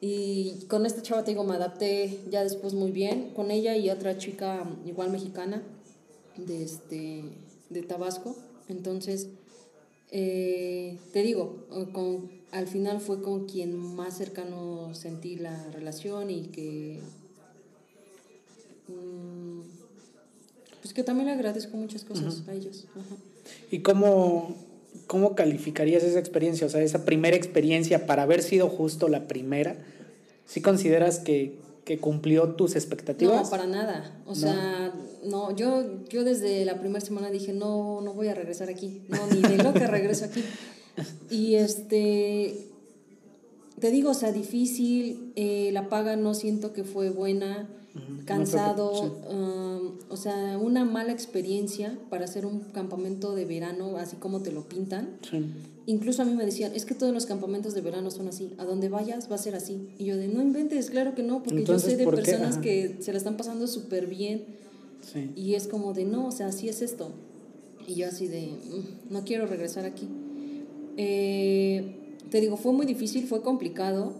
Y 0.00 0.64
con 0.68 0.84
esta 0.84 1.02
chava, 1.02 1.22
te 1.22 1.30
digo, 1.30 1.44
me 1.44 1.54
adapté 1.54 2.18
ya 2.30 2.42
después 2.42 2.74
muy 2.74 2.90
bien. 2.90 3.30
Con 3.34 3.50
ella 3.50 3.76
y 3.76 3.90
otra 3.90 4.18
chica 4.18 4.64
igual 4.84 5.10
mexicana 5.10 5.62
de, 6.36 6.64
este, 6.64 7.24
de 7.70 7.82
Tabasco. 7.82 8.34
Entonces, 8.68 9.28
eh, 10.14 10.98
te 11.14 11.22
digo, 11.22 11.66
con, 11.92 12.30
al 12.50 12.66
final 12.66 13.00
fue 13.00 13.22
con 13.22 13.46
quien 13.46 13.74
más 13.74 14.18
cercano 14.18 14.94
sentí 14.94 15.36
la 15.36 15.70
relación 15.70 16.30
y 16.30 16.42
que... 16.48 17.00
Mm, 18.88 19.62
pues 20.82 20.92
que 20.92 21.02
también 21.02 21.28
le 21.28 21.32
agradezco 21.32 21.76
muchas 21.78 22.04
cosas 22.04 22.42
a 22.46 22.52
ellos. 22.52 22.86
¿Y 23.70 23.78
cómo, 23.78 24.54
cómo 25.06 25.34
calificarías 25.34 26.02
esa 26.02 26.18
experiencia? 26.18 26.66
O 26.66 26.70
sea, 26.70 26.82
esa 26.82 27.06
primera 27.06 27.36
experiencia 27.36 28.04
para 28.04 28.24
haber 28.24 28.42
sido 28.42 28.68
justo 28.68 29.08
la 29.08 29.28
primera, 29.28 29.76
¿sí 30.44 30.60
consideras 30.60 31.20
que, 31.20 31.56
que 31.84 31.98
cumplió 31.98 32.50
tus 32.50 32.76
expectativas? 32.76 33.44
No, 33.44 33.50
para 33.50 33.66
nada. 33.66 34.22
O 34.26 34.34
sea, 34.34 34.92
no, 35.24 35.54
yo, 35.54 36.04
yo 36.08 36.24
desde 36.24 36.64
la 36.64 36.78
primera 36.78 37.00
semana 37.04 37.30
dije, 37.30 37.52
no, 37.52 38.00
no 38.00 38.14
voy 38.14 38.28
a 38.28 38.34
regresar 38.34 38.68
aquí. 38.68 39.02
No, 39.08 39.26
ni 39.26 39.40
de 39.40 39.62
lo 39.62 39.72
que 39.72 39.86
regreso 39.86 40.26
aquí. 40.26 40.44
Y 41.30 41.54
este, 41.54 42.68
te 43.80 43.90
digo, 43.90 44.10
o 44.10 44.14
sea, 44.14 44.30
difícil, 44.32 45.32
eh, 45.36 45.70
la 45.72 45.88
paga 45.88 46.16
no 46.16 46.34
siento 46.34 46.72
que 46.72 46.84
fue 46.84 47.10
buena, 47.10 47.68
cansado, 48.24 48.92
um, 49.28 49.98
o 50.08 50.16
sea, 50.16 50.58
una 50.58 50.84
mala 50.84 51.12
experiencia 51.12 51.98
para 52.08 52.24
hacer 52.24 52.46
un 52.46 52.60
campamento 52.60 53.34
de 53.34 53.44
verano, 53.44 53.96
así 53.96 54.16
como 54.16 54.40
te 54.40 54.52
lo 54.52 54.68
pintan. 54.68 55.18
Sí. 55.28 55.44
Incluso 55.86 56.22
a 56.22 56.24
mí 56.24 56.34
me 56.34 56.44
decían, 56.44 56.72
es 56.74 56.84
que 56.84 56.94
todos 56.94 57.12
los 57.12 57.26
campamentos 57.26 57.74
de 57.74 57.80
verano 57.80 58.10
son 58.10 58.28
así, 58.28 58.52
a 58.58 58.64
donde 58.64 58.88
vayas 58.88 59.30
va 59.30 59.34
a 59.34 59.38
ser 59.38 59.54
así. 59.56 59.88
Y 59.98 60.04
yo 60.04 60.16
de, 60.16 60.28
no 60.28 60.40
inventes, 60.40 60.90
claro 60.90 61.14
que 61.14 61.22
no, 61.22 61.42
porque 61.42 61.58
Entonces, 61.60 61.92
yo 61.92 61.98
sé 61.98 62.04
de 62.04 62.10
personas 62.10 62.52
Ajá. 62.52 62.60
que 62.60 62.96
se 63.00 63.10
la 63.12 63.18
están 63.18 63.36
pasando 63.36 63.66
súper 63.66 64.06
bien. 64.06 64.44
Sí. 65.12 65.32
Y 65.34 65.54
es 65.54 65.66
como 65.66 65.92
de, 65.92 66.04
no, 66.04 66.28
o 66.28 66.30
sea, 66.32 66.46
así 66.46 66.68
es 66.68 66.82
esto. 66.82 67.10
Y 67.88 67.94
yo 67.96 68.06
así 68.06 68.28
de, 68.28 68.46
"Mm, 68.46 69.12
no 69.12 69.24
quiero 69.24 69.46
regresar 69.46 69.84
aquí. 69.84 70.06
Eh, 70.96 71.96
te 72.30 72.40
digo, 72.40 72.56
fue 72.56 72.72
muy 72.72 72.86
difícil, 72.86 73.26
fue 73.26 73.42
complicado, 73.42 74.12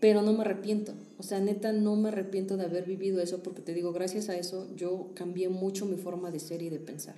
pero 0.00 0.22
no 0.22 0.32
me 0.32 0.42
arrepiento. 0.42 0.92
O 1.18 1.22
sea, 1.24 1.40
neta, 1.40 1.72
no 1.72 1.96
me 1.96 2.08
arrepiento 2.10 2.56
de 2.56 2.64
haber 2.64 2.84
vivido 2.84 3.20
eso, 3.20 3.42
porque 3.42 3.62
te 3.62 3.74
digo, 3.74 3.92
gracias 3.92 4.28
a 4.28 4.36
eso 4.36 4.68
yo 4.76 5.08
cambié 5.14 5.48
mucho 5.48 5.86
mi 5.86 5.96
forma 5.96 6.30
de 6.30 6.38
ser 6.38 6.62
y 6.62 6.68
de 6.68 6.78
pensar. 6.78 7.16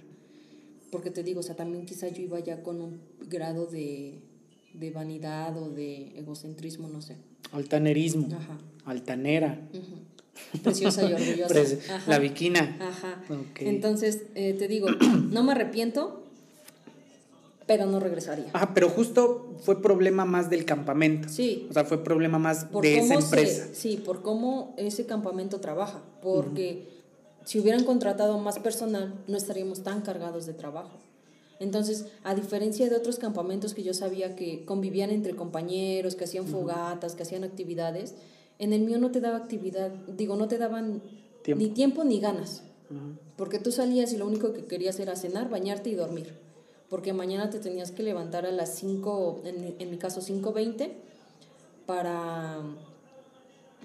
Porque 0.91 1.11
te 1.11 1.23
digo, 1.23 1.41
o 1.41 1.43
sea, 1.43 1.55
también 1.57 1.87
quizá 1.87 2.09
yo 2.09 2.23
iba 2.23 2.39
ya 2.41 2.63
con 2.63 2.81
un 2.81 3.01
grado 3.29 3.67
de, 3.67 4.21
de 4.75 4.91
vanidad 4.91 5.57
o 5.57 5.71
de 5.71 6.19
egocentrismo, 6.19 6.89
no 6.89 7.01
sé. 7.03 7.17
Altanerismo. 7.53 8.29
Ajá. 8.35 8.59
Altanera. 8.85 9.61
Ujú. 9.73 10.61
Preciosa 10.63 11.09
y 11.09 11.13
orgullosa. 11.13 11.77
Ajá. 11.95 12.11
La 12.11 12.19
viquina. 12.19 12.77
Ajá. 12.81 13.23
Entonces, 13.61 14.23
eh, 14.35 14.55
te 14.59 14.69
digo, 14.69 14.89
no 15.31 15.43
me 15.45 15.53
arrepiento, 15.53 16.25
pero 17.67 17.87
no 17.87 18.01
regresaría. 18.01 18.47
Ah, 18.53 18.73
pero 18.75 18.89
justo 18.89 19.55
fue 19.63 19.81
problema 19.81 20.25
más 20.25 20.51
del 20.51 20.65
campamento. 20.65 21.29
Sí. 21.29 21.67
O 21.71 21.73
sea, 21.73 21.85
fue 21.85 22.03
problema 22.03 22.39
más 22.39 22.65
Por 22.65 22.83
de 22.83 22.99
esa 22.99 23.15
se- 23.21 23.25
empresa. 23.25 23.69
sí, 23.73 23.97
por 24.05 24.23
cómo 24.23 24.75
ese 24.77 25.07
campamento 25.07 25.61
trabaja. 25.61 26.03
Porque 26.23 26.89
si 27.45 27.59
hubieran 27.59 27.85
contratado 27.85 28.39
más 28.39 28.59
personal, 28.59 29.15
no 29.27 29.37
estaríamos 29.37 29.83
tan 29.83 30.03
cargados 30.03 30.47
de 30.47 30.55
trabajo. 30.55 30.99
Entonces, 31.59 32.07
a 32.25 32.35
diferencia 32.35 32.89
de 32.89 32.97
otros 32.97 33.19
campamentos 33.19 33.75
que 33.75 33.83
yo 33.83 33.93
sabía 33.93 34.35
que 34.35 34.65
convivían 34.65 35.11
entre 35.11 35.37
compañeros, 35.37 36.15
que 36.15 36.25
hacían 36.25 36.47
fogatas, 36.47 37.15
que 37.15 37.23
hacían 37.23 37.45
actividades, 37.45 38.15
en 38.59 38.73
el 38.73 38.83
mío 38.83 38.99
no 38.99 39.11
te 39.11 39.21
daba 39.21 39.37
actividad, 39.37 39.91
digo, 39.91 40.37
no 40.37 40.49
te 40.49 40.59
daban 40.59 41.03
Tiempo. 41.43 41.63
ni 41.63 41.71
tiempo 41.71 42.05
ni 42.05 42.21
ganas. 42.21 42.63
Porque 43.37 43.59
tú 43.59 43.71
salías 43.71 44.13
y 44.13 44.17
lo 44.17 44.27
único 44.27 44.53
que 44.53 44.65
querías 44.65 44.99
era 44.99 45.15
cenar, 45.17 45.49
bañarte 45.49 45.91
y 45.91 45.95
dormir. 45.95 46.35
Porque 46.89 47.13
mañana 47.13 47.49
te 47.51 47.61
tenías 47.61 47.93
que 47.93 48.03
levantar 48.03 48.47
a 48.47 48.51
las 48.51 48.75
5, 48.75 49.43
en, 49.45 49.77
en 49.79 49.91
mi 49.91 49.97
caso 49.97 50.21
5.20, 50.21 50.91
para 51.87 52.59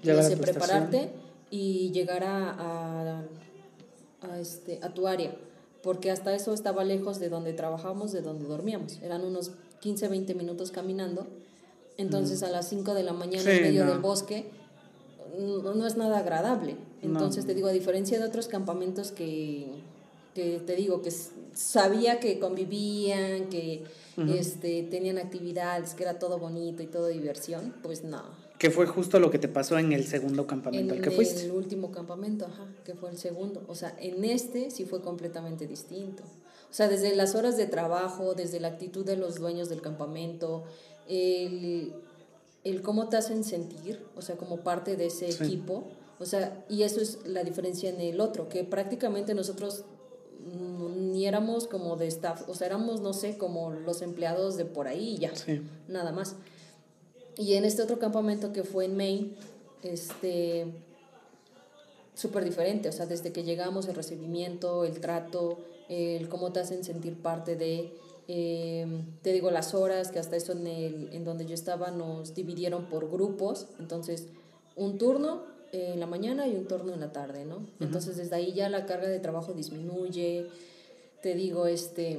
Llegar 0.02 0.24
sé, 0.24 0.36
prepararte 0.36 1.10
y 1.50 1.90
llegar 1.92 2.24
a, 2.24 3.18
a, 3.18 3.22
a 4.30 4.38
este, 4.38 4.78
a 4.82 4.92
tu 4.94 5.06
área. 5.06 5.34
Porque 5.82 6.10
hasta 6.10 6.34
eso 6.34 6.52
estaba 6.52 6.84
lejos 6.84 7.20
de 7.20 7.28
donde 7.28 7.52
trabajábamos, 7.52 8.12
de 8.12 8.22
donde 8.22 8.46
dormíamos. 8.46 9.00
Eran 9.02 9.24
unos 9.24 9.52
15, 9.80 10.08
20 10.08 10.34
minutos 10.34 10.70
caminando. 10.70 11.26
Entonces 11.96 12.42
a 12.42 12.50
las 12.50 12.68
5 12.68 12.94
de 12.94 13.02
la 13.02 13.12
mañana 13.12 13.42
Sí, 13.44 13.56
en 13.56 13.62
medio 13.62 13.84
no. 13.84 13.92
del 13.92 14.00
bosque 14.00 14.50
no, 15.38 15.74
no 15.74 15.86
es 15.86 15.96
nada 15.96 16.18
agradable. 16.18 16.76
Entonces 17.02 17.46
te 17.46 17.54
digo, 17.54 17.68
a 17.68 17.72
diferencia 17.72 18.18
de 18.18 18.24
otros 18.24 18.48
campamentos 18.48 19.12
que, 19.12 19.66
que 20.34 20.60
te 20.64 20.76
digo, 20.76 21.02
que 21.02 21.12
sabía 21.54 22.20
que 22.20 22.38
convivían, 22.38 23.48
que 23.48 23.84
este, 24.28 24.82
tenían 24.84 25.18
actividades, 25.18 25.94
que 25.94 26.02
era 26.04 26.18
todo 26.18 26.38
bonito 26.38 26.82
y 26.82 26.86
todo 26.86 27.08
diversión, 27.08 27.74
pues 27.82 28.02
no. 28.04 28.22
Que 28.58 28.70
fue 28.70 28.86
justo 28.86 29.20
lo 29.20 29.30
que 29.30 29.38
te 29.38 29.48
pasó 29.48 29.78
en 29.78 29.92
el 29.92 30.04
segundo 30.06 30.46
campamento 30.46 30.94
En 30.94 31.00
al 31.00 31.04
que 31.04 31.10
fuiste. 31.10 31.44
el 31.44 31.52
último 31.52 31.90
campamento, 31.92 32.46
ajá, 32.46 32.66
que 32.84 32.94
fue 32.94 33.10
el 33.10 33.18
segundo. 33.18 33.62
O 33.68 33.74
sea, 33.74 33.94
en 34.00 34.24
este 34.24 34.70
sí 34.70 34.84
fue 34.84 35.02
completamente 35.02 35.66
distinto. 35.66 36.22
O 36.70 36.74
sea, 36.74 36.88
desde 36.88 37.14
las 37.14 37.34
horas 37.34 37.56
de 37.56 37.66
trabajo, 37.66 38.34
desde 38.34 38.58
la 38.60 38.68
actitud 38.68 39.04
de 39.04 39.16
los 39.16 39.36
dueños 39.36 39.68
del 39.68 39.82
campamento, 39.82 40.64
el, 41.08 41.92
el 42.64 42.82
cómo 42.82 43.08
te 43.08 43.16
hacen 43.16 43.44
sentir, 43.44 44.04
o 44.16 44.22
sea, 44.22 44.36
como 44.36 44.58
parte 44.60 44.96
de 44.96 45.06
ese 45.06 45.30
Sí. 45.32 45.44
equipo. 45.44 45.84
O 46.18 46.24
sea, 46.24 46.64
y 46.70 46.82
eso 46.82 47.00
es 47.00 47.18
la 47.26 47.44
diferencia 47.44 47.90
en 47.90 48.00
el 48.00 48.20
otro, 48.20 48.48
que 48.48 48.64
prácticamente 48.64 49.34
nosotros 49.34 49.84
mm, 50.46 51.10
ni 51.12 51.26
éramos 51.26 51.66
como 51.66 51.96
de 51.96 52.06
staff, 52.06 52.48
o 52.48 52.54
sea, 52.54 52.68
éramos, 52.68 53.00
no 53.00 53.12
sé, 53.12 53.36
como 53.36 53.70
los 53.70 54.00
empleados 54.00 54.56
de 54.56 54.64
por 54.64 54.88
ahí 54.88 55.18
ya 55.18 55.34
Sí. 55.36 55.60
nada 55.88 56.12
más. 56.12 56.36
Y 57.36 57.54
en 57.54 57.64
este 57.64 57.82
otro 57.82 57.98
campamento 57.98 58.52
que 58.52 58.64
fue 58.64 58.86
en 58.86 58.96
Maine, 58.96 59.30
este, 59.82 60.66
súper 62.14 62.44
diferente, 62.44 62.88
o 62.88 62.92
sea, 62.92 63.06
desde 63.06 63.32
que 63.32 63.44
llegamos, 63.44 63.86
el 63.88 63.94
recibimiento, 63.94 64.84
el 64.84 65.00
trato, 65.00 65.58
el 65.88 66.28
cómo 66.28 66.52
te 66.52 66.60
hacen 66.60 66.82
sentir 66.82 67.20
parte 67.20 67.56
de, 67.56 67.92
eh, 68.26 68.86
te 69.22 69.32
digo, 69.32 69.50
las 69.50 69.74
horas, 69.74 70.10
que 70.10 70.18
hasta 70.18 70.36
eso 70.36 70.52
en, 70.52 70.66
el, 70.66 71.10
en 71.12 71.24
donde 71.24 71.44
yo 71.44 71.54
estaba 71.54 71.90
nos 71.90 72.34
dividieron 72.34 72.86
por 72.86 73.10
grupos, 73.10 73.66
entonces 73.78 74.28
un 74.74 74.98
turno 74.98 75.42
en 75.72 76.00
la 76.00 76.06
mañana 76.06 76.46
y 76.46 76.56
un 76.56 76.66
turno 76.66 76.94
en 76.94 77.00
la 77.00 77.12
tarde, 77.12 77.44
¿no? 77.44 77.66
Entonces 77.80 78.16
desde 78.16 78.36
ahí 78.36 78.52
ya 78.54 78.68
la 78.70 78.86
carga 78.86 79.08
de 79.08 79.20
trabajo 79.20 79.52
disminuye, 79.52 80.48
te 81.22 81.34
digo, 81.34 81.66
este, 81.66 82.18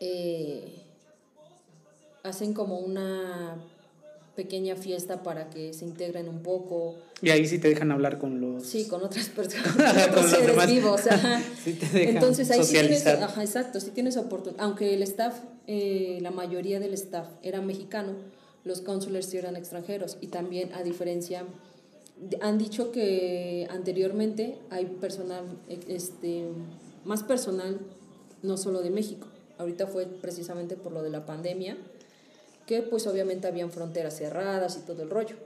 eh, 0.00 0.82
hacen 2.22 2.52
como 2.52 2.78
una 2.78 3.62
pequeña 4.34 4.76
fiesta 4.76 5.22
para 5.22 5.50
que 5.50 5.72
se 5.74 5.84
integren 5.84 6.28
un 6.28 6.42
poco. 6.42 6.96
Y 7.20 7.30
ahí 7.30 7.46
sí 7.46 7.58
te 7.58 7.68
dejan 7.68 7.92
hablar 7.92 8.18
con 8.18 8.40
los. 8.40 8.64
Sí, 8.64 8.86
con 8.86 9.02
otras 9.02 9.28
personas, 9.28 9.66
Con 10.06 10.14
con 10.14 10.22
los 10.22 10.30
seres 10.30 10.46
demás. 10.48 10.66
vivos. 10.70 11.06
ajá. 11.06 11.42
Sí 11.64 11.74
te 11.74 11.86
dejan 11.86 12.14
Entonces 12.16 12.50
ahí 12.50 12.64
sí 12.64 12.72
tienes, 12.72 12.98
socializar. 12.98 13.28
ajá, 13.30 13.42
exacto, 13.42 13.80
sí 13.80 13.90
tienes 13.90 14.16
oportunidad. 14.16 14.62
Aunque 14.64 14.94
el 14.94 15.02
staff, 15.02 15.34
eh, 15.66 16.18
la 16.22 16.30
mayoría 16.30 16.80
del 16.80 16.94
staff 16.94 17.28
era 17.42 17.60
mexicano, 17.60 18.12
los 18.64 18.80
cónsules 18.80 19.26
sí 19.26 19.36
eran 19.36 19.56
extranjeros. 19.56 20.16
Y 20.20 20.28
también, 20.28 20.72
a 20.74 20.82
diferencia, 20.82 21.44
han 22.40 22.58
dicho 22.58 22.90
que 22.92 23.66
anteriormente 23.70 24.56
hay 24.70 24.86
personal, 24.86 25.44
eh, 25.68 25.78
este, 25.88 26.44
más 27.04 27.22
personal, 27.22 27.78
no 28.42 28.56
solo 28.56 28.80
de 28.80 28.90
México. 28.90 29.26
Ahorita 29.58 29.86
fue 29.86 30.06
precisamente 30.06 30.76
por 30.76 30.92
lo 30.92 31.02
de 31.02 31.10
la 31.10 31.26
pandemia, 31.26 31.76
que 32.66 32.82
pues 32.82 33.06
obviamente 33.06 33.46
habían 33.46 33.70
fronteras 33.70 34.16
cerradas 34.16 34.76
y 34.76 34.86
todo 34.86 35.02
el 35.02 35.10
rollo. 35.10 35.36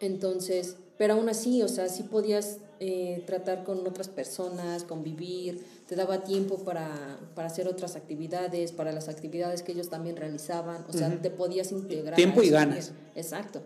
Entonces, 0.00 0.76
pero 0.96 1.14
aún 1.14 1.28
así, 1.28 1.62
o 1.62 1.68
sea, 1.68 1.88
sí 1.88 2.04
podías 2.04 2.58
eh, 2.80 3.22
tratar 3.26 3.64
con 3.64 3.86
otras 3.86 4.08
personas, 4.08 4.84
convivir, 4.84 5.64
te 5.86 5.96
daba 5.96 6.22
tiempo 6.24 6.58
para, 6.58 7.18
para 7.34 7.48
hacer 7.48 7.66
otras 7.68 7.96
actividades, 7.96 8.72
para 8.72 8.92
las 8.92 9.08
actividades 9.08 9.62
que 9.62 9.72
ellos 9.72 9.88
también 9.88 10.16
realizaban, 10.16 10.84
o 10.88 10.92
sea, 10.92 11.08
Ujú. 11.08 11.18
te 11.18 11.30
podías 11.30 11.72
integrar. 11.72 12.14
Tiempo 12.16 12.42
y 12.42 12.50
ganas. 12.50 12.92
Exacto. 13.16 13.62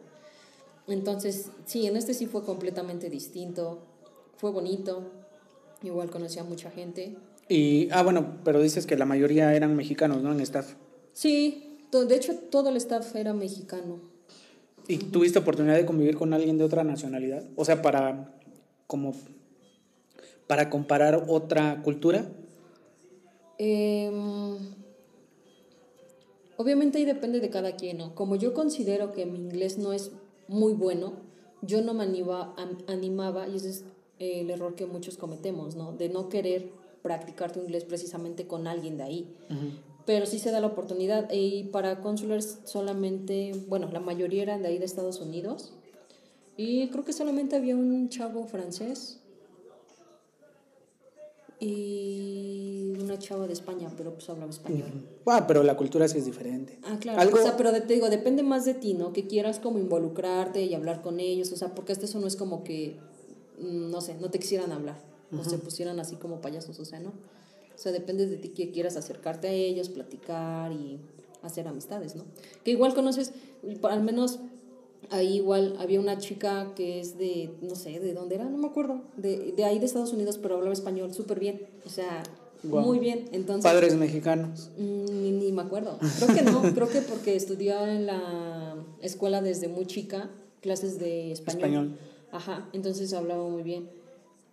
Entonces, 0.88 1.46
sí, 1.66 1.86
en 1.86 1.96
este 1.96 2.14
sí 2.14 2.26
fue 2.26 2.44
completamente 2.44 3.08
distinto, 3.08 3.80
fue 4.36 4.50
bonito, 4.50 5.10
igual 5.82 6.10
conocí 6.10 6.38
a 6.38 6.44
mucha 6.44 6.70
gente. 6.70 7.16
Y, 7.48 7.88
ah, 7.92 8.02
bueno, 8.02 8.38
pero 8.44 8.60
dices 8.60 8.86
que 8.86 8.96
la 8.96 9.04
mayoría 9.04 9.54
eran 9.54 9.76
mexicanos, 9.76 10.22
¿no? 10.22 10.32
En 10.32 10.40
staff. 10.40 10.74
Sí, 11.12 11.71
de 11.92 12.16
hecho 12.16 12.34
todo 12.50 12.70
el 12.70 12.76
staff 12.76 13.14
era 13.16 13.32
mexicano. 13.34 14.00
¿Y 14.88 14.98
tuviste 14.98 15.38
oportunidad 15.38 15.76
de 15.76 15.86
convivir 15.86 16.16
con 16.16 16.32
alguien 16.32 16.58
de 16.58 16.64
otra 16.64 16.82
nacionalidad? 16.84 17.44
O 17.56 17.64
sea, 17.64 17.82
para 17.82 18.34
como 18.86 19.14
para 20.46 20.68
comparar 20.68 21.24
otra 21.28 21.82
cultura. 21.82 22.26
Em, 23.58 24.58
obviamente 26.56 26.98
ahí 26.98 27.04
depende 27.04 27.40
de 27.40 27.48
cada 27.50 27.76
quien, 27.76 27.98
¿no? 27.98 28.14
Como 28.14 28.36
yo 28.36 28.52
considero 28.54 29.12
que 29.12 29.24
mi 29.26 29.38
inglés 29.38 29.78
no 29.78 29.92
es 29.92 30.10
muy 30.48 30.72
bueno, 30.72 31.14
yo 31.62 31.80
no 31.82 31.94
me 31.94 32.04
anima- 32.04 32.54
an- 32.56 32.82
animaba, 32.88 33.48
y 33.48 33.56
ese 33.56 33.70
es 33.70 33.84
eh, 34.18 34.40
el 34.40 34.50
error 34.50 34.74
que 34.74 34.86
muchos 34.86 35.16
cometemos, 35.16 35.76
¿no? 35.76 35.92
De 35.92 36.08
no 36.08 36.28
querer 36.28 36.70
practicar 37.02 37.52
tu 37.52 37.60
inglés 37.60 37.84
precisamente 37.84 38.46
con 38.46 38.66
alguien 38.66 38.96
de 38.96 39.02
ahí. 39.04 39.36
Pero 40.06 40.26
sí 40.26 40.38
se 40.38 40.50
da 40.50 40.60
la 40.60 40.66
oportunidad. 40.68 41.28
Y 41.32 41.64
para 41.64 42.00
consulars 42.00 42.58
solamente, 42.64 43.52
bueno, 43.68 43.88
la 43.92 44.00
mayoría 44.00 44.42
eran 44.42 44.62
de 44.62 44.68
ahí 44.68 44.78
de 44.78 44.84
Estados 44.84 45.20
Unidos. 45.20 45.72
Y 46.56 46.88
creo 46.88 47.04
que 47.04 47.12
solamente 47.12 47.56
había 47.56 47.76
un 47.76 48.08
chavo 48.08 48.46
francés. 48.46 49.18
y 51.64 52.94
una 53.00 53.16
chava 53.20 53.46
de 53.46 53.52
España, 53.52 53.88
pero 53.96 54.12
pues 54.14 54.28
hablaba 54.28 54.50
español. 54.50 55.06
Ah, 55.26 55.44
pero 55.46 55.62
la 55.62 55.76
cultura 55.76 56.08
sí 56.08 56.18
es 56.18 56.24
diferente. 56.24 56.76
Ah, 56.82 56.96
claro. 57.00 57.20
Algo- 57.20 57.38
O 57.38 57.42
sea, 57.42 57.56
pero 57.56 57.70
te 57.72 57.94
digo, 57.94 58.10
depende 58.10 58.42
más 58.42 58.64
de 58.64 58.74
ti, 58.74 58.94
¿no? 58.94 59.12
Que 59.12 59.28
quieras 59.28 59.60
como 59.60 59.78
involucrarte 59.78 60.62
y 60.64 60.74
hablar 60.74 61.02
con 61.02 61.20
ellos, 61.20 61.52
o 61.52 61.56
sea, 61.56 61.72
porque 61.72 61.92
hasta 61.92 62.06
eso 62.06 62.18
no 62.18 62.26
es 62.26 62.34
como 62.34 62.64
que, 62.64 62.96
mm, 63.60 63.90
no 63.92 64.00
sé, 64.00 64.14
no 64.20 64.28
te 64.28 64.40
quisieran 64.40 64.72
hablar, 64.72 64.96
o 65.38 65.44
se 65.44 65.56
pusieran 65.58 66.00
así 66.00 66.16
como 66.16 66.40
payasos, 66.40 66.80
o 66.80 66.84
sea, 66.84 66.98
¿no? 66.98 67.12
O 67.82 67.84
sea, 67.84 67.90
depende 67.90 68.28
de 68.28 68.36
ti 68.36 68.50
que 68.50 68.70
quieras 68.70 68.96
acercarte 68.96 69.48
a 69.48 69.52
ellos, 69.52 69.88
platicar 69.88 70.70
y 70.70 71.00
hacer 71.42 71.66
amistades, 71.66 72.14
¿no? 72.14 72.22
Que 72.62 72.70
igual 72.70 72.94
conoces, 72.94 73.32
al 73.82 74.04
menos 74.04 74.38
ahí 75.10 75.38
igual 75.38 75.74
había 75.80 75.98
una 75.98 76.16
chica 76.18 76.74
que 76.76 77.00
es 77.00 77.18
de, 77.18 77.50
no 77.60 77.74
sé, 77.74 77.98
de 77.98 78.14
dónde 78.14 78.36
era, 78.36 78.44
no 78.44 78.56
me 78.56 78.68
acuerdo, 78.68 79.02
de, 79.16 79.50
de 79.56 79.64
ahí 79.64 79.80
de 79.80 79.86
Estados 79.86 80.12
Unidos, 80.12 80.38
pero 80.40 80.54
hablaba 80.54 80.72
español 80.72 81.12
súper 81.12 81.40
bien, 81.40 81.62
o 81.84 81.90
sea, 81.90 82.22
muy 82.62 83.00
bien. 83.00 83.28
Entonces, 83.32 83.64
Padres 83.64 83.96
mexicanos. 83.96 84.70
Mm, 84.78 85.04
Ni, 85.20 85.32
ni 85.32 85.50
me 85.50 85.62
acuerdo. 85.62 85.98
Creo 86.20 86.36
que 86.36 86.42
no, 86.42 86.62
creo 86.62 86.88
que 86.88 87.00
porque 87.00 87.34
estudió 87.34 87.84
en 87.84 88.06
la 88.06 88.76
escuela 89.00 89.42
desde 89.42 89.66
muy 89.66 89.86
chica, 89.86 90.30
clases 90.60 91.00
de 91.00 91.32
español. 91.32 91.58
Español. 91.58 91.98
Ajá, 92.30 92.68
entonces 92.72 93.12
hablaba 93.12 93.48
muy 93.48 93.64
bien. 93.64 93.88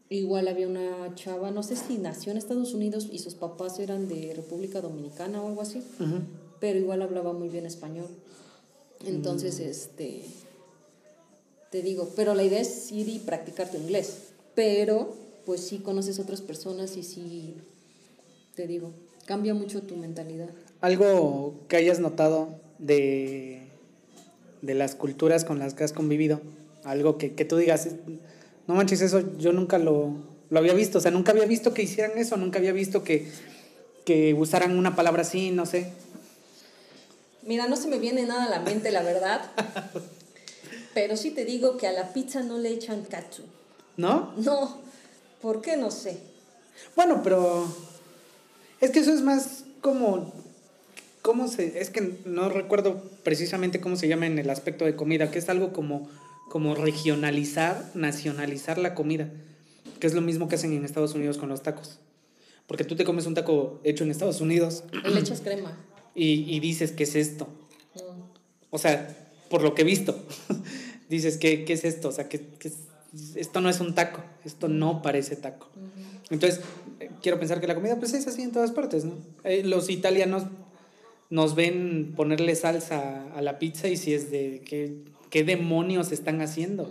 Igual 0.09 0.47
había 0.47 0.67
una 0.67 1.13
chava, 1.15 1.51
no 1.51 1.61
sé 1.61 1.75
si 1.75 1.97
nació 1.97 2.31
en 2.31 2.37
Estados 2.39 2.73
Unidos 2.73 3.07
y 3.11 3.19
sus 3.19 3.35
papás 3.35 3.77
eran 3.79 4.07
de 4.07 4.33
República 4.35 4.81
Dominicana 4.81 5.41
o 5.41 5.47
algo 5.47 5.61
así, 5.61 5.83
pero 6.59 6.79
igual 6.79 7.01
hablaba 7.03 7.31
muy 7.33 7.47
bien 7.49 7.65
español. 7.67 8.07
Entonces, 9.05 9.59
Mm. 9.59 9.63
este, 9.63 10.23
te 11.71 11.83
digo, 11.83 12.09
pero 12.15 12.33
la 12.33 12.43
idea 12.43 12.59
es 12.59 12.91
ir 12.91 13.07
y 13.07 13.19
practicar 13.19 13.69
tu 13.69 13.77
inglés, 13.77 14.29
pero 14.55 15.13
pues 15.45 15.61
sí 15.61 15.77
conoces 15.79 16.19
otras 16.19 16.41
personas 16.41 16.97
y 16.97 17.03
sí, 17.03 17.55
te 18.55 18.65
digo, 18.65 18.91
cambia 19.25 19.53
mucho 19.53 19.83
tu 19.83 19.95
mentalidad. 19.95 20.49
Algo 20.81 21.53
que 21.67 21.77
hayas 21.77 21.99
notado 21.99 22.49
de, 22.79 23.61
de 24.63 24.73
las 24.73 24.95
culturas 24.95 25.45
con 25.45 25.59
las 25.59 25.75
que 25.75 25.83
has 25.83 25.93
convivido. 25.93 26.41
Algo 26.83 27.17
que, 27.17 27.35
que 27.35 27.45
tú 27.45 27.57
digas, 27.57 27.89
no 28.69 28.75
manches, 28.75 29.01
eso 29.01 29.23
yo 29.39 29.51
nunca 29.51 29.79
lo, 29.79 30.13
lo 30.51 30.59
había 30.59 30.75
visto. 30.75 30.99
O 30.99 31.01
sea, 31.01 31.09
nunca 31.09 31.31
había 31.31 31.47
visto 31.47 31.73
que 31.73 31.81
hicieran 31.81 32.19
eso, 32.19 32.37
nunca 32.37 32.59
había 32.59 32.71
visto 32.71 33.03
que, 33.03 33.27
que 34.05 34.35
usaran 34.35 34.77
una 34.77 34.95
palabra 34.95 35.23
así, 35.23 35.49
no 35.49 35.65
sé. 35.65 35.91
Mira, 37.41 37.65
no 37.65 37.75
se 37.75 37.87
me 37.87 37.97
viene 37.97 38.27
nada 38.27 38.43
a 38.43 38.49
la 38.49 38.59
mente, 38.59 38.91
la 38.91 39.01
verdad. 39.01 39.41
Pero 40.93 41.17
sí 41.17 41.31
te 41.31 41.45
digo 41.45 41.77
que 41.77 41.87
a 41.87 41.91
la 41.91 42.13
pizza 42.13 42.43
no 42.43 42.59
le 42.59 42.69
echan 42.69 43.05
katsu. 43.05 43.41
¿No? 43.97 44.33
No, 44.37 44.77
¿por 45.41 45.61
qué? 45.61 45.75
No 45.75 45.89
sé. 45.89 46.19
Bueno, 46.95 47.21
pero 47.23 47.65
es 48.79 48.91
que 48.91 48.99
eso 48.99 49.11
es 49.11 49.21
más 49.21 49.63
como 49.81 50.31
cómo 51.23 51.47
se 51.47 51.81
es 51.81 51.89
que 51.89 52.19
no 52.23 52.49
recuerdo 52.49 53.01
precisamente 53.23 53.81
cómo 53.81 53.97
se 53.97 54.07
llama 54.07 54.27
en 54.27 54.39
el 54.39 54.49
aspecto 54.49 54.85
de 54.85 54.95
comida, 54.95 55.31
que 55.31 55.39
es 55.39 55.49
algo 55.49 55.73
como 55.73 56.07
como 56.49 56.75
regionalizar, 56.75 57.89
nacionalizar 57.93 58.77
la 58.77 58.95
comida, 58.95 59.29
que 59.99 60.07
es 60.07 60.13
lo 60.13 60.21
mismo 60.21 60.47
que 60.47 60.55
hacen 60.55 60.73
en 60.73 60.83
Estados 60.85 61.13
Unidos 61.15 61.37
con 61.37 61.49
los 61.49 61.61
tacos. 61.63 61.99
Porque 62.67 62.83
tú 62.83 62.95
te 62.95 63.03
comes 63.05 63.25
un 63.25 63.33
taco 63.33 63.79
hecho 63.83 64.03
en 64.03 64.11
Estados 64.11 64.41
Unidos 64.41 64.83
Y 65.05 65.09
le 65.09 65.19
echas 65.19 65.41
crema. 65.41 65.77
y, 66.13 66.53
y 66.55 66.59
dices, 66.59 66.91
¿qué 66.91 67.03
es 67.03 67.15
esto? 67.15 67.47
Mm. 67.95 68.21
O 68.71 68.77
sea, 68.77 69.31
por 69.49 69.61
lo 69.63 69.73
que 69.73 69.81
he 69.81 69.85
visto, 69.85 70.19
dices, 71.09 71.37
¿qué, 71.37 71.65
qué 71.65 71.73
es 71.73 71.83
esto? 71.85 72.09
O 72.09 72.11
sea, 72.11 72.27
¿qué, 72.29 72.41
qué 72.59 72.67
es- 72.67 73.35
esto 73.35 73.59
no 73.59 73.69
es 73.71 73.79
un 73.79 73.95
taco, 73.95 74.21
esto 74.45 74.67
no 74.67 75.01
parece 75.01 75.35
taco. 75.35 75.67
Entonces, 76.29 76.61
eh, 76.99 77.09
quiero 77.23 77.39
pensar 77.39 77.59
que 77.59 77.65
la 77.65 77.73
comida 77.73 77.97
pues 77.97 78.13
es 78.13 78.27
así 78.27 78.43
en 78.43 78.51
todas 78.51 78.69
partes, 78.71 79.03
¿no? 79.03 79.13
Eh, 79.43 79.63
los 79.63 79.89
italianos 79.89 80.43
nos 81.31 81.55
ven 81.55 82.13
ponerle 82.15 82.53
salsa 82.55 83.33
a 83.33 83.41
la 83.41 83.57
pizza 83.57 83.87
y 83.87 83.97
si 83.97 84.13
es 84.13 84.29
de 84.29 84.61
qué, 84.63 85.05
qué 85.29 85.43
demonios 85.43 86.11
están 86.11 86.41
haciendo, 86.41 86.89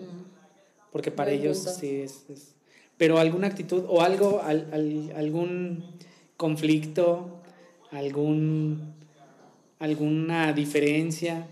porque 0.93 1.11
para 1.11 1.31
ellos 1.33 1.59
punto. 1.59 1.73
sí 1.81 1.89
es, 2.03 2.25
es- 2.29 2.55
Pero 2.97 3.19
alguna 3.19 3.47
actitud 3.47 3.85
o 3.89 4.03
algo, 4.03 4.41
al- 4.43 4.69
al- 4.73 5.13
algún 5.17 5.85
conflicto, 6.37 7.41
algún, 7.93 8.93
alguna 9.79 10.53
diferencia, 10.53 11.47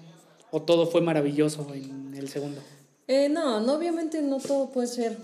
o 0.50 0.62
todo 0.62 0.86
fue 0.86 1.00
maravilloso 1.00 1.66
en 1.72 2.14
el 2.14 2.28
segundo. 2.28 2.60
Eh, 3.08 3.28
no, 3.28 3.60
no, 3.60 3.74
obviamente 3.74 4.20
no 4.22 4.38
todo 4.38 4.70
puede 4.70 4.88
ser 4.88 5.16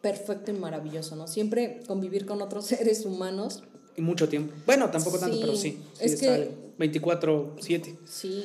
perfecto 0.00 0.50
y 0.50 0.54
maravilloso, 0.54 1.16
¿no? 1.16 1.26
Siempre 1.26 1.82
convivir 1.86 2.24
con 2.24 2.40
otros 2.40 2.64
seres 2.72 3.04
humanos, 3.04 3.62
Y 3.96 4.00
mucho 4.00 4.28
tiempo. 4.28 4.54
Bueno, 4.64 4.90
tampoco 4.90 5.18
tanto, 5.18 5.34
Sí, 5.36 5.40
pero 5.42 5.56
sí. 5.56 5.70
sí 5.94 6.04
es 6.04 6.20
que- 6.20 6.28
algo. 6.28 6.52
24-7. 6.78 7.96
sí. 8.06 8.44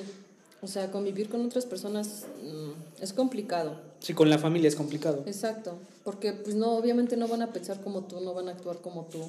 O 0.63 0.67
sea, 0.67 0.89
convivir 0.91 1.27
con 1.29 1.45
otras 1.45 1.65
personas 1.65 2.25
mm, 2.41 3.03
es 3.03 3.11
complicado. 3.13 3.75
Sí, 3.99 4.13
con 4.13 4.29
la 4.29 4.37
familia 4.39 4.69
es 4.69 4.75
complicado. 4.75 5.23
Exacto, 5.25 5.77
porque 6.05 6.31
pues 6.33 6.55
no, 6.55 6.77
obviamente 6.77 7.17
no 7.17 7.27
van 7.27 7.41
a 7.41 7.51
pensar 7.51 7.81
como 7.81 8.03
tú, 8.05 8.21
no 8.21 8.33
van 8.33 8.47
a 8.47 8.51
actuar 8.51 8.77
como 8.77 9.03
tú 9.05 9.19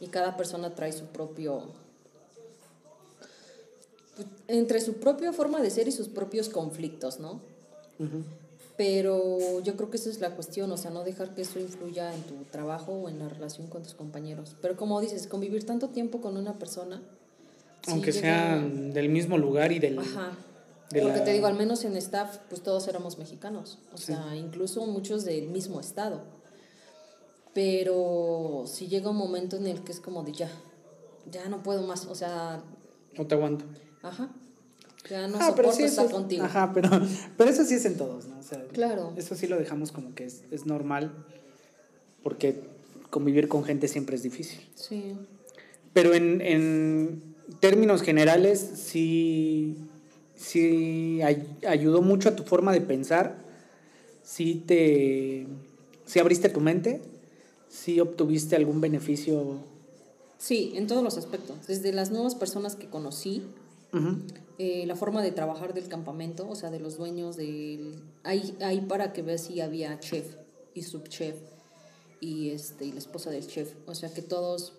y 0.00 0.08
cada 0.08 0.36
persona 0.36 0.74
trae 0.74 0.92
su 0.92 1.06
propio, 1.06 1.62
entre 4.48 4.80
su 4.80 4.94
propia 4.94 5.32
forma 5.32 5.60
de 5.62 5.70
ser 5.70 5.88
y 5.88 5.92
sus 5.92 6.08
propios 6.08 6.48
conflictos, 6.48 7.20
¿no? 7.20 7.40
Ujú. 7.98 8.22
Pero 8.76 9.60
yo 9.60 9.76
creo 9.76 9.90
que 9.90 9.96
esa 9.96 10.10
es 10.10 10.20
la 10.20 10.34
cuestión, 10.34 10.70
o 10.72 10.76
sea, 10.76 10.90
no 10.90 11.04
dejar 11.04 11.34
que 11.34 11.42
eso 11.42 11.58
influya 11.58 12.14
en 12.14 12.22
tu 12.22 12.34
trabajo 12.50 12.92
o 12.92 13.08
en 13.08 13.18
la 13.18 13.28
relación 13.28 13.66
con 13.68 13.82
tus 13.82 13.94
compañeros. 13.94 14.56
Pero 14.60 14.76
como 14.76 15.00
dices, 15.00 15.26
convivir 15.26 15.64
tanto 15.64 15.88
tiempo 15.88 16.20
con 16.20 16.36
una 16.36 16.54
persona. 16.58 17.00
Aunque 17.88 18.12
llega- 18.12 18.20
sean 18.58 18.92
del 18.92 19.08
mismo 19.08 19.38
lugar 19.38 19.72
y 19.72 19.78
del... 19.78 19.98
Ajá. 19.98 20.32
De 20.92 21.00
Porque 21.02 21.18
la- 21.18 21.24
te 21.24 21.32
digo, 21.32 21.46
al 21.46 21.54
menos 21.56 21.84
en 21.84 21.96
staff, 21.96 22.38
pues 22.48 22.62
todos 22.62 22.86
éramos 22.88 23.18
mexicanos. 23.18 23.78
O 23.92 23.96
sea, 23.98 24.34
incluso 24.36 24.84
muchos 24.86 25.24
del 25.24 25.48
mismo 25.48 25.80
estado. 25.80 26.22
Pero 27.54 28.64
si 28.66 28.88
llega 28.88 29.10
un 29.10 29.16
momento 29.16 29.56
en 29.56 29.66
el 29.66 29.82
que 29.84 29.92
es 29.92 30.00
como 30.00 30.22
de 30.22 30.32
ya, 30.32 30.50
ya 31.30 31.48
no 31.48 31.62
puedo 31.62 31.82
más. 31.86 32.06
O 32.06 32.14
sea, 32.14 32.62
No 33.16 33.26
te 33.26 33.34
aguanto. 33.34 33.64
ajá. 34.02 34.30
Ya 35.10 35.26
no 35.26 35.36
ah, 35.38 35.48
soporto 35.48 35.56
pero 35.56 35.72
sí, 35.72 35.82
estar 35.82 36.08
contigo. 36.08 36.44
Ajá, 36.44 36.70
pero, 36.72 36.88
pero 37.36 37.50
eso 37.50 37.64
sí 37.64 37.74
es 37.74 37.84
en 37.86 37.96
todos, 37.96 38.26
¿no? 38.26 38.38
O 38.38 38.42
sea, 38.42 38.62
Claro. 38.68 39.12
Eso 39.16 39.34
sí 39.34 39.48
lo 39.48 39.58
dejamos 39.58 39.90
como 39.90 40.14
que 40.14 40.24
es, 40.24 40.44
es 40.52 40.64
normal, 40.64 41.12
porque 42.22 42.62
convivir 43.10 43.48
con 43.48 43.64
gente 43.64 43.88
siempre 43.88 44.14
es 44.14 44.22
difícil. 44.22 44.60
Sí. 44.76 45.16
Pero 45.92 46.14
en, 46.14 46.40
en 46.40 47.34
términos 47.58 48.00
generales, 48.02 48.60
sí, 48.76 49.76
sí 50.42 51.20
ay- 51.22 51.56
ayudó 51.66 52.02
mucho 52.02 52.28
a 52.28 52.36
tu 52.36 52.42
forma 52.42 52.72
de 52.72 52.80
pensar, 52.80 53.36
sí 54.22 54.62
te, 54.66 55.46
sí 56.04 56.18
abriste 56.18 56.48
tu 56.48 56.60
mente, 56.60 57.00
sí 57.68 58.00
obtuviste 58.00 58.56
algún 58.56 58.80
beneficio. 58.80 59.58
Sí, 60.38 60.72
en 60.74 60.86
todos 60.88 61.02
los 61.04 61.16
aspectos. 61.16 61.66
Desde 61.68 61.92
las 61.92 62.10
nuevas 62.10 62.34
personas 62.34 62.74
que 62.74 62.88
conocí, 62.88 63.42
eh, 64.58 64.84
la 64.86 64.96
forma 64.96 65.22
de 65.22 65.30
trabajar 65.32 65.72
del 65.74 65.86
campamento, 65.88 66.48
o 66.48 66.54
sea, 66.56 66.70
de 66.70 66.80
los 66.80 66.96
dueños 66.96 67.36
del... 67.36 68.02
Ahí, 68.24 68.56
ahí 68.60 68.80
para 68.80 69.12
que 69.12 69.22
veas 69.22 69.42
si 69.42 69.60
había 69.60 69.98
chef 70.00 70.34
y 70.74 70.82
subchef 70.82 71.36
y, 72.20 72.50
este, 72.50 72.86
y 72.86 72.92
la 72.92 72.98
esposa 72.98 73.30
del 73.30 73.46
chef. 73.46 73.74
O 73.86 73.94
sea, 73.94 74.12
que 74.12 74.22
todos... 74.22 74.72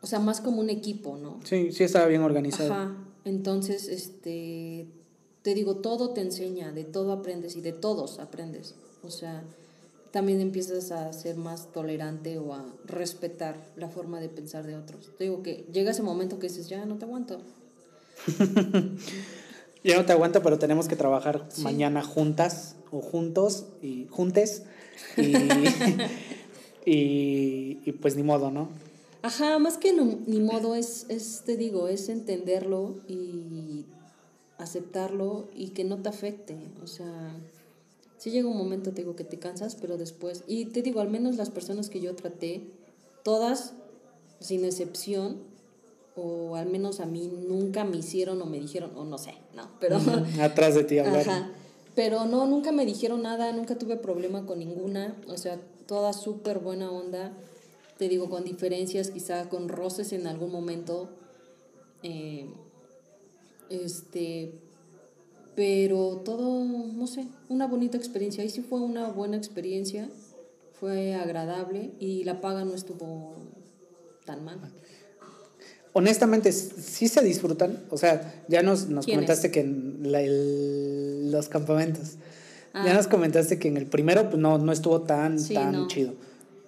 O 0.00 0.06
sea, 0.06 0.18
más 0.18 0.40
como 0.40 0.60
un 0.60 0.70
equipo, 0.70 1.16
¿no? 1.16 1.40
Sí, 1.44 1.70
sí 1.72 1.84
estaba 1.84 2.06
bien 2.06 2.22
organizado. 2.22 2.72
Ajá. 2.72 2.96
Entonces, 3.24 3.88
este... 3.88 4.86
Te 5.42 5.54
digo, 5.54 5.76
todo 5.76 6.10
te 6.10 6.22
enseña, 6.22 6.72
de 6.72 6.84
todo 6.84 7.12
aprendes 7.12 7.54
y 7.54 7.60
de 7.60 7.72
todos 7.72 8.18
aprendes. 8.18 8.74
O 9.02 9.10
sea, 9.10 9.44
también 10.10 10.40
empiezas 10.40 10.90
a 10.90 11.12
ser 11.12 11.36
más 11.36 11.70
tolerante 11.70 12.38
o 12.38 12.54
a 12.54 12.64
respetar 12.86 13.56
la 13.76 13.88
forma 13.90 14.20
de 14.20 14.30
pensar 14.30 14.66
de 14.66 14.74
otros. 14.76 15.10
Te 15.18 15.24
digo 15.24 15.42
que 15.42 15.66
llega 15.70 15.90
ese 15.90 16.02
momento 16.02 16.38
que 16.38 16.48
dices, 16.48 16.68
ya 16.70 16.86
no 16.86 16.96
te 16.96 17.04
aguanto. 17.04 17.40
Ya 19.84 19.98
no 19.98 20.06
te 20.06 20.12
aguanto, 20.12 20.42
pero 20.42 20.58
tenemos 20.58 20.88
que 20.88 20.96
trabajar 20.96 21.44
Sí. 21.50 21.60
mañana 21.60 22.02
juntas 22.02 22.76
o 22.90 23.02
juntos 23.02 23.66
y 23.82 24.06
juntes. 24.08 24.62
Y, 25.18 25.34
y, 26.90 27.80
y 27.84 27.92
pues 27.92 28.16
ni 28.16 28.22
modo, 28.22 28.50
¿no? 28.50 28.70
Ajá, 29.24 29.58
más 29.58 29.78
que 29.78 29.94
no- 29.94 30.18
ni 30.26 30.38
modo 30.38 30.74
es, 30.74 31.06
es, 31.08 31.44
te 31.46 31.56
digo, 31.56 31.88
es 31.88 32.10
entenderlo 32.10 32.96
y 33.08 33.86
aceptarlo 34.58 35.48
y 35.54 35.68
que 35.70 35.82
no 35.82 36.02
te 36.02 36.10
afecte. 36.10 36.58
O 36.82 36.86
sea, 36.86 37.34
sí 38.18 38.30
llega 38.30 38.48
un 38.48 38.58
momento, 38.58 38.90
te 38.92 39.00
digo, 39.00 39.16
que 39.16 39.24
te 39.24 39.38
cansas, 39.38 39.76
pero 39.80 39.96
después, 39.96 40.44
y 40.46 40.66
te 40.66 40.82
digo, 40.82 41.00
al 41.00 41.08
menos 41.08 41.36
las 41.36 41.48
personas 41.48 41.88
que 41.88 42.00
yo 42.02 42.14
traté, 42.14 42.66
todas, 43.22 43.72
sin 44.40 44.62
excepción, 44.66 45.38
o 46.16 46.56
al 46.56 46.66
menos 46.66 47.00
a 47.00 47.06
mí 47.06 47.26
nunca 47.48 47.84
me 47.84 47.96
hicieron 47.96 48.42
o 48.42 48.44
me 48.44 48.60
dijeron, 48.60 48.90
o 48.94 49.04
no 49.06 49.16
sé, 49.16 49.32
no, 49.56 49.70
pero... 49.80 49.98
Atrás 50.38 50.74
de 50.74 50.84
ti 50.84 50.98
hablar. 50.98 51.22
Ajá. 51.22 51.50
Pero 51.94 52.26
no, 52.26 52.46
nunca 52.46 52.72
me 52.72 52.84
dijeron 52.84 53.22
nada, 53.22 53.52
nunca 53.52 53.78
tuve 53.78 53.96
problema 53.96 54.44
con 54.44 54.58
ninguna, 54.58 55.16
o 55.28 55.38
sea, 55.38 55.58
toda 55.86 56.12
súper 56.12 56.58
buena 56.58 56.90
onda. 56.90 57.32
Te 57.98 58.08
digo, 58.08 58.28
con 58.28 58.44
diferencias, 58.44 59.10
quizá 59.10 59.48
con 59.48 59.68
roces 59.68 60.12
en 60.12 60.26
algún 60.26 60.50
momento. 60.52 61.10
eh, 62.02 62.46
este, 63.70 64.52
pero 65.56 66.20
todo, 66.24 66.64
no 66.64 67.06
sé, 67.06 67.26
una 67.48 67.66
bonita 67.66 67.96
experiencia. 67.96 68.42
Ahí 68.42 68.50
sí 68.50 68.60
fue 68.60 68.80
una 68.80 69.08
buena 69.08 69.36
experiencia, 69.36 70.08
fue 70.78 71.14
agradable 71.14 71.92
y 72.00 72.24
la 72.24 72.40
paga 72.40 72.64
no 72.64 72.74
estuvo 72.74 73.36
tan 74.26 74.44
mal. 74.44 74.58
Honestamente, 75.92 76.50
sí 76.52 77.06
se 77.08 77.22
disfrutan. 77.22 77.84
O 77.90 77.96
sea, 77.96 78.44
ya 78.48 78.62
nos, 78.62 78.88
nos 78.88 79.06
comentaste 79.06 79.50
que 79.52 79.60
en 79.60 79.98
la- 80.12 80.20
el- 80.22 81.30
los 81.30 81.48
campamentos. 81.48 82.14
Ah. 82.72 82.82
Ya 82.86 82.94
nos 82.94 83.06
comentaste 83.06 83.58
que 83.60 83.68
en 83.68 83.76
el 83.76 83.86
primero 83.86 84.28
pues, 84.28 84.38
no, 84.42 84.58
no 84.58 84.72
estuvo 84.72 85.02
tan, 85.02 85.38
Sí, 85.38 85.54
tan 85.54 85.72
no. 85.72 85.86
chido. 85.86 86.14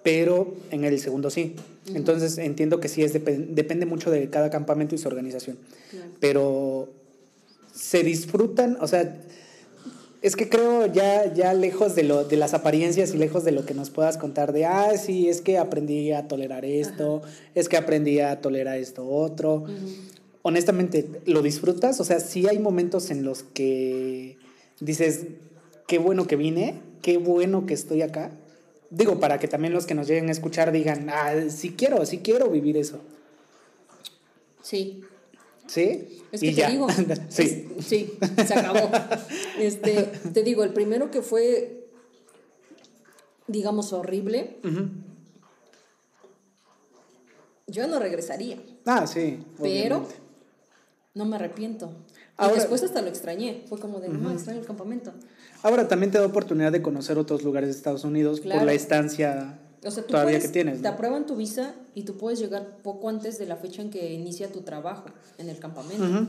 Pero 0.07 0.53
en 0.71 0.85
el 0.85 1.01
segundo 1.01 1.29
sí. 1.29 1.53
Entonces 1.93 2.37
entiendo 2.37 2.79
que 2.79 2.87
sí 2.87 3.03
es 3.03 3.13
depen- 3.13 3.47
depende 3.49 3.85
mucho 3.85 4.09
de 4.09 4.29
cada 4.29 4.49
campamento 4.49 4.95
y 4.95 4.97
su 4.97 5.09
organización. 5.09 5.57
Claro. 5.91 6.11
Pero 6.21 6.89
se 7.75 8.03
disfrutan, 8.03 8.77
o 8.79 8.87
sea, 8.87 9.21
es 10.21 10.37
que 10.37 10.47
creo 10.47 10.85
ya, 10.85 11.33
ya 11.33 11.53
lejos 11.53 11.93
de, 11.93 12.03
lo, 12.03 12.23
de 12.23 12.37
las 12.37 12.53
apariencias 12.53 13.13
y 13.13 13.17
lejos 13.17 13.43
de 13.43 13.51
lo 13.51 13.65
que 13.65 13.73
nos 13.73 13.89
puedas 13.89 14.17
contar 14.17 14.53
de, 14.53 14.63
ah, 14.63 14.97
sí, 14.97 15.27
es 15.27 15.41
que 15.41 15.57
aprendí 15.57 16.13
a 16.13 16.29
tolerar 16.29 16.63
esto, 16.63 17.21
es 17.53 17.67
que 17.67 17.75
aprendí 17.75 18.21
a 18.21 18.39
tolerar 18.39 18.77
esto 18.77 19.05
otro. 19.05 19.65
Honestamente, 20.41 21.05
¿lo 21.25 21.41
disfrutas? 21.41 21.99
O 21.99 22.05
sea, 22.05 22.21
sí 22.21 22.47
hay 22.47 22.59
momentos 22.59 23.11
en 23.11 23.23
los 23.23 23.43
que 23.43 24.37
dices, 24.79 25.25
qué 25.85 25.97
bueno 25.97 26.27
que 26.27 26.37
vine, 26.37 26.75
qué 27.01 27.17
bueno 27.17 27.65
que 27.65 27.73
estoy 27.73 28.03
acá. 28.03 28.31
Digo, 28.89 29.19
para 29.19 29.39
que 29.39 29.47
también 29.47 29.73
los 29.73 29.85
que 29.85 29.93
nos 29.95 30.07
lleguen 30.07 30.29
a 30.29 30.31
escuchar 30.31 30.71
digan, 30.71 31.09
ah, 31.09 31.33
sí 31.49 31.75
quiero, 31.77 32.05
sí 32.05 32.19
quiero 32.19 32.49
vivir 32.49 32.77
eso. 32.77 33.01
Sí, 34.61 35.03
¿Sí? 35.67 36.21
Es 36.31 36.39
que 36.39 36.47
Y 36.47 36.55
te 36.55 36.61
ya. 36.61 36.69
digo. 36.69 36.87
sí. 37.29 37.73
es- 37.77 37.85
sí, 37.85 38.17
se 38.47 38.53
acabó. 38.53 38.89
Este, 39.59 40.03
te 40.33 40.43
digo, 40.43 40.63
el 40.63 40.71
primero 40.71 41.11
que 41.11 41.21
fue, 41.21 41.87
digamos, 43.47 43.91
horrible, 43.91 44.57
yo 47.67 47.87
no 47.87 47.99
regresaría, 47.99 48.57
Ah, 48.85 49.05
sí. 49.07 49.39
pero 49.61 49.97
obviamente. 49.97 50.26
No 51.17 51.25
me 51.25 51.35
arrepiento. 51.35 51.87
Y 51.87 52.19
Ahora- 52.37 52.55
después 52.55 52.83
hasta 52.83 53.01
lo 53.01 53.07
extrañé. 53.09 53.63
Fue 53.67 53.79
como 53.79 53.99
de, 53.99 54.09
no, 54.09 54.31
extraño 54.31 54.59
el 54.59 54.65
campamento. 54.65 55.11
Ahora 55.63 55.87
también 55.87 56.11
te 56.11 56.19
da 56.19 56.25
oportunidad 56.25 56.71
de 56.71 56.81
conocer 56.81 57.17
otros 57.17 57.43
lugares 57.43 57.69
de 57.69 57.75
Estados 57.75 58.03
Unidos 58.03 58.39
por 58.41 58.63
la 58.63 58.73
estancia 58.73 59.59
O 59.83 59.89
sea, 59.91 60.03
tú 60.03 60.09
todavía 60.11 60.33
puedes- 60.37 60.45
que 60.45 60.53
tienes. 60.53 60.81
Te 60.81 60.87
aprueban 60.87 61.25
tu 61.25 61.35
visa 61.35 61.73
y 61.95 62.03
tú 62.03 62.15
puedes 62.17 62.39
llegar 62.39 62.77
poco 62.83 63.09
antes 63.09 63.39
de 63.39 63.47
la 63.47 63.55
fecha 63.57 63.81
en 63.81 63.89
que 63.89 64.13
inicia 64.13 64.51
tu 64.51 64.61
trabajo 64.61 65.05
en 65.39 65.49
el 65.49 65.57
campamento. 65.59 66.27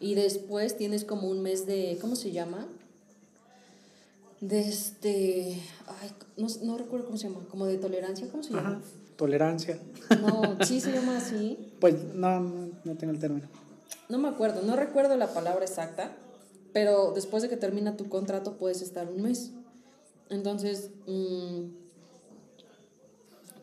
Y 0.00 0.14
después 0.14 0.76
tienes 0.76 1.04
como 1.04 1.28
un 1.28 1.42
mes 1.42 1.66
de, 1.66 1.98
¿cómo 2.00 2.14
se 2.14 2.30
llama? 2.30 2.66
De 4.40 4.60
este, 4.60 5.60
ay, 6.00 6.10
no, 6.36 6.46
no 6.62 6.78
recuerdo 6.78 7.06
cómo 7.06 7.18
se 7.18 7.28
llama, 7.28 7.40
como 7.50 7.66
de 7.66 7.76
tolerancia, 7.78 8.28
¿cómo 8.30 8.42
se 8.44 8.52
llama? 8.54 8.80
Tolerancia. 9.16 9.80
No, 10.20 10.56
sí 10.64 10.80
se 10.80 10.92
llama 10.92 11.16
así. 11.16 11.58
Pues 11.80 11.96
no, 12.14 12.38
no, 12.38 12.68
no 12.84 12.94
tengo 12.96 13.12
el 13.12 13.18
término. 13.18 13.48
No 14.08 14.18
me 14.18 14.28
acuerdo, 14.28 14.62
no 14.62 14.74
recuerdo 14.76 15.16
la 15.16 15.28
palabra 15.34 15.64
exacta, 15.64 16.12
pero 16.72 17.12
después 17.14 17.42
de 17.42 17.48
que 17.48 17.56
termina 17.56 17.96
tu 17.96 18.08
contrato 18.08 18.54
puedes 18.56 18.80
estar 18.82 19.08
un 19.08 19.22
mes. 19.22 19.50
Entonces, 20.30 20.90
mm, 21.06 21.64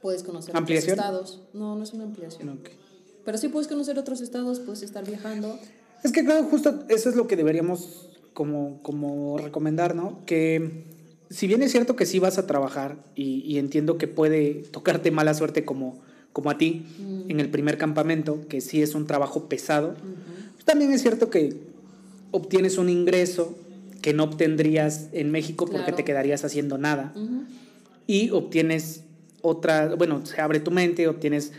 puedes 0.01 0.23
conocer 0.23 0.55
¿Ampliación? 0.55 0.93
otros 0.99 1.05
estados. 1.05 1.41
No, 1.53 1.75
no 1.75 1.83
es 1.83 1.93
una 1.93 2.03
ampliación. 2.03 2.49
Ok. 2.49 2.69
Pero 3.23 3.37
sí 3.37 3.47
puedes 3.49 3.67
conocer 3.67 3.97
otros 3.97 4.21
estados, 4.21 4.59
puedes 4.59 4.83
estar 4.83 5.03
viajando. 5.05 5.57
Es 6.03 6.11
que 6.11 6.23
creo 6.23 6.43
justo 6.43 6.83
eso 6.89 7.09
es 7.09 7.15
lo 7.15 7.25
que 7.27 7.35
deberíamos 7.35 8.09
como, 8.33 8.81
como 8.83 9.37
recomendar, 9.39 9.95
¿no? 9.95 10.23
Que 10.25 10.83
si 11.31 11.47
bien 11.47 11.63
es 11.63 11.71
cierto 11.71 11.95
que 11.95 12.05
sí 12.05 12.19
vas 12.19 12.37
a 12.37 12.45
trabajar 12.45 12.97
y, 13.15 13.39
y 13.51 13.57
entiendo 13.57 13.97
que 13.97 14.07
puede 14.07 14.53
tocarte 14.71 15.09
mala 15.09 15.33
suerte 15.33 15.65
como, 15.65 15.99
como 16.33 16.51
a 16.51 16.57
ti 16.57 16.85
Mm. 16.99 17.31
en 17.31 17.39
el 17.39 17.49
primer 17.49 17.77
campamento, 17.79 18.47
que 18.47 18.61
sí 18.61 18.81
es 18.83 18.93
un 18.93 19.07
trabajo 19.07 19.49
pesado, 19.49 19.95
también 20.65 20.91
es 20.91 21.01
cierto 21.01 21.29
que 21.29 21.55
obtienes 22.31 22.77
un 22.77 22.89
ingreso 22.89 23.55
que 24.01 24.13
no 24.13 24.23
obtendrías 24.25 25.07
en 25.13 25.31
México 25.31 25.65
porque 25.65 25.79
Claro. 25.83 25.95
te 25.97 26.03
quedarías 26.03 26.43
haciendo 26.43 26.77
nada. 26.77 27.13
Y 28.07 28.29
obtienes 28.31 29.01
otra, 29.41 29.95
bueno, 29.95 30.25
se 30.25 30.39
abre 30.41 30.59
tu 30.59 30.71
mente, 30.71 31.07
obtienes 31.07 31.51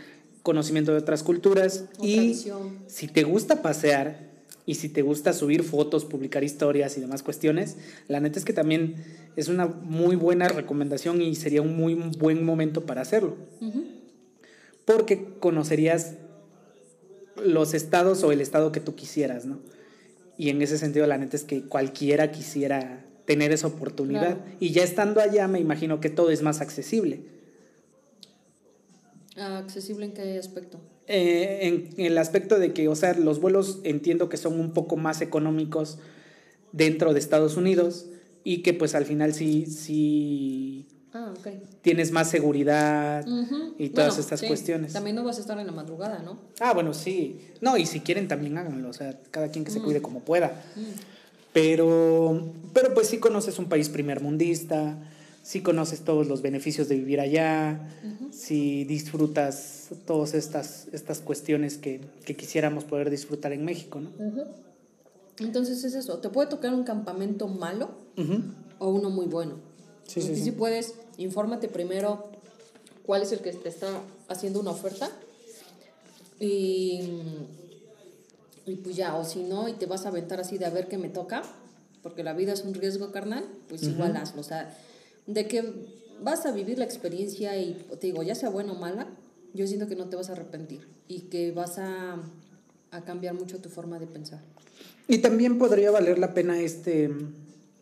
conocimiento 0.43 0.91
de 0.93 0.99
otras 0.99 1.23
culturas 1.23 1.85
Otra 1.97 2.05
y 2.07 2.27
visión. 2.29 2.77
si 2.87 3.07
te 3.07 3.23
gusta 3.23 3.61
pasear 3.61 4.27
y 4.65 4.75
si 4.75 4.87
te 4.87 5.01
gusta 5.01 5.33
subir 5.33 5.63
fotos, 5.63 6.05
publicar 6.05 6.43
historias 6.43 6.97
y 6.97 7.01
demás 7.01 7.21
cuestiones, 7.23 7.75
la 8.07 8.19
neta 8.21 8.39
es 8.39 8.45
que 8.45 8.53
también 8.53 8.95
es 9.35 9.47
una 9.49 9.65
muy 9.67 10.15
buena 10.15 10.47
recomendación 10.47 11.21
y 11.21 11.35
sería 11.35 11.61
un 11.61 11.75
muy 11.75 11.95
buen 11.95 12.45
momento 12.45 12.85
para 12.85 13.01
hacerlo, 13.01 13.35
porque 14.85 15.25
conocerías 15.39 16.13
los 17.43 17.73
estados 17.73 18.23
o 18.23 18.31
el 18.31 18.41
estado 18.41 18.71
que 18.71 18.79
tú 18.79 18.95
quisieras, 18.95 19.45
¿no? 19.45 19.59
Y 20.37 20.49
en 20.49 20.61
ese 20.61 20.77
sentido, 20.77 21.07
la 21.07 21.17
neta 21.17 21.35
es 21.35 21.43
que 21.43 21.63
cualquiera 21.63 22.31
quisiera 22.31 23.03
tener 23.25 23.51
esa 23.51 23.67
oportunidad. 23.67 24.37
Claro. 24.37 24.55
Y 24.59 24.71
ya 24.71 24.83
estando 24.83 25.19
allá, 25.19 25.47
me 25.47 25.59
imagino 25.59 25.99
que 25.99 26.09
todo 26.09 26.29
es 26.29 26.43
más 26.43 26.61
accesible. 26.61 27.21
Ah, 29.35 29.57
¿Accesible 29.57 30.05
en 30.05 30.13
qué 30.13 30.37
aspecto? 30.37 30.79
Eh, 31.07 31.89
en 31.95 32.05
el 32.05 32.17
aspecto 32.17 32.59
de 32.59 32.73
que, 32.73 32.87
o 32.87 32.95
sea, 32.95 33.13
los 33.13 33.39
vuelos 33.39 33.79
entiendo 33.83 34.29
que 34.29 34.37
son 34.37 34.59
un 34.59 34.73
poco 34.73 34.97
más 34.97 35.21
económicos 35.21 35.99
dentro 36.71 37.13
de 37.13 37.19
Estados 37.19 37.55
Unidos 37.57 38.07
y 38.43 38.61
que 38.61 38.73
pues 38.73 38.95
al 38.95 39.05
final 39.05 39.33
sí, 39.33 39.65
sí 39.65 40.87
Ah, 41.13 41.33
ok. 41.37 41.47
tienes 41.81 42.11
más 42.11 42.29
seguridad 42.29 43.25
y 43.77 43.89
todas 43.89 44.09
Bueno, 44.09 44.21
estas 44.21 44.39
sí, 44.41 44.47
cuestiones. 44.47 44.93
También 44.93 45.15
no 45.15 45.23
vas 45.23 45.37
a 45.37 45.41
estar 45.41 45.57
en 45.57 45.65
la 45.65 45.71
madrugada, 45.71 46.19
¿no? 46.19 46.37
Ah, 46.59 46.73
bueno, 46.73 46.93
sí. 46.93 47.39
No, 47.61 47.77
y 47.77 47.85
si 47.85 48.01
quieren 48.01 48.27
también 48.27 48.57
háganlo, 48.57 48.89
o 48.89 48.93
sea, 48.93 49.17
cada 49.31 49.49
quien 49.49 49.63
que 49.63 49.71
se 49.71 49.81
cuide 49.81 50.01
como 50.01 50.19
pueda. 50.19 50.63
Mm. 50.75 50.81
Pero, 51.53 52.51
pero 52.73 52.93
pues 52.93 53.07
sí 53.07 53.17
conoces 53.17 53.57
un 53.57 53.65
país 53.65 53.89
primermundista, 53.89 54.97
sí 55.41 55.61
conoces 55.61 56.01
todos 56.01 56.27
los 56.27 56.41
beneficios 56.41 56.89
de 56.89 56.95
vivir 56.97 57.19
allá, 57.21 57.79
sí 58.31 58.83
disfrutas 58.83 59.89
todas 60.05 60.33
estas, 60.33 60.87
estas 60.91 61.19
cuestiones 61.19 61.77
que, 61.77 62.01
que 62.25 62.35
quisiéramos 62.35 62.83
poder 62.83 63.09
disfrutar 63.09 63.53
en 63.53 63.63
México, 63.63 64.01
¿no? 64.01 64.11
Entonces 65.39 65.83
es 65.83 65.95
eso, 65.95 66.17
te 66.17 66.29
puede 66.29 66.49
tocar 66.49 66.73
un 66.73 66.83
campamento 66.83 67.47
malo 67.47 67.91
o 68.77 68.89
uno 68.89 69.09
muy 69.09 69.25
bueno. 69.25 69.55
Sí, 70.07 70.21
sí, 70.21 70.35
sí. 70.35 70.43
si 70.43 70.51
puedes, 70.51 70.95
infórmate 71.17 71.67
primero 71.67 72.31
cuál 73.05 73.21
es 73.21 73.31
el 73.31 73.39
que 73.39 73.51
te 73.53 73.69
está 73.69 73.87
haciendo 74.27 74.59
una 74.59 74.71
oferta. 74.71 75.09
Y, 76.39 77.01
y 78.65 78.75
pues 78.75 78.95
ya, 78.95 79.15
o 79.15 79.25
si 79.25 79.43
no, 79.43 79.67
y 79.67 79.73
te 79.73 79.85
vas 79.85 80.05
a 80.05 80.09
aventar 80.09 80.39
así 80.39 80.57
de 80.57 80.65
a 80.65 80.69
ver 80.69 80.87
qué 80.87 80.97
me 80.97 81.09
toca, 81.09 81.43
porque 82.03 82.23
la 82.23 82.33
vida 82.33 82.53
es 82.53 82.63
un 82.63 82.73
riesgo 82.73 83.11
carnal, 83.11 83.45
pues 83.69 83.83
igual 83.83 84.15
hazlo. 84.17 84.41
O 84.41 84.43
sea, 84.43 84.75
de 85.25 85.47
que 85.47 85.63
vas 86.21 86.45
a 86.45 86.51
vivir 86.51 86.77
la 86.77 86.85
experiencia 86.85 87.57
y 87.57 87.73
te 87.99 88.07
digo, 88.07 88.23
ya 88.23 88.35
sea 88.35 88.49
buena 88.49 88.73
o 88.73 88.75
mala, 88.75 89.07
yo 89.53 89.65
siento 89.67 89.87
que 89.87 89.95
no 89.95 90.09
te 90.09 90.15
vas 90.15 90.29
a 90.29 90.33
arrepentir 90.33 90.87
y 91.07 91.21
que 91.21 91.51
vas 91.51 91.79
a, 91.79 92.17
a 92.91 93.01
cambiar 93.03 93.33
mucho 93.33 93.59
tu 93.59 93.69
forma 93.69 93.99
de 93.99 94.07
pensar. 94.07 94.41
Y 95.07 95.19
también 95.19 95.57
podría 95.57 95.91
valer 95.91 96.19
la 96.19 96.33
pena 96.33 96.59
este 96.59 97.09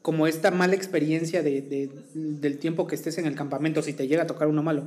como 0.05 0.27
esta 0.27 0.51
mala 0.51 0.75
experiencia 0.75 1.41
de, 1.41 1.63
de- 1.63 1.89
del 2.13 2.59
tiempo 2.59 2.85
que 2.85 2.93
estés 2.93 3.17
en 3.17 3.25
el 3.25 3.33
campamento, 3.33 3.81
si 3.81 3.91
te 3.93 4.07
llega 4.07 4.21
a 4.21 4.27
tocar 4.27 4.47
uno 4.47 4.61
malo, 4.61 4.83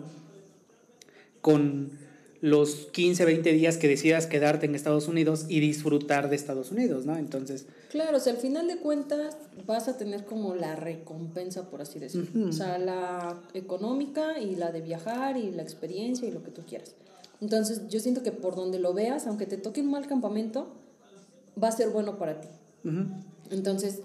con 1.41 1.91
los 2.41 2.87
15, 2.93 3.25
20 3.25 3.53
días 3.53 3.79
que 3.79 3.89
decidas 3.89 4.27
quedarte 4.29 4.67
en 4.67 4.77
Estados 4.77 5.09
Unidos 5.09 5.47
y 5.49 5.59
disfrutar 5.59 6.31
de 6.31 6.37
Estados 6.37 6.71
Unidos, 6.71 7.05
¿no? 7.05 7.17
Entonces, 7.17 7.67
Claro, 7.91 8.19
o 8.19 8.21
sea, 8.21 8.33
al 8.35 8.39
final 8.39 8.69
de 8.69 8.77
cuentas 8.77 9.37
vas 9.67 9.89
a 9.89 9.97
tener 9.99 10.25
como 10.25 10.55
la 10.55 10.77
recompensa, 10.77 11.69
por 11.69 11.83
así 11.83 11.99
decirlo. 11.99 12.49
O 12.49 12.53
sea, 12.53 12.79
la 12.79 13.41
económica 13.55 14.39
y 14.39 14.55
la 14.55 14.71
de 14.71 14.83
viajar 14.83 15.37
y 15.37 15.51
la 15.51 15.63
experiencia 15.63 16.29
y 16.29 16.31
lo 16.31 16.45
que 16.45 16.53
tú 16.53 16.63
quieras. 16.63 16.95
Entonces, 17.41 17.89
yo 17.89 17.99
siento 17.99 18.23
que 18.23 18.31
por 18.31 18.55
donde 18.55 18.79
lo 18.79 18.95
veas, 18.95 19.27
aunque 19.27 19.47
te 19.47 19.57
toque 19.57 19.81
un 19.81 19.91
mal 19.91 20.07
campamento, 20.07 20.69
va 21.61 21.69
a 21.69 21.73
ser 21.73 21.89
bueno 21.89 22.19
para 22.19 22.41
ti. 22.41 22.49
Entonces, 23.51 24.01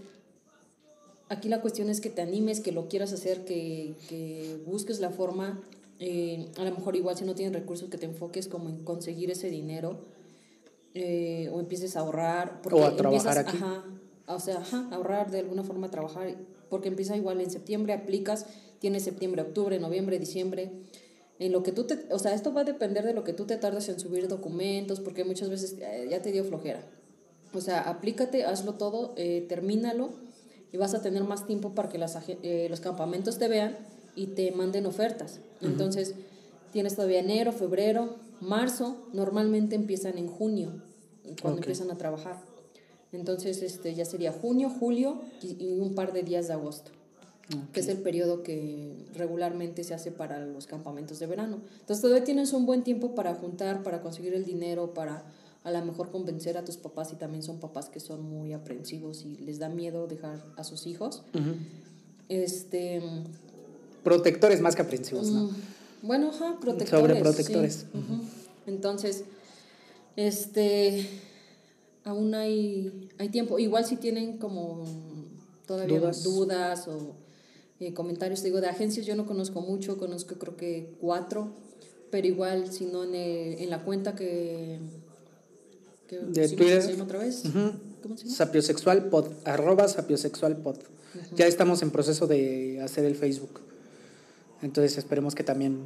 aquí 1.34 1.49
la 1.49 1.61
cuestión 1.61 1.89
es 1.89 1.99
que 1.99 2.09
te 2.09 2.21
animes, 2.21 2.59
que 2.61 2.71
lo 2.71 2.88
quieras 2.88 3.11
hacer, 3.13 3.43
que, 3.45 3.95
que 4.07 4.57
busques 4.65 4.99
la 4.99 5.09
forma. 5.09 5.61
eh, 5.99 6.47
a 6.57 6.63
lo 6.63 6.71
mejor 6.71 6.95
igual 6.95 7.17
si 7.17 7.25
no 7.25 7.36
tienes 7.36 7.53
recursos, 7.53 7.89
que 7.89 7.97
te 7.97 8.05
enfoques 8.05 8.47
como 8.47 8.69
en 8.69 8.84
conseguir 8.84 9.29
ese 9.31 9.49
dinero 9.49 9.99
eh, 10.93 11.49
o 11.51 11.59
empieces 11.59 11.95
a 11.95 12.01
ahorrar. 12.01 12.61
O 12.71 12.84
a 12.84 12.95
trabajar 12.95 13.38
empiezas, 13.38 13.38
aquí. 13.38 13.57
Ajá, 13.57 13.86
o 14.27 14.39
sea, 14.39 14.57
ajá, 14.57 14.88
ahorrar 14.91 15.31
de 15.31 15.39
alguna 15.39 15.63
forma, 15.63 15.89
trabajar, 15.89 16.36
porque 16.69 16.88
empieza 16.88 17.15
igual 17.17 17.41
en 17.41 17.49
septiembre, 17.49 17.93
aplicas, 17.93 18.45
tienes 18.79 19.03
septiembre, 19.03 19.41
octubre, 19.41 19.79
noviembre, 19.79 20.19
diciembre. 20.19 20.71
en 21.39 21.51
lo 21.51 21.63
que 21.63 21.71
tú 21.71 21.86
te, 21.86 22.05
o 22.11 22.19
sea, 22.19 22.34
esto 22.34 22.53
va 22.53 22.61
a 22.61 22.63
depender 22.63 23.03
de 23.05 23.13
lo 23.13 23.23
que 23.23 23.34
tú 23.34 23.45
te 23.45 23.57
tardes 23.57 23.89
en 23.89 23.99
subir 23.99 24.27
documentos, 24.27 24.99
porque 24.99 25.23
muchas 25.23 25.49
veces 25.49 25.75
eh, 25.79 26.07
ya 26.09 26.21
te 26.21 26.31
dio 26.31 26.43
flojera. 26.43 26.81
O 27.53 27.61
sea, 27.61 27.81
aplícate, 27.81 28.45
hazlo 28.45 28.73
todo, 28.73 29.13
eh, 29.15 29.45
termínalo 29.47 30.09
y 30.74 30.78
vas 30.78 30.95
a 30.95 31.01
tener 31.01 31.24
más 31.24 31.45
tiempo 31.45 31.76
para 31.76 31.88
que 31.88 31.99
las, 31.99 32.17
eh, 32.28 32.67
los 32.69 32.82
campamentos 32.82 33.38
te 33.38 33.47
vean 33.47 33.78
y 34.15 34.28
te 34.28 34.51
manden 34.51 34.88
ofertas. 34.88 35.39
Entonces, 35.61 36.15
tienes 36.74 36.95
todavía 36.95 37.19
enero, 37.19 37.53
febrero, 37.53 38.15
marzo, 38.41 38.97
normalmente 39.13 39.76
empiezan 39.76 40.17
en 40.17 40.28
junio, 40.28 40.82
cuando 41.41 41.59
empiezan 41.59 41.91
a 41.91 41.97
trabajar. 41.97 42.41
Entonces, 43.11 43.61
este, 43.61 43.93
ya 43.93 44.03
sería 44.03 44.32
junio, 44.32 44.69
julio 44.69 45.21
y, 45.43 45.80
un 45.80 45.93
par 45.93 46.11
de 46.11 46.24
días 46.24 46.47
de 46.47 46.53
agosto, 46.53 46.89
que 47.71 47.80
es 47.80 47.88
el 47.88 47.99
periodo 47.99 48.41
que 48.41 49.05
regularmente 49.13 49.84
se 49.84 49.93
hace 49.93 50.11
para 50.11 50.43
los 50.43 50.65
campamentos 50.65 51.19
de 51.19 51.28
verano. 51.28 51.59
Entonces, 51.82 52.01
todavía 52.01 52.24
tienes 52.24 52.51
un 52.51 52.65
buen 52.65 52.84
tiempo 52.84 53.13
para 53.13 53.36
juntar, 53.36 53.84
para 53.84 54.01
conseguir 54.01 54.34
el 54.34 54.43
dinero, 54.43 54.95
para 54.95 55.24
a 55.64 55.72
lo 55.72 55.86
mejor 55.86 56.11
convencer 56.11 56.57
a 56.57 56.66
tus 56.66 56.78
papás 56.78 57.14
y 57.14 57.16
también 57.16 57.41
son 57.41 57.59
papás 57.59 57.89
que 57.89 57.99
son 57.99 58.22
muy 58.24 58.51
aprensivos 58.53 59.24
y 59.24 59.38
les 59.38 59.59
da 59.59 59.70
miedo 59.70 60.07
dejar 60.07 60.43
a 60.57 60.64
sus 60.64 60.86
hijos. 60.88 61.24
Este 62.28 63.01
protectores 64.03 64.59
más 64.59 64.76
que 64.76 64.82
aprensivos, 64.82 65.30
¿no? 65.30 65.45
Mm, 65.45 65.55
bueno, 66.01 66.30
ajá, 66.30 66.57
protectores. 66.59 67.22
protectores. 67.22 67.86
Entonces, 68.68 69.24
este 70.18 71.07
aún 72.03 72.36
hay 72.36 73.09
hay 73.18 73.30
tiempo. 73.30 73.57
Igual 73.57 73.86
si 73.86 73.95
tienen 73.95 74.38
como 74.38 74.84
todavía 75.66 75.99
dudas, 76.24 76.89
o 76.89 77.16
eh, 77.80 77.93
comentarios, 77.93 78.43
digo, 78.43 78.59
de 78.59 78.68
agencias 78.68 79.05
yo 79.05 79.16
no 79.16 79.26
conozco 79.26 79.61
mucho, 79.61 79.97
conozco 79.97 80.36
creo 80.36 80.57
que 80.57 80.97
cuatro, 80.99 81.53
pero 82.11 82.28
igual 82.28 82.70
si 82.70 82.86
no 82.86 83.05
en, 83.05 83.16
en 83.16 83.70
la 83.70 83.86
cuenta 83.86 84.14
que 84.14 84.80
de 86.22 86.49
Twitter. 86.49 87.01
otra 87.01 87.20
vez? 87.20 87.43
¿Cómo 88.01 88.18
se 88.18 88.26
llama? 88.26 88.36
Sapiosexualpod, 88.36 89.28
arroba 89.45 89.88
sapiosexualpod. 89.88 90.78
Ya 91.36 91.47
estamos 91.47 91.82
en 91.82 91.91
proceso 91.91 92.28
de 92.28 92.82
hacer 92.82 93.05
el 93.05 93.16
Facebook. 93.16 93.61
Entonces 94.61 94.97
esperemos 94.97 95.36
que 95.36 95.43
también 95.43 95.80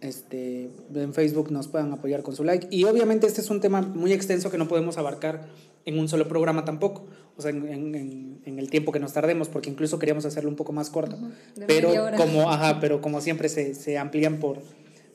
este, 0.00 0.70
en 0.94 1.14
Facebook 1.14 1.50
nos 1.50 1.68
puedan 1.68 1.92
apoyar 1.92 2.22
con 2.22 2.36
su 2.36 2.44
like. 2.44 2.68
Y 2.70 2.84
obviamente 2.84 3.26
este 3.26 3.40
es 3.40 3.50
un 3.50 3.60
tema 3.60 3.80
muy 3.80 4.12
extenso 4.12 4.50
que 4.50 4.58
no 4.58 4.68
podemos 4.68 4.98
abarcar 4.98 5.48
en 5.86 5.98
un 5.98 6.08
solo 6.08 6.28
programa 6.28 6.64
tampoco, 6.64 7.06
o 7.36 7.42
sea, 7.42 7.50
en, 7.50 7.66
en, 7.68 8.40
en 8.44 8.58
el 8.58 8.70
tiempo 8.70 8.92
que 8.92 9.00
nos 9.00 9.12
tardemos, 9.12 9.48
porque 9.48 9.70
incluso 9.70 9.98
queríamos 9.98 10.24
hacerlo 10.24 10.50
un 10.50 10.56
poco 10.56 10.72
más 10.72 10.90
corto. 10.90 11.18
Pero 11.66 11.92
como, 12.16 12.50
ajá, 12.50 12.80
pero 12.80 13.00
como 13.00 13.20
siempre 13.20 13.48
se, 13.48 13.74
se 13.74 13.98
amplían 13.98 14.40
por, 14.40 14.58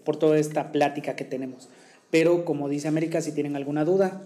por 0.03 0.17
toda 0.17 0.38
esta 0.38 0.71
plática 0.71 1.15
que 1.15 1.25
tenemos. 1.25 1.69
Pero 2.12 2.45
como 2.45 2.70
dice 2.70 2.88
América, 2.88 3.22
si 3.22 3.32
tienen 3.32 3.55
alguna 3.55 3.86
duda, 3.86 4.22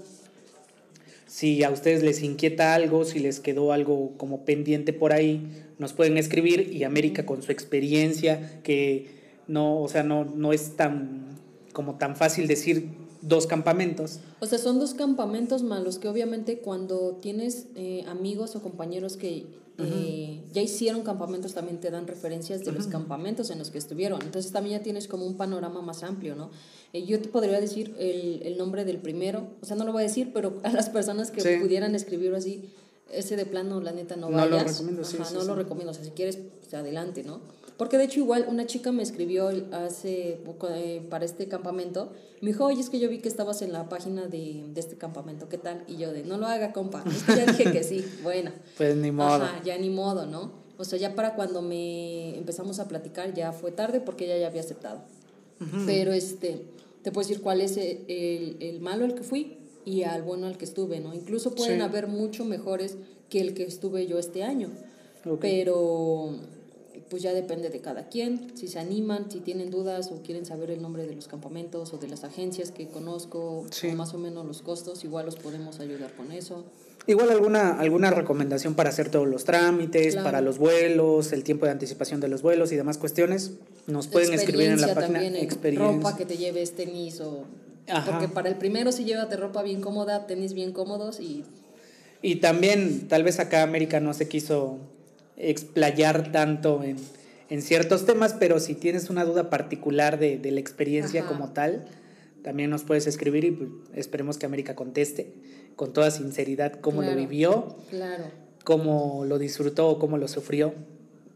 si 1.28 1.64
a 1.64 1.72
ustedes 1.72 2.04
les 2.04 2.22
inquieta 2.22 2.76
algo, 2.76 3.06
si 3.06 3.20
les 3.20 3.40
quedó 3.40 3.74
algo 3.74 4.14
como 4.18 4.46
pendiente 4.46 4.94
por 4.94 5.14
ahí, 5.14 5.66
nos 5.80 5.94
pueden 5.94 6.18
escribir 6.18 6.72
y 6.72 6.84
América 6.84 7.26
con 7.26 7.42
su 7.42 7.52
experiencia, 7.52 8.62
que 8.64 9.08
no, 9.48 9.82
o 9.82 9.90
sea, 9.90 10.04
no, 10.04 10.26
no 10.26 10.54
es 10.54 10.76
tan 10.76 11.40
como 11.74 11.98
tan 11.98 12.16
fácil 12.16 12.48
decir 12.48 12.88
dos 13.22 13.48
campamentos. 13.48 14.20
O 14.40 14.46
sea, 14.46 14.60
son 14.60 14.80
dos 14.80 14.94
campamentos 14.94 15.64
malos 15.64 15.98
que 15.98 16.08
obviamente 16.08 16.60
cuando 16.60 17.18
tienes 17.22 17.66
eh, 17.76 18.06
amigos 18.08 18.56
o 18.56 18.62
compañeros 18.62 19.18
que 19.18 19.48
eh, 19.80 20.43
ya 20.54 20.62
hicieron 20.62 21.02
campamentos, 21.02 21.54
también 21.54 21.80
te 21.80 21.90
dan 21.90 22.08
referencias 22.08 22.64
de 22.64 22.72
los 22.72 22.88
campamentos 22.88 23.50
en 23.50 23.58
los 23.58 23.72
que 23.72 23.80
estuvieron. 23.80 24.22
Entonces 24.22 24.52
también 24.52 24.80
ya 24.80 24.84
tienes 24.84 25.08
como 25.08 25.26
un 25.26 25.36
panorama 25.36 25.82
más 25.82 26.04
amplio, 26.04 26.36
¿no? 26.36 26.52
Eh, 26.94 27.06
yo 27.06 27.20
te 27.20 27.28
podría 27.28 27.60
decir 27.60 27.96
el, 27.98 28.42
el, 28.44 28.58
nombre 28.58 28.86
del 28.86 29.00
primero, 29.00 29.48
o 29.62 29.66
sea, 29.66 29.76
no 29.76 29.84
lo 29.84 29.92
voy 29.92 30.04
a 30.04 30.08
decir, 30.08 30.32
pero 30.32 30.60
a 30.64 30.70
las 30.70 30.90
personas 30.90 31.32
que 31.32 31.58
pudieran 31.58 31.96
escribirlo 31.96 32.38
así, 32.38 32.70
ese 33.12 33.36
de 33.36 33.46
plano, 33.46 33.82
la 33.82 33.92
neta, 33.92 34.16
no, 34.16 34.30
vayas. 34.30 34.50
No 34.50 34.58
lo 34.58 34.64
recomiendo, 34.64 35.04
sí, 35.04 35.18
No 35.34 35.44
lo 35.44 35.56
recomiendo, 35.56 35.92
o 35.92 35.94
sea, 35.94 36.04
si 36.04 36.12
quieres, 36.12 36.38
pues, 36.60 36.74
adelante, 36.74 37.24
¿no? 37.24 37.42
Porque 37.78 37.98
de 37.98 38.06
hecho 38.06 38.20
igual 38.20 38.46
una 38.48 38.66
chica 38.66 38.92
me 38.92 39.02
escribió 39.04 39.50
hace 39.72 40.40
poco 40.46 40.70
eh, 40.70 41.02
para 41.10 41.26
este 41.26 41.48
campamento, 41.48 42.12
me 42.42 42.50
dijo, 42.50 42.66
oye, 42.66 42.80
es 42.80 42.90
que 42.90 43.00
yo 43.00 43.10
vi 43.10 43.20
que 43.20 43.28
estabas 43.28 43.62
en 43.62 43.72
la 43.72 43.90
página 43.90 44.28
de, 44.28 44.64
de 44.68 44.80
este 44.80 44.98
campamento, 44.98 45.50
¿qué 45.50 45.58
tal? 45.58 45.84
Y 45.88 45.98
yo 45.98 46.12
de, 46.12 46.24
no 46.24 46.38
lo 46.38 46.46
haga, 46.46 46.72
compa. 46.72 47.04
Es 47.08 47.24
que 47.24 47.36
ya 47.36 47.46
dije 47.46 47.72
que 47.72 47.84
sí, 47.84 48.06
bueno. 48.22 48.52
Pues 48.78 48.96
ni 48.96 49.12
modo. 49.12 49.44
Ajá, 49.44 49.62
ya 49.64 49.78
ni 49.78 49.90
modo, 49.90 50.26
¿no? 50.26 50.52
O 50.78 50.84
sea, 50.84 51.00
ya 51.00 51.16
para 51.16 51.36
cuando 51.36 51.62
me 51.62 52.38
empezamos 52.38 52.80
a 52.80 52.88
platicar 52.88 53.34
ya 53.34 53.52
fue 53.54 53.72
tarde 53.72 54.02
porque 54.02 54.26
ella 54.26 54.38
ya 54.38 54.48
había 54.48 54.62
aceptado. 54.62 55.02
Pero 55.86 56.12
este, 56.12 56.66
te 57.04 57.12
puedo 57.14 57.26
decir 57.26 57.42
cuál 57.42 57.62
es 57.62 57.78
el, 57.78 58.58
el, 58.60 58.82
malo 58.82 59.06
al 59.06 59.16
que 59.16 59.24
fui 59.24 59.60
y 59.86 60.04
al 60.04 60.24
bueno 60.24 60.48
al 60.48 60.58
que 60.58 60.66
estuve, 60.66 61.00
¿no? 61.00 61.14
Incluso 61.14 61.56
pueden 61.56 61.82
haber 61.82 62.08
mucho 62.08 62.44
mejores 62.44 62.98
que 63.30 63.40
el 63.40 63.54
que 63.54 63.64
estuve 63.64 64.06
yo 64.08 64.20
este 64.20 64.44
año. 64.44 64.72
Pero 65.40 66.36
pues 67.14 67.22
ya 67.22 67.32
depende 67.32 67.70
de 67.70 67.80
cada 67.80 68.10
quien, 68.10 68.58
si 68.58 68.68
se 68.68 68.80
animan, 68.80 69.30
si 69.30 69.40
tienen 69.40 69.70
dudas 69.70 70.10
o 70.12 70.24
quieren 70.24 70.48
saber 70.48 70.72
el 70.72 70.82
nombre 70.82 71.06
de 71.06 71.14
los 71.14 71.28
campamentos 71.28 71.94
o 71.94 72.00
de 72.00 72.08
las 72.08 72.24
agencias 72.24 72.72
que 72.72 72.88
conozco, 72.88 73.68
o 73.68 73.96
más 73.96 74.16
o 74.16 74.18
menos 74.18 74.48
los 74.48 74.64
costos, 74.64 75.04
igual 75.04 75.28
los 75.28 75.36
podemos 75.36 75.80
ayudar 75.80 76.12
con 76.14 76.32
eso. 76.32 76.66
Igual 77.06 77.30
alguna, 77.30 77.80
alguna 77.80 78.10
recomendación 78.10 78.74
para 78.74 78.90
hacer 78.90 79.12
todos 79.12 79.28
los 79.28 79.44
trámites, 79.44 80.16
para 80.16 80.42
los 80.42 80.58
vuelos, 80.58 81.34
el 81.34 81.44
tiempo 81.44 81.68
de 81.68 81.72
anticipación 81.74 82.20
de 82.20 82.30
los 82.30 82.42
vuelos 82.42 82.72
y 82.72 82.78
demás 82.78 82.98
cuestiones, 82.98 83.52
nos 83.86 84.08
pueden 84.08 84.34
escribir 84.34 84.72
en 84.72 84.82
la 84.82 84.96
página. 84.96 85.20
También, 85.20 85.36
experiencia. 85.36 85.92
Ropa 85.92 86.18
que 86.18 86.26
te 86.26 86.38
lleves, 86.38 86.76
tenis 86.76 87.22
o... 87.22 87.44
Porque 88.08 88.28
para 88.28 88.50
el 88.50 88.56
primero 88.56 88.92
sí 88.92 89.04
llévate 89.04 89.38
ropa 89.38 89.62
bien 89.62 89.82
cómoda, 89.82 90.26
tenis 90.26 90.54
bien 90.54 90.72
cómodos 90.72 91.20
y... 91.20 91.44
Y 92.24 92.38
también, 92.38 93.08
tal 93.08 93.22
vez 93.22 93.40
acá 93.40 93.62
América 93.62 94.00
no 94.00 94.16
se 94.16 94.28
quiso 94.28 94.80
explayar 95.38 96.32
tanto 96.32 96.84
en, 96.84 96.98
en, 97.50 97.62
ciertos 97.62 98.06
temas, 98.06 98.34
pero 98.34 98.60
si 98.60 98.76
tienes 98.76 99.10
una 99.10 99.26
duda 99.26 99.50
particular 99.50 100.20
de, 100.20 100.38
de 100.38 100.52
la 100.52 100.60
experiencia 100.60 101.26
como 101.26 101.54
tal, 101.54 101.86
también 102.44 102.70
nos 102.70 102.84
puedes 102.84 103.08
escribir 103.08 103.46
y 103.46 103.52
pues, 103.52 103.70
esperemos 103.96 104.38
que 104.38 104.46
América 104.46 104.76
conteste 104.76 105.34
con 105.76 105.94
toda 105.94 106.12
sinceridad 106.12 106.74
cómo 106.80 107.02
lo 107.02 107.16
vivió, 107.16 107.76
claro. 107.90 108.26
cómo 108.64 109.26
lo 109.26 109.40
disfrutó, 109.40 109.98
cómo 109.98 110.18
lo 110.18 110.28
sufrió. 110.28 110.74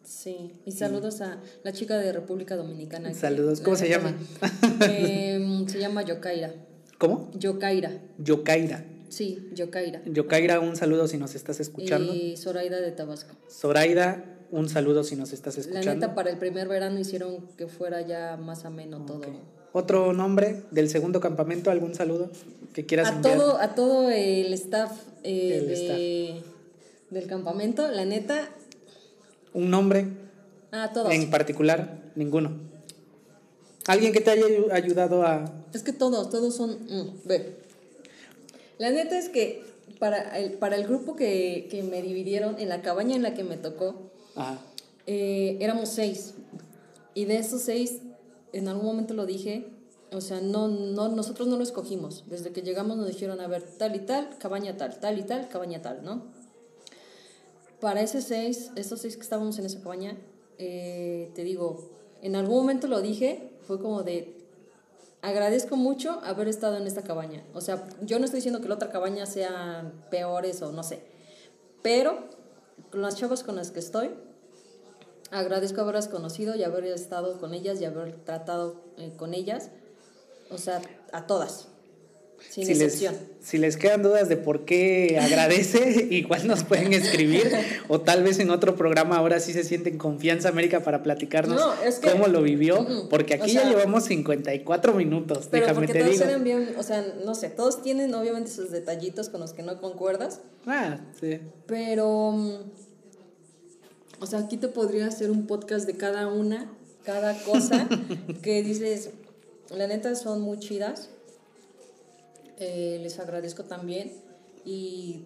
Sí, 0.04 0.54
y 0.66 0.72
saludos 0.72 1.20
a 1.22 1.42
la 1.64 1.74
chica 1.74 1.98
de 1.98 2.14
República 2.14 2.56
Dominicana. 2.56 3.14
Saludos, 3.14 3.60
¿cómo 3.60 3.76
se 3.76 3.90
llama? 3.90 4.16
Em, 4.82 5.68
se 5.68 5.80
llama 5.80 6.04
Yokaira. 6.04 6.54
¿Cómo? 6.98 7.30
Yokaira. 7.38 7.92
Yokaira. 8.18 8.86
Sí, 9.10 9.50
Yokaira. 9.54 10.02
Yokaira, 10.06 10.60
un 10.60 10.76
saludo 10.76 11.08
si 11.08 11.18
nos 11.18 11.36
estás 11.36 11.60
escuchando. 11.60 12.14
Y 12.14 12.38
Zoraida 12.38 12.80
de 12.82 12.92
Tabasco. 12.92 13.36
Zoraida, 13.50 14.24
un 14.52 14.70
saludo 14.70 15.04
si 15.04 15.16
nos 15.16 15.34
estás 15.34 15.58
escuchando. 15.58 15.88
La 15.88 15.96
neta, 15.96 16.16
para 16.16 16.30
el 16.30 16.38
primer 16.38 16.68
verano 16.68 17.00
hicieron 17.00 17.48
que 17.58 17.68
fuera 17.68 18.02
ya 18.02 18.38
más 18.38 18.66
ameno 18.66 19.06
todo. 19.06 19.22
¿Otro 19.74 20.14
nombre 20.14 20.64
del 20.72 20.90
segundo 20.90 21.20
campamento? 21.20 21.72
¿Algún 21.72 21.94
saludo 21.94 22.30
que 22.74 22.86
quieras 22.86 23.10
a 23.10 23.22
Todo, 23.22 23.58
a 23.60 23.76
todo 23.76 24.10
el 24.10 24.54
staff, 24.54 24.92
eh, 25.24 26.42
del 27.10 27.28
campamento, 27.28 27.88
la 27.88 28.06
neta. 28.06 28.50
¿Un 29.54 29.70
nombre? 29.70 30.08
A 30.72 30.92
todos. 30.92 31.12
En 31.12 31.30
particular, 31.30 32.12
ninguno. 32.16 32.52
¿Alguien 33.88 34.12
que 34.12 34.20
te 34.20 34.32
haya 34.32 34.46
ayudado 34.72 35.24
a...? 35.24 35.46
Es 35.74 35.84
que 35.84 35.94
todos, 35.94 36.30
todos 36.30 36.54
son... 36.56 36.72
Mm, 36.72 37.28
ve 37.28 37.67
la 38.78 38.92
neta 38.92 39.18
es 39.18 39.30
que 39.30 39.64
para 40.00 40.38
el, 40.38 40.54
para 40.54 40.76
el 40.76 40.86
grupo 40.86 41.16
que, 41.16 41.68
que 41.70 41.84
me 41.84 42.02
dividieron 42.02 42.60
en 42.60 42.70
la 42.70 42.82
cabaña 42.82 43.16
en 43.16 43.24
la 43.24 43.34
que 43.34 43.44
me 43.44 43.58
tocó, 43.58 44.12
eh, 45.06 45.58
éramos 45.60 45.90
seis. 45.90 46.36
Y 47.14 47.26
de 47.26 47.38
esos 47.38 47.62
seis, 47.62 48.02
en 48.54 48.68
algún 48.68 48.86
momento 48.86 49.14
lo 49.14 49.26
dije, 49.26 49.66
o 50.12 50.22
sea, 50.22 50.40
no, 50.40 50.68
no, 50.68 51.10
nosotros 51.10 51.48
no 51.48 51.58
lo 51.58 51.64
escogimos. 51.64 52.24
Desde 52.30 52.52
que 52.52 52.62
llegamos 52.62 52.98
nos 52.98 53.08
dijeron, 53.08 53.40
a 53.42 53.48
ver, 53.48 53.64
tal 53.64 53.96
y 53.96 54.00
tal, 54.00 54.38
cabaña 54.38 54.78
tal, 54.78 55.00
tal 55.00 55.18
y 55.18 55.24
tal, 55.24 55.50
cabaña 55.50 55.82
tal, 55.82 56.04
¿no? 56.04 56.26
Para 57.80 58.02
esos 58.02 58.24
seis, 58.24 58.72
esos 58.76 59.02
seis 59.02 59.16
que 59.16 59.24
estábamos 59.24 59.58
en 59.60 59.66
esa 59.66 59.82
cabaña, 59.82 60.18
eh, 60.58 61.32
te 61.36 61.44
digo, 61.44 61.90
en 62.22 62.36
algún 62.36 62.58
momento 62.58 62.88
lo 62.88 63.02
dije, 63.02 63.52
fue 63.68 63.80
como 63.80 64.04
de, 64.04 64.37
agradezco 65.22 65.76
mucho 65.76 66.20
haber 66.24 66.48
estado 66.48 66.78
en 66.78 66.88
esta 66.88 67.04
cabaña. 67.04 67.44
O 67.54 67.62
sea, 67.62 67.88
yo 68.02 68.20
no 68.20 68.26
estoy 68.26 68.40
diciendo 68.40 68.62
que 68.62 68.68
la 68.68 68.76
otra 68.76 68.92
cabaña 68.92 69.26
sean 69.26 70.06
peores 70.10 70.62
o 70.62 70.72
no 70.72 70.84
sé, 70.84 71.02
pero 71.82 72.30
las 72.92 73.16
chavas 73.16 73.44
con 73.44 73.56
las 73.56 73.72
que 73.72 73.80
estoy, 73.80 74.12
agradezco 75.32 75.82
haberlas 75.82 76.08
conocido 76.08 76.56
y 76.56 76.64
haber 76.64 76.86
estado 76.86 77.40
con 77.40 77.54
ellas 77.54 77.82
y 77.82 77.86
haber 77.86 78.16
tratado 78.24 78.82
eh, 78.98 79.14
con 79.18 79.34
ellas, 79.34 79.72
o 80.50 80.58
sea, 80.58 80.82
a 81.12 81.28
todas. 81.28 81.68
Sin 82.50 82.66
si 82.66 82.74
les, 82.76 82.82
excepción. 82.82 83.16
si 83.42 83.58
les 83.58 83.78
quedan 83.78 84.04
dudas 84.04 84.30
de 84.30 84.38
por 84.38 84.64
qué 84.66 85.20
agradece, 85.22 86.08
igual 86.12 86.48
nos 86.48 86.64
pueden 86.64 86.94
escribir 86.94 87.52
o 87.88 88.02
tal 88.02 88.24
vez 88.24 88.40
en 88.40 88.50
otro 88.52 88.76
programa 88.76 89.18
ahora 89.18 89.40
sí 89.40 89.54
se 89.54 89.64
sienten 89.64 89.98
confianza 89.98 90.50
América 90.50 90.82
para 90.84 91.04
platicarnos 91.04 91.60
No, 91.60 91.74
es 91.84 92.00
que- 92.00 92.10
cómo 92.12 92.28
lo 92.28 92.42
vivió, 92.42 92.86
porque 93.10 93.34
aquí 93.36 93.52
O 93.52 93.54
ya 93.54 93.62
sea- 93.62 93.70
llevamos 93.70 94.06
54 94.06 94.94
minutos, 94.94 95.48
Pero 95.52 95.66
déjame 95.68 95.88
porque 95.88 95.94
te 95.94 96.00
todos 96.00 96.12
digo. 96.14 96.26
eran 96.26 96.44
bien, 96.44 96.76
o 96.78 96.84
sea, 96.84 97.06
no 97.26 97.36
sé, 97.36 97.50
todos 97.50 97.82
tienen 97.82 98.14
obviamente 98.14 98.50
sus 98.52 98.72
detallitos 98.72 99.30
con 99.30 99.42
los 99.42 99.54
que 99.54 99.64
no 99.64 99.80
concuerdas, 99.82 100.42
Ah, 100.66 101.00
sí. 101.20 101.40
pero, 101.66 102.32
mm, 102.32 102.52
o 104.20 104.26
sea, 104.26 104.40
aquí 104.40 104.58
te 104.58 104.68
podría 104.68 105.08
hacer 105.08 105.30
un 105.32 105.46
podcast 105.48 105.86
de 105.86 105.94
cada 105.96 106.28
una, 106.28 106.72
cada 107.06 107.34
cosa 107.44 107.88
que 108.42 108.64
dices, 108.64 109.10
la 109.76 109.88
neta 109.88 110.16
son 110.16 110.42
muy 110.42 110.60
chidas, 110.60 111.10
Eh, 112.60 113.00
les 113.02 113.20
agradezco 113.20 113.64
también 113.64 114.12
y, 114.66 115.26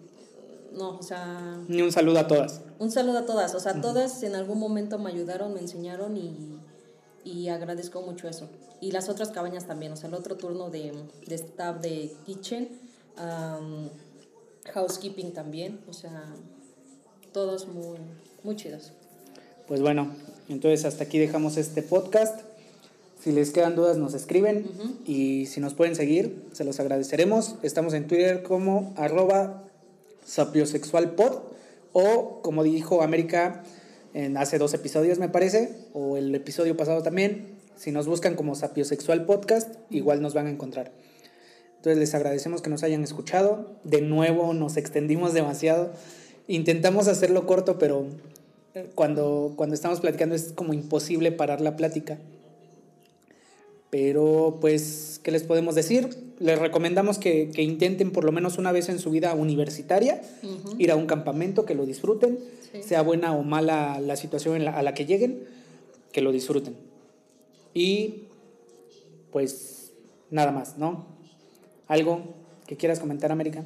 no, 0.73 0.97
o 0.97 1.03
sea, 1.03 1.59
Ni 1.67 1.81
un 1.81 1.91
saludo 1.91 2.19
a 2.19 2.27
todas. 2.27 2.61
un 2.79 2.91
saludo 2.91 3.19
a 3.19 3.25
todas, 3.25 3.55
o 3.55 3.59
sea, 3.59 3.79
todas 3.81 4.21
en 4.23 4.35
algún 4.35 4.59
momento 4.59 4.99
me 4.99 5.09
ayudaron, 5.11 5.53
me 5.53 5.61
enseñaron 5.61 6.17
y, 6.17 6.59
y 7.23 7.47
agradezco 7.49 8.01
mucho 8.01 8.27
eso. 8.27 8.49
Y 8.81 8.91
las 8.91 9.09
otras 9.09 9.29
cabañas 9.29 9.65
también, 9.65 9.91
o 9.93 9.95
sea, 9.95 10.09
el 10.09 10.15
otro 10.15 10.35
turno 10.35 10.69
de, 10.69 10.91
de 11.27 11.35
staff 11.35 11.79
de 11.81 12.13
kitchen, 12.25 12.69
am, 13.15 13.89
housekeeping 14.73 15.31
también, 15.33 15.79
o 15.87 15.93
sea, 15.93 16.33
todos 17.31 17.67
muy, 17.67 17.97
muy 18.43 18.55
chidos. 18.55 18.91
Pues 19.67 19.81
bueno, 19.81 20.11
entonces 20.49 20.83
hasta 20.85 21.05
aquí 21.05 21.17
dejamos 21.17 21.57
este 21.57 21.81
podcast. 21.81 22.41
Si 23.21 23.31
les 23.31 23.51
quedan 23.51 23.75
dudas 23.75 23.97
nos 23.97 24.15
escriben 24.15 24.65
y 25.05 25.45
si 25.45 25.59
nos 25.59 25.75
pueden 25.75 25.95
seguir, 25.95 26.43
se 26.53 26.63
los 26.63 26.79
agradeceremos. 26.79 27.53
Estamos 27.61 27.93
en 27.93 28.07
Twitter 28.07 28.41
como 28.41 28.95
arroba 28.97 29.63
sapiosexualpod 30.25 31.43
o 31.93 32.41
como 32.41 32.63
dijo 32.63 33.03
América 33.03 33.61
en 34.15 34.37
hace 34.37 34.57
dos 34.57 34.73
episodios 34.73 35.19
me 35.19 35.29
parece, 35.29 35.71
o 35.93 36.17
el 36.17 36.33
episodio 36.33 36.75
pasado 36.75 37.03
también, 37.03 37.59
si 37.75 37.91
nos 37.91 38.07
buscan 38.07 38.35
como 38.35 38.55
sapiosexual 38.55 39.23
podcast, 39.25 39.75
igual 39.91 40.23
nos 40.23 40.33
van 40.33 40.47
a 40.47 40.49
encontrar. 40.49 40.91
Entonces 41.75 41.99
les 41.99 42.15
agradecemos 42.15 42.63
que 42.63 42.71
nos 42.71 42.81
hayan 42.81 43.03
escuchado. 43.03 43.67
De 43.83 44.01
nuevo 44.01 44.55
nos 44.55 44.77
extendimos 44.77 45.33
demasiado. 45.33 45.91
Intentamos 46.47 47.07
hacerlo 47.07 47.45
corto, 47.45 47.77
pero 47.77 48.07
eh, 48.73 48.89
cuando, 48.95 49.53
cuando 49.55 49.75
estamos 49.75 49.99
platicando 49.99 50.33
es 50.33 50.53
como 50.53 50.73
imposible 50.73 51.31
parar 51.31 51.61
la 51.61 51.75
plática. 51.75 52.17
Pero 53.91 54.57
pues, 54.61 55.19
¿qué 55.21 55.31
les 55.31 55.43
podemos 55.43 55.75
decir? 55.75 56.09
Les 56.39 56.57
recomendamos 56.57 57.19
que, 57.19 57.51
que 57.51 57.61
intenten 57.61 58.11
por 58.11 58.23
lo 58.23 58.31
menos 58.31 58.57
una 58.57 58.71
vez 58.71 58.89
en 58.89 58.97
su 58.99 59.11
vida 59.11 59.33
universitaria 59.35 60.21
ir 60.79 60.91
a 60.91 60.95
un 60.95 61.05
campamento, 61.05 61.65
que 61.65 61.75
lo 61.75 61.85
disfruten, 61.85 62.39
Sí. 62.71 62.81
sea 62.83 63.01
buena 63.01 63.35
o 63.35 63.43
mala 63.43 63.99
la 63.99 64.15
situación 64.15 64.55
en 64.55 64.63
la- 64.65 64.71
a 64.77 64.81
la 64.81 64.93
que 64.93 65.05
lleguen, 65.05 65.43
que 66.13 66.21
lo 66.21 66.31
disfruten. 66.31 66.75
Y 67.73 68.23
pues 69.31 69.91
nada 70.29 70.51
más, 70.53 70.77
¿no? 70.77 71.05
¿Algo 71.87 72.21
que 72.67 72.77
quieras 72.77 73.01
comentar, 73.01 73.31
América? 73.31 73.65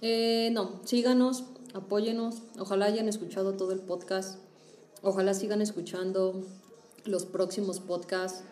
Eh, 0.00 0.48
no, 0.52 0.80
síganos, 0.86 1.44
apóyenos, 1.74 2.36
ojalá 2.58 2.86
hayan 2.86 3.06
escuchado 3.08 3.54
todo 3.54 3.72
el 3.72 3.80
podcast, 3.80 4.38
ojalá 5.02 5.34
sigan 5.34 5.60
escuchando 5.60 6.42
los 7.04 7.26
próximos 7.26 7.80
podcasts. 7.80 8.42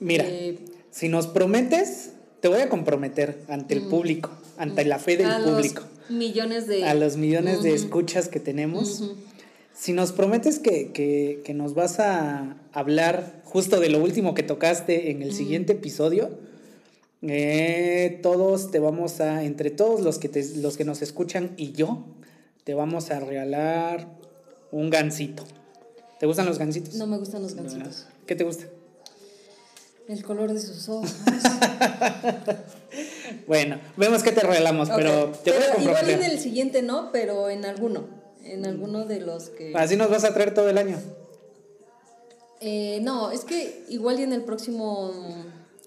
Mira, 0.00 0.24
Eh, 0.28 0.58
si 0.90 1.08
nos 1.08 1.26
prometes, 1.26 2.10
te 2.40 2.48
voy 2.48 2.60
a 2.60 2.68
comprometer 2.68 3.42
ante 3.48 3.74
el 3.74 3.82
público, 3.82 4.30
ante 4.56 4.84
la 4.84 4.98
fe 4.98 5.16
del 5.16 5.26
a 5.26 5.38
los 5.38 5.50
público, 5.50 5.82
millones 6.08 6.66
de... 6.66 6.84
a 6.84 6.94
los 6.94 7.16
millones 7.16 7.62
de 7.62 7.74
escuchas 7.74 8.28
que 8.28 8.40
tenemos. 8.40 9.02
Si 9.74 9.92
nos 9.92 10.12
prometes 10.12 10.58
que, 10.58 10.90
que- 10.92 11.42
que 11.44 11.52
nos 11.52 11.74
vas 11.74 12.00
a 12.00 12.56
hablar 12.72 13.42
justo 13.44 13.78
de 13.80 13.90
lo 13.90 14.02
último 14.02 14.34
que 14.34 14.42
tocaste 14.42 15.10
en 15.10 15.20
el 15.22 15.34
siguiente 15.34 15.74
episodio, 15.74 16.30
eh, 17.22 18.20
todos 18.22 18.70
te 18.70 18.78
vamos 18.78 19.20
a, 19.20 19.44
entre 19.44 19.70
todos 19.70 20.00
los 20.00 20.18
que, 20.18 20.28
te- 20.28 20.56
los 20.56 20.76
que 20.76 20.84
nos 20.84 21.02
escuchan 21.02 21.52
y 21.56 21.72
yo, 21.72 22.04
te 22.64 22.74
vamos 22.74 23.10
a 23.10 23.20
regalar 23.20 24.08
un 24.72 24.90
gansito. 24.90 25.44
¿Te 26.20 26.26
gustan 26.26 26.46
los 26.46 26.58
gansitos? 26.58 26.94
No 26.94 27.06
me 27.06 27.18
gustan 27.18 27.42
los 27.42 27.54
gansitos. 27.54 28.06
¿Qué 28.26 28.34
te 28.34 28.44
gusta? 28.44 28.66
El 30.08 30.22
color 30.24 30.52
de 30.52 30.60
sus 30.60 30.88
ojos. 30.88 31.10
Bueno, 33.46 33.78
vemos 33.96 34.22
que 34.24 34.32
te 34.32 34.40
regalamos, 34.40 34.88
pero 34.90 35.30
te 35.44 35.52
voy 35.52 35.60
a 35.62 35.66
pero 35.66 35.80
igual 35.82 35.96
comprometer. 35.96 36.20
en 36.20 36.22
el 36.32 36.38
siguiente 36.40 36.82
no, 36.82 37.10
pero 37.12 37.48
en 37.48 37.64
alguno. 37.64 38.04
En 38.42 38.66
alguno 38.66 39.04
de 39.04 39.20
los 39.20 39.50
que... 39.50 39.72
Así 39.76 39.94
nos 39.96 40.10
vas 40.10 40.24
a 40.24 40.34
traer 40.34 40.52
todo 40.54 40.68
el 40.68 40.78
año. 40.78 40.98
Eh, 42.60 42.98
no, 43.02 43.30
es 43.30 43.44
que 43.44 43.84
igual 43.88 44.18
y 44.18 44.24
en 44.24 44.32
el 44.32 44.42
próximo... 44.42 45.12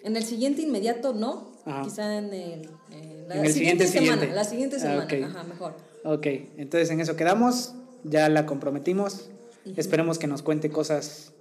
En 0.03 0.15
el 0.15 0.24
siguiente 0.24 0.61
inmediato 0.61 1.13
no. 1.13 1.51
Ajá. 1.65 1.82
Quizá 1.84 2.17
en 2.17 2.34
el... 2.34 2.70
eh, 2.91 3.26
la 3.28 3.36
En 3.36 3.45
el 3.45 3.53
siguiente, 3.53 3.88
siguiente 3.88 3.88
semana. 3.88 4.13
siguiente. 4.22 4.36
La 4.36 4.43
siguiente 4.45 4.76
Ah, 4.78 4.80
semana. 4.80 5.03
ok. 5.03 5.13
Ajá, 5.36 5.43
mejor. 5.43 5.74
Ok, 6.05 6.28
entonces 6.57 6.89
en 6.91 7.01
eso 7.01 7.15
quedamos, 7.17 7.74
ya 8.05 8.30
la 8.30 8.45
comprometimos, 8.45 9.30
esperemos 9.76 10.17
que 10.17 10.28
nos 10.28 10.41
cuente 10.43 10.70
cosas 10.70 11.34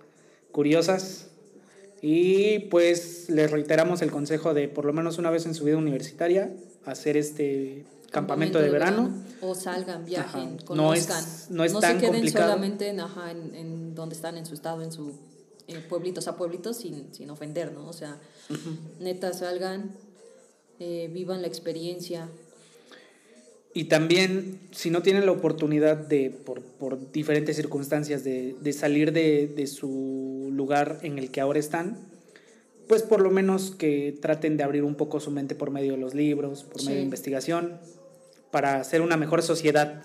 curiosas 0.50 1.27
y 2.02 2.60
pues 2.70 3.28
les 3.28 3.50
reiteramos 3.50 4.02
el 4.02 4.10
consejo 4.10 4.54
de 4.54 4.68
por 4.68 4.84
lo 4.84 4.92
menos 4.92 5.18
una 5.18 5.30
vez 5.30 5.46
en 5.46 5.54
su 5.54 5.64
vida 5.64 5.76
universitaria 5.76 6.52
hacer 6.84 7.16
este 7.16 7.84
campamento, 8.10 8.58
de, 8.60 8.70
verano. 8.70 9.10
O 9.42 9.54
salgan, 9.54 10.04
viajen, 10.06 10.56
Ajá. 10.62 10.74
No 10.74 10.94
es- 10.94 11.06
conozcan. 11.06 11.24
no 11.56 11.64
es 11.64 11.72
se 11.72 11.80
tan 11.80 11.98
queden 11.98 12.12
complicado. 12.14 12.46
solamente 12.46 12.88
en, 12.88 13.00
ajá, 13.00 13.30
en, 13.30 13.54
en 13.54 13.94
donde 13.94 14.14
están, 14.14 14.36
en 14.38 14.46
su 14.46 14.54
estado, 14.54 14.82
en 14.82 14.90
su 14.92 15.12
eh, 15.66 15.80
pueblito. 15.88 16.20
O 16.20 16.22
sea, 16.22 16.34
pueblitos 16.36 16.78
sin, 16.78 17.12
sin 17.12 17.28
ofender, 17.30 17.72
¿no? 17.72 17.86
O 17.86 17.92
sea, 17.92 18.16
neta, 19.00 19.34
salgan, 19.34 19.90
eh, 20.80 21.10
vivan 21.12 21.42
la 21.42 21.48
experiencia. 21.48 22.28
Y 23.74 23.84
también, 23.84 24.58
si 24.70 24.88
no 24.88 25.02
tienen 25.02 25.26
la 25.26 25.32
oportunidad 25.32 25.96
de, 25.98 26.30
por, 26.30 26.62
por 26.62 27.12
diferentes 27.12 27.54
circunstancias, 27.56 28.24
de, 28.24 28.56
de 28.60 28.72
salir 28.72 29.12
de, 29.12 29.46
de 29.48 29.66
su 29.66 30.27
lugar 30.58 30.98
en 31.02 31.18
el 31.18 31.30
que 31.30 31.40
ahora 31.40 31.58
están, 31.58 31.96
pues 32.88 33.02
por 33.02 33.20
lo 33.22 33.30
menos 33.30 33.70
que 33.70 34.18
traten 34.20 34.56
de 34.58 34.62
abrir 34.64 34.84
un 34.84 34.94
poco 34.94 35.20
su 35.20 35.30
mente 35.30 35.54
por 35.54 35.70
medio 35.70 35.92
de 35.92 35.98
los 35.98 36.14
libros, 36.14 36.64
por 36.64 36.76
medio 36.82 36.96
de 36.96 37.00
Sí. 37.00 37.04
investigación, 37.04 37.78
para 38.50 38.80
hacer 38.80 39.00
una 39.00 39.16
mejor 39.16 39.42
sociedad, 39.42 40.02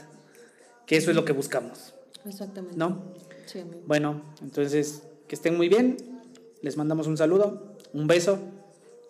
que 0.85 0.95
eso 0.97 1.09
es 1.09 1.15
lo 1.15 1.25
que 1.25 1.33
buscamos, 1.33 1.93
Exactamente. 2.25 2.77
¿no? 2.77 3.01
Sí, 3.45 3.59
amigo. 3.59 3.81
Bueno, 3.85 4.21
entonces, 4.41 5.03
que 5.27 5.35
estén 5.35 5.55
muy 5.57 5.67
bien, 5.69 5.97
les 6.61 6.77
mandamos 6.77 7.07
un 7.07 7.17
saludo, 7.17 7.75
un 7.93 8.07
beso, 8.07 8.37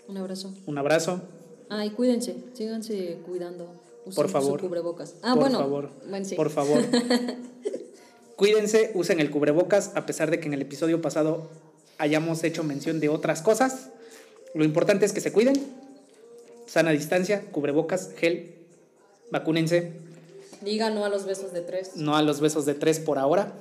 Un 0.08 0.18
abrazo. 0.18 0.54
un 0.66 0.78
abrazo, 0.78 1.22
Ah, 1.70 1.84
y 1.86 1.90
cuídense, 1.92 2.36
síganse 2.54 3.18
cuidando. 3.26 3.66
Usen 4.06 4.14
Por 4.16 4.30
favor. 4.30 4.60
Su 4.60 4.68
cubrebocas. 4.68 5.16
Ah, 5.24 5.32
por 5.34 5.44
bueno. 5.44 5.58
favor, 5.60 5.90
Bueno, 6.08 6.26
sí. 6.26 6.36
por 6.36 6.50
favor. 6.52 6.80
Cuídense, 8.36 8.92
usen 8.94 9.20
el 9.20 9.30
cubrebocas, 9.30 9.92
a 9.96 10.06
pesar 10.06 10.32
de 10.32 10.40
que 10.40 10.48
en 10.48 10.54
el 10.54 10.62
episodio 10.62 11.02
pasado 11.02 11.50
hayamos 11.98 12.44
hecho 12.44 12.64
mención 12.64 13.00
de 13.00 13.10
otras 13.10 13.42
cosas. 13.42 13.90
Lo 14.54 14.64
importante 14.64 15.06
es 15.06 15.14
que 15.14 15.22
se 15.22 15.32
cuiden. 15.32 15.56
Sana 16.66 16.92
distancia, 16.92 17.46
cubrebocas, 17.52 18.12
gel, 18.18 18.56
vacúnense. 19.32 19.92
Diga 20.62 20.90
no 20.90 21.06
a 21.06 21.10
los 21.10 21.26
besos 21.26 21.54
de 21.54 21.62
tres. 21.62 21.96
No 21.96 22.16
a 22.16 22.22
los 22.22 22.40
besos 22.40 22.66
de 22.66 22.74
tres 22.74 23.00
por 23.00 23.20
ahora. 23.20 23.54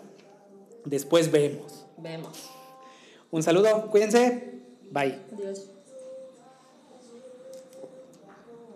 Después 0.84 1.30
vemos. 1.30 1.84
Vemos. 1.98 2.50
Un 3.30 3.42
saludo, 3.42 3.90
cuídense. 3.90 4.60
Bye. 4.90 5.18
Adiós. 5.34 5.68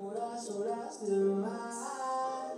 horas, 0.00 0.50
horas 0.50 1.06
de 1.08 1.16
mar. 1.16 2.54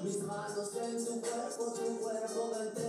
Mis 0.00 0.22
manos 0.22 0.70
en 0.82 1.04
tu 1.04 1.20
cuerpo, 1.20 1.72
tu 1.74 2.81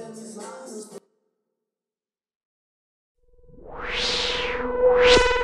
you 4.64 5.42